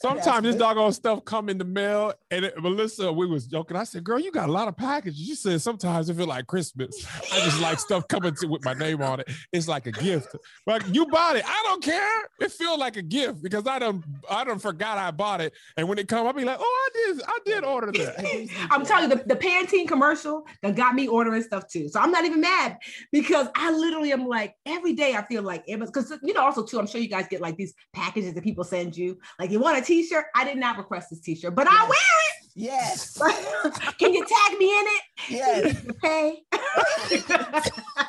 [0.05, 3.75] Sometimes this doggone stuff come in the mail, and it, Melissa, we was joking.
[3.75, 6.47] I said, "Girl, you got a lot of packages." You said sometimes it feel like
[6.47, 7.07] Christmas.
[7.33, 9.31] I just like stuff coming to with my name on it.
[9.51, 10.37] It's like a gift.
[10.67, 11.45] But you bought it.
[11.47, 12.29] I don't care.
[12.39, 15.89] It feel like a gift because I don't, I don't forgot I bought it, and
[15.89, 19.09] when it come, I'll be like, "Oh, I did, I did order that." I'm telling
[19.09, 21.89] you, the, the Pantene commercial that got me ordering stuff too.
[21.89, 22.77] So I'm not even mad
[23.11, 26.43] because I literally am like every day I feel like it was because you know
[26.43, 29.51] also too I'm sure you guys get like these packages that people send you like
[29.51, 30.25] you want a T-shirt.
[30.35, 31.89] I did not request this T-shirt, but I Yes.
[31.89, 32.35] wear it.
[32.57, 33.93] Yes.
[33.99, 35.03] Can you tag me in it?
[35.29, 35.77] Yes.
[37.29, 37.61] Tell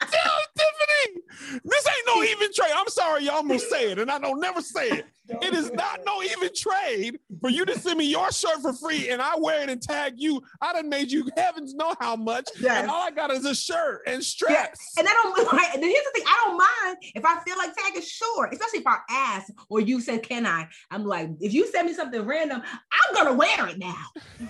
[0.61, 2.71] Tiffany, this ain't no even trade.
[2.75, 5.05] I'm sorry, y'all almost say it, and I don't never say it.
[5.41, 7.19] It is not no even trade.
[7.39, 10.15] for you to send me your shirt for free and I wear it and tag
[10.17, 12.49] you, I done made you heavens know how much.
[12.59, 12.81] Yes.
[12.81, 14.97] And all I got is a shirt and straps.
[14.97, 17.73] And I don't right, and here's the thing, I don't mind if I feel like
[17.75, 20.67] tagging sure, especially if I ask or you said, Can I?
[20.89, 24.03] I'm like, if you send me something random, I'm gonna wear it now.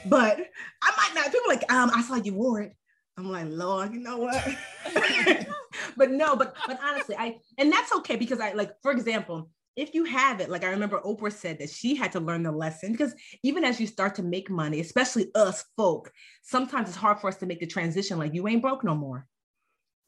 [0.07, 0.39] But
[0.81, 1.25] I might not.
[1.25, 2.75] People are like, um, I saw you wore it.
[3.21, 4.47] I'm like, Lord, you know what?
[5.97, 9.93] but no, but but honestly, I and that's okay because I like, for example, if
[9.93, 12.91] you have it, like I remember Oprah said that she had to learn the lesson
[12.91, 16.11] because even as you start to make money, especially us folk,
[16.41, 18.17] sometimes it's hard for us to make the transition.
[18.17, 19.27] Like you ain't broke no more.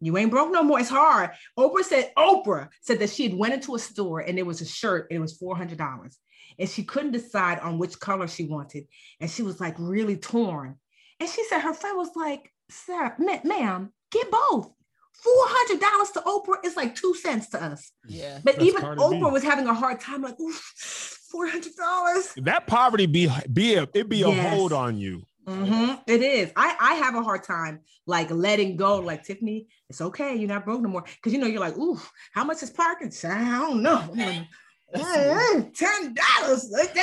[0.01, 0.79] You ain't broke no more.
[0.79, 1.29] It's hard.
[1.57, 4.65] Oprah said, Oprah said that she had went into a store and there was a
[4.65, 6.17] shirt and it was $400
[6.59, 8.85] and she couldn't decide on which color she wanted.
[9.21, 10.77] And she was like really torn.
[11.19, 14.71] And she said her friend was like, Sir, ma- ma'am, get both.
[15.25, 17.91] $400 to Oprah is like two cents to us.
[18.07, 18.39] Yeah.
[18.43, 19.03] But That's even Cardi B.
[19.05, 20.73] Oprah was having a hard time, like, oof,
[21.33, 22.43] $400.
[22.43, 24.53] That poverty be be a it be a Yes.
[24.53, 25.23] hold on you.
[25.47, 26.51] Mhm, It is.
[26.55, 28.99] I, I have a hard time like letting go.
[28.99, 30.35] Like Tiffany, it's okay.
[30.35, 31.03] You're not broke no more.
[31.03, 31.99] Because you know, you're like, ooh,
[32.33, 33.11] how much is parking?
[33.25, 33.97] I don't know.
[33.97, 34.47] I'm like,
[34.93, 36.69] "Eh, Ten dollars.
[36.71, 37.01] Let me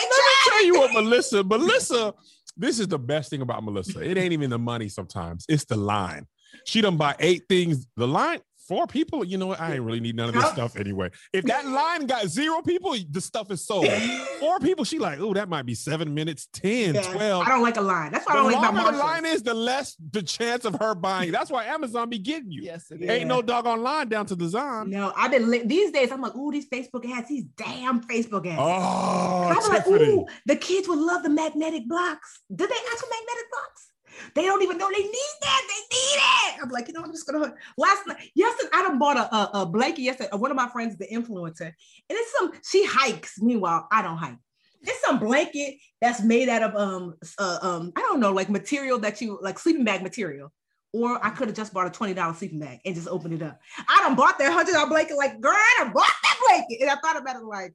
[0.49, 1.45] tell you what, Melissa.
[1.45, 2.15] Melissa,
[2.57, 4.01] this is the best thing about Melissa.
[4.01, 5.45] It ain't even the money sometimes.
[5.49, 6.27] It's the line.
[6.65, 7.87] She done buy eight things.
[7.97, 8.41] The line,
[8.71, 9.25] four people.
[9.25, 9.61] You know what?
[9.61, 11.11] I ain't really need none of this stuff anyway.
[11.33, 13.89] If that line got zero people, the stuff is sold.
[14.41, 17.47] Four people, she like, oh, that might be seven minutes, 10, Yes, 12.
[17.47, 18.13] I don't like a line.
[18.13, 20.95] That's why I don't like my the line is, the less the chance of her
[20.95, 21.33] buying.
[21.33, 22.63] That's why Amazon be getting you.
[22.63, 23.13] Yes, it Yeah.
[23.13, 24.91] Ain't no dog online down to the design.
[24.91, 26.13] No, I've been li- these days.
[26.13, 28.61] I'm like, ooh, these Facebook ads, these damn Facebook ads.
[28.61, 32.41] Oh, I'm like, ooh, the kids would love the magnetic blocks.
[32.49, 33.90] Did they ask for magnetic blocks?
[34.35, 35.63] They don't even know they need that.
[35.69, 36.63] They need it.
[36.63, 37.55] I'm like, you know, I'm just gonna.
[37.77, 40.31] Last night, yesterday, I bought a, a, a blanket yesterday.
[40.33, 41.75] One of my friends, the influencer, and
[42.11, 42.53] it's some.
[42.65, 43.41] She hikes.
[43.41, 44.39] Meanwhile, I don't hike.
[44.83, 48.99] It's some blanket that's made out of um uh, um I don't know like material
[49.01, 50.53] that you like sleeping bag material.
[50.93, 53.43] Or I could have just bought a twenty dollar sleeping bag and just opened it
[53.43, 53.61] up.
[53.89, 55.17] I done bought that hundred dollar blanket.
[55.17, 57.75] Like, girl, I done bought that blanket, and I thought about it like,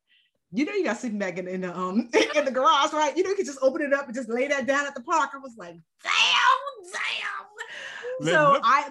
[0.55, 3.15] you know, you got sleeping bag in, in the um in the garage, right?
[3.15, 5.01] You know, you can just open it up and just lay that down at the
[5.01, 5.31] park.
[5.33, 8.27] I was like, damn, damn.
[8.27, 8.89] So I,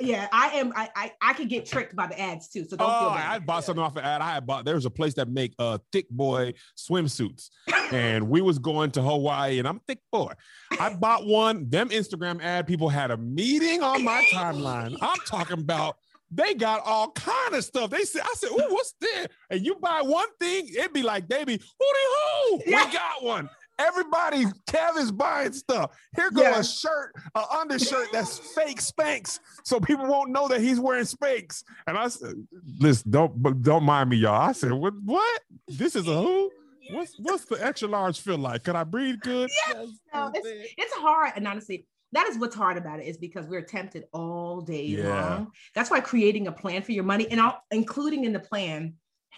[0.00, 0.72] yeah, I am.
[0.76, 2.64] I I, I could get tricked by the ads too.
[2.64, 3.30] So don't Oh, feel I bad.
[3.32, 4.20] I bought something off an ad.
[4.20, 4.64] I had bought.
[4.64, 7.50] There was a place that make uh thick boy swimsuits,
[7.92, 10.32] and we was going to Hawaii, and I'm thick boy.
[10.78, 11.68] I bought one.
[11.68, 14.96] Them Instagram ad people had a meeting on my timeline.
[15.00, 15.96] I'm talking about.
[16.30, 17.90] They got all kind of stuff.
[17.90, 21.28] They said, I said, "Oh, what's this?" And you buy one thing, it'd be like,
[21.28, 22.92] "Baby, hooty hoo, we Yeah.
[22.92, 23.48] got one."
[23.78, 25.94] Everybody, Kevin's buying stuff.
[26.16, 26.60] Here go Yeah.
[26.60, 31.62] a shirt, an undershirt that's fake Spanx, so people won't know that he's wearing Spanx.
[31.86, 32.34] And I said,
[32.80, 34.94] "Listen, don't don't mind me, y'all." I said, "What?
[35.04, 35.42] What?
[35.68, 36.50] This is a who?
[36.90, 38.64] What's what's the extra large feel like?
[38.64, 40.66] Can I breathe good?" That's No, stupid.
[40.78, 41.86] it's hard and honestly
[42.16, 45.08] that is what's hard about it is because we're tempted all day Yeah.
[45.08, 48.94] long that's why creating a plan for your money and I'll, including in the plan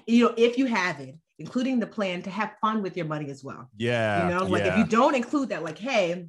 [0.06, 3.28] you know if you have it including the plan to have fun with your money
[3.30, 6.28] as well Yeah, you know like if you don't include that like hey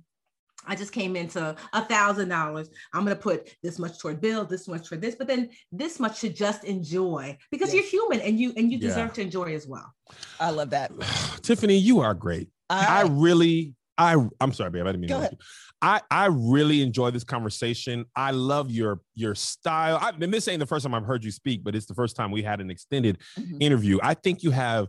[0.68, 2.70] I just came into a thousand dollars.
[2.94, 6.20] I'm gonna put this much toward bills, this much for this, but then this much
[6.20, 7.76] to just enjoy because Yeah.
[7.80, 8.90] you're human and you and you Yeah.
[8.90, 9.90] deserve to enjoy as well.
[10.38, 10.92] I love that.
[11.44, 12.50] Tiffany, you are great.
[12.70, 14.84] I I, really, I, I'm sorry, babe.
[14.84, 15.26] I didn't mean Go to.
[15.26, 15.38] ahead.
[15.82, 18.06] I, I really enjoy this conversation.
[18.16, 19.98] I love your your style.
[20.02, 22.16] I, and this ain't the first time I've heard you speak, but it's the first
[22.16, 23.58] time we had an extended Mhm.
[23.62, 24.00] interview.
[24.02, 24.88] I think you have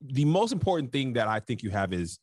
[0.00, 2.18] the most important thing that I think you have is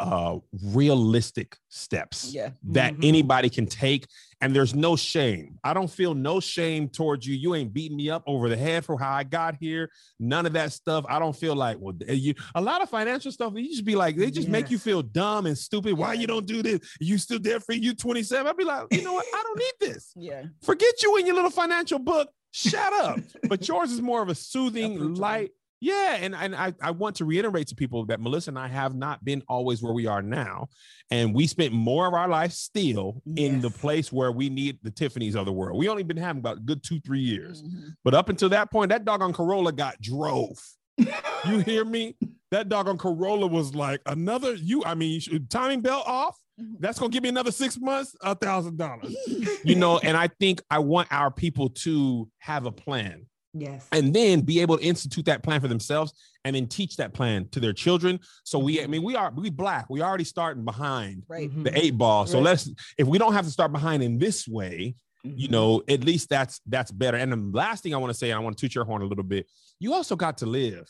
[0.00, 0.38] uh
[0.74, 2.50] realistic steps yeah.
[2.64, 3.04] that Mhm.
[3.04, 4.06] anybody can take.
[4.42, 5.58] And there's no shame.
[5.62, 7.34] I don't feel no shame towards you.
[7.34, 9.90] You ain't beating me up over the head for how i got here.
[10.18, 11.04] None of that stuff.
[11.10, 14.16] I don't feel like well you a lot of financial stuff you just be like
[14.16, 15.92] they just make you feel dumb and stupid.
[15.94, 16.80] Why you don't do this?
[17.00, 19.26] You still there for you 27 i'd be like you know what?
[19.34, 20.12] I don't need this.
[20.16, 20.44] Yeah.
[20.62, 22.28] forget you and your little financial book.
[22.52, 23.20] Shut up.
[23.48, 25.50] But yours is more of a soothing light
[25.80, 28.94] yeah and, and I, I want to reiterate to people that melissa and i have
[28.94, 30.68] not been always where we are now
[31.10, 34.90] and we spent more of our life still in the place where we need the
[34.92, 35.76] tiffany's of the world.
[35.76, 37.62] We only been having about a good two three years.
[37.62, 37.94] Mhm.
[38.04, 40.58] but up until that point that dog on corolla got drove.
[41.48, 42.16] You hear me?
[42.50, 46.76] That dog on corolla was like another you i mean timing belt off Mhm.
[46.80, 49.16] that's gonna give me another six months a thousand dollars.
[49.64, 53.86] You know and i think i want our people to have a plan Yes.
[53.92, 56.12] and then be able to institute that plan for themselves
[56.44, 59.50] and then teach that plan to their children so we i mean we are we
[59.50, 61.50] black we already starting behind Right.
[61.50, 61.64] Mhm.
[61.64, 62.44] the eight ball so Right.
[62.44, 64.94] let's if we don't have to start behind in this way
[65.24, 65.50] you Mhm.
[65.50, 68.38] know at least that's that's better and the last thing i want to say and
[68.38, 69.46] i want to toot your horn a little bit
[69.80, 70.88] you also got to live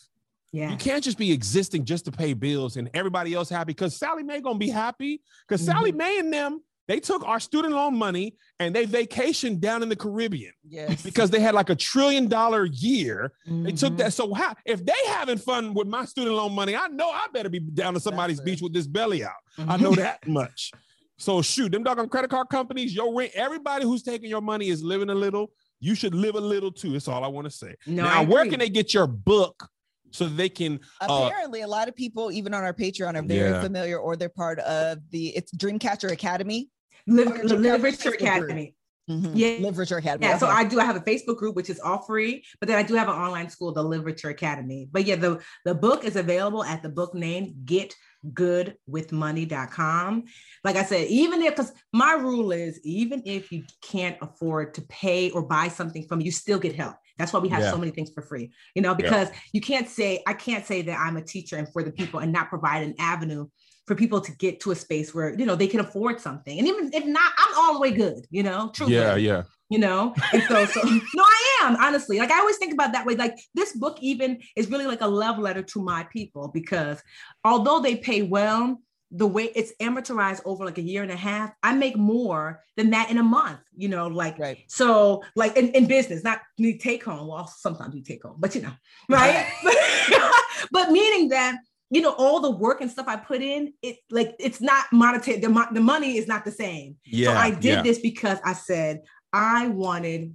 [0.52, 0.72] Yeah.
[0.72, 4.24] You can't just be existing just to pay bills and everybody else happy because Sallie
[4.24, 5.96] Mae gonna be happy because Sallie Mhm.
[5.98, 6.60] Mae and them
[6.90, 11.02] they took our student loan money and they vacationed down in the Caribbean Yes.
[11.04, 13.32] because they had like a trillion dollar year.
[13.46, 13.98] They took Mhm.
[13.98, 14.12] that.
[14.12, 17.48] So how if they having fun with my student loan money, I know I better
[17.48, 19.30] be down to somebody's beach with this belly out.
[19.56, 19.80] I Mhm.
[19.82, 20.72] know that much.
[21.16, 24.82] So shoot, them doggone credit card companies, your rent, everybody who's taking your money is
[24.82, 25.52] living a little.
[25.78, 26.90] You should live a little too.
[26.92, 27.76] That's all I want to say.
[27.86, 29.68] No, now, where can they get your book
[30.10, 30.80] so they can?
[31.00, 33.62] Uh, Apparently, a lot of people, even on our Patreon, are very Yeah.
[33.62, 36.68] familiar or they're part of the it's Dreamcatcher Academy.
[37.10, 38.22] Live, Literature Live Richer Facebook group.
[38.22, 38.74] Academy.
[39.10, 39.32] Mhm.
[39.34, 39.56] Yeah.
[39.60, 40.26] Live Richer Academy.
[40.26, 40.46] Yeah, so.
[40.46, 40.78] I do.
[40.78, 43.14] I have a Facebook group which is all free, but then I do have an
[43.14, 44.88] online school, the Live Richer Academy.
[44.90, 50.24] But yeah, the the book is available at the book name getgoodwithmoney.com.
[50.64, 54.82] Like I said, even if because my rule is even if you can't afford to
[54.82, 56.96] pay or buy something from you still get help.
[57.18, 57.72] That's why we have Yeah.
[57.72, 60.98] so many things for free, you know, because you can't say I can't say that
[60.98, 63.46] I'm a teacher and for the people and not provide an avenue
[63.86, 66.58] for people to get to a space where you know they can afford something.
[66.58, 68.88] And even if not, I'm all the way good, you know, true.
[68.88, 69.42] yeah, yeah.
[69.68, 70.80] you know and so so
[71.14, 74.38] no i am honestly like i always think about that way like this book even
[74.56, 77.00] is really like a love letter to my people because
[77.44, 78.80] although they pay well
[79.12, 82.90] the way it's amortized over like a year and a half i make more than
[82.90, 84.58] that in a month you know like right.
[84.68, 88.54] so like in, in business not me take home well sometimes we take home but
[88.54, 88.72] you know
[89.08, 89.46] right
[90.72, 91.58] but meaning that
[91.90, 95.38] you know all the work and stuff i put in it like it's not monetary
[95.38, 97.32] the, mo- the money is not the same Yeah.
[97.32, 97.82] so I did yeah.
[97.82, 99.02] this because I said
[99.32, 100.34] I wanted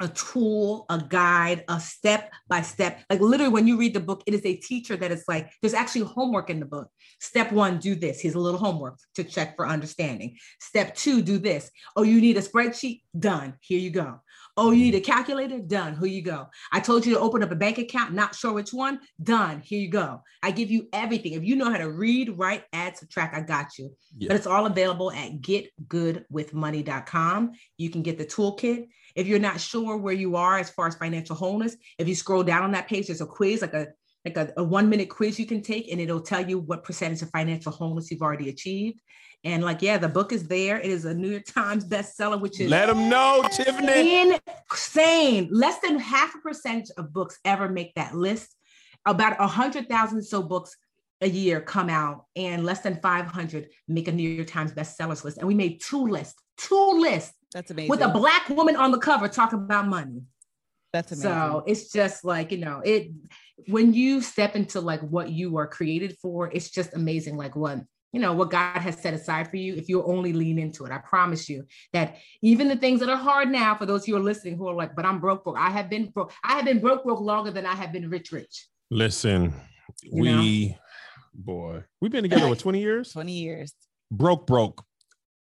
[0.00, 3.00] a tool, a guide, a step by step.
[3.08, 5.74] Like literally, when you read the book, it is a teacher that is like, there's
[5.74, 6.88] actually homework in the book.
[7.20, 8.20] Step one, do this.
[8.20, 10.36] Here's a little homework to check for understanding.
[10.60, 11.70] Step two, do this.
[11.96, 13.02] Oh, you need a spreadsheet?
[13.18, 13.54] Done.
[13.60, 14.20] Here you go.
[14.58, 15.58] Oh, you need a calculator?
[15.58, 15.96] Done.
[15.96, 16.46] Here you go.
[16.72, 19.00] I told you to open up a bank account, not sure which one?
[19.22, 19.60] Done.
[19.60, 20.22] Here you go.
[20.42, 21.34] I give you everything.
[21.34, 23.94] If you know how to read, write, add, subtract, I got you.
[24.16, 24.28] Yeah.
[24.28, 27.52] But it's all available at getgoodwithmoney.com.
[27.76, 28.88] You can get the toolkit.
[29.14, 32.42] If you're not sure where you are as far as financial wholeness, if you scroll
[32.42, 33.88] down on that page, there's a quiz, like a
[34.24, 37.22] like a, a one minute quiz you can take, and it'll tell you what percentage
[37.22, 39.00] of financial wholeness you've already achieved.
[39.46, 40.80] And like, yeah, the book is there.
[40.80, 44.34] It is a New York Times bestseller, which is Let them know, Tiffany.
[44.72, 45.48] insane.
[45.52, 48.56] Less than half a percentage of books ever make that list.
[49.06, 50.76] About a hundred thousand so books
[51.20, 55.38] a year come out, and less than 500 make a New York Times bestsellers list.
[55.38, 57.90] And we made two lists, two lists That's amazing.
[57.90, 60.22] with a black woman on the cover talking about money.
[60.92, 61.30] That's amazing.
[61.30, 63.12] So it's just like, you know, it
[63.68, 67.36] when you step into like what you are created for, it's just amazing.
[67.36, 67.78] Like what
[68.16, 70.90] you know, what God has set aside for you, if you'll only lean into it,
[70.90, 74.20] I promise you that even the things that are hard now, for those who are
[74.20, 75.58] listening who are like, but I'm broke, broke.
[75.58, 76.32] I have been broke.
[76.42, 78.68] I have been broke, broke longer than I have been rich, rich.
[78.90, 79.52] Listen,
[80.02, 80.78] You we,
[81.34, 83.12] boy, we've been together what 20 years?
[83.12, 83.74] 20 years.
[84.10, 84.82] Broke, broke,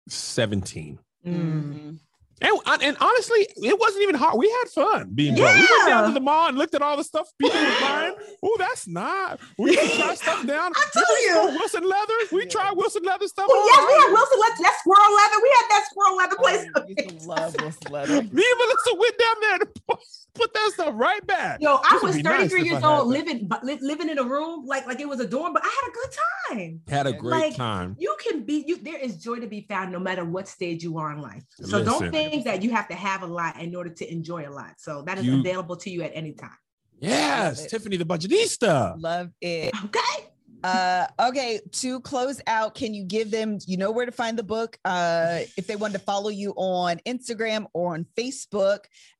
[0.07, 0.99] 17.
[1.25, 1.97] Mm.
[2.41, 4.37] And, and honestly, it wasn't even hard.
[4.37, 5.53] We had fun being broke.
[5.55, 8.15] We went down to the mall and looked at all the stuff people were buying.
[8.41, 9.39] Oh, that's not.
[9.57, 10.71] We used to try stuff down.
[10.75, 11.59] I tell We used to you.
[11.59, 12.13] Wilson Leather.
[12.31, 12.49] We Yeah.
[12.49, 13.47] tried Wilson Leather stuff.
[13.49, 13.65] Well, on.
[13.67, 14.63] yes, we had Wilson leather.
[14.63, 15.37] That squirrel leather.
[15.43, 16.65] We had that squirrel leather oh, place.
[16.75, 18.13] Oh, I used to love Wilson Leather.
[18.13, 19.63] Me and Melissa went down there and
[20.39, 21.61] put that stuff right back.
[21.61, 24.23] Yo, I This would was be nice 33 years old, living li- living in a
[24.23, 26.11] room like like it was a dorm, but I had a good
[26.49, 26.81] time.
[26.87, 27.95] Had a great Like, time.
[27.99, 28.77] You can be you.
[28.77, 31.43] There is joy to be found no matter what stage you are in life.
[31.61, 31.85] So Listen.
[31.85, 34.75] don't think that you have to have a lot in order to enjoy a lot.
[34.77, 36.57] So that is You- available to you at any time.
[36.99, 38.95] Yes, Tiffany the budgetnista.
[38.99, 39.73] Love it.
[39.85, 40.25] Okay.
[40.61, 44.43] Uh, okay, to close out, can you give them, you know, where to find the
[44.43, 44.77] book?
[44.83, 48.79] Uh, if they wanted to follow you on Instagram or on Facebook.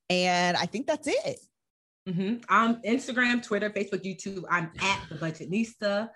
[0.09, 1.39] And I think that's it.
[2.07, 2.43] Mhm.
[2.49, 4.43] I'm Instagram, Twitter, Facebook, YouTube.
[4.49, 6.09] I'm at the Budgetnista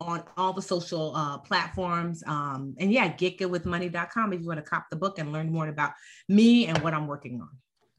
[0.00, 2.22] on all the social uh, platforms.
[2.26, 5.92] Um, and yeah, getgoodwithmoney.com if you want to cop the book and learn more about
[6.28, 7.48] me and what I'm working on.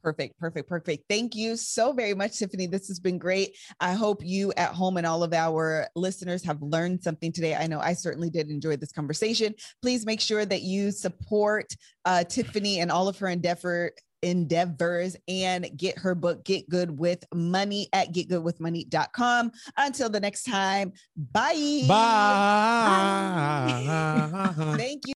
[0.01, 1.05] Perfect, perfect, perfect.
[1.07, 2.67] Thank you so very much, Tiffany.
[2.67, 3.55] This has been great.
[3.79, 7.55] I hope you at home and all of our listeners have learned something today.
[7.55, 9.55] I know I certainly did enjoy this conversation.
[9.81, 13.93] Please make sure that you support uh, Tiffany and all of her endeavor
[14.23, 20.93] endeavors and get her book get good with money at getgoodwithmoney.com until the next time
[21.15, 21.85] bye.
[21.87, 23.13] Bye.
[24.77, 25.11] thank you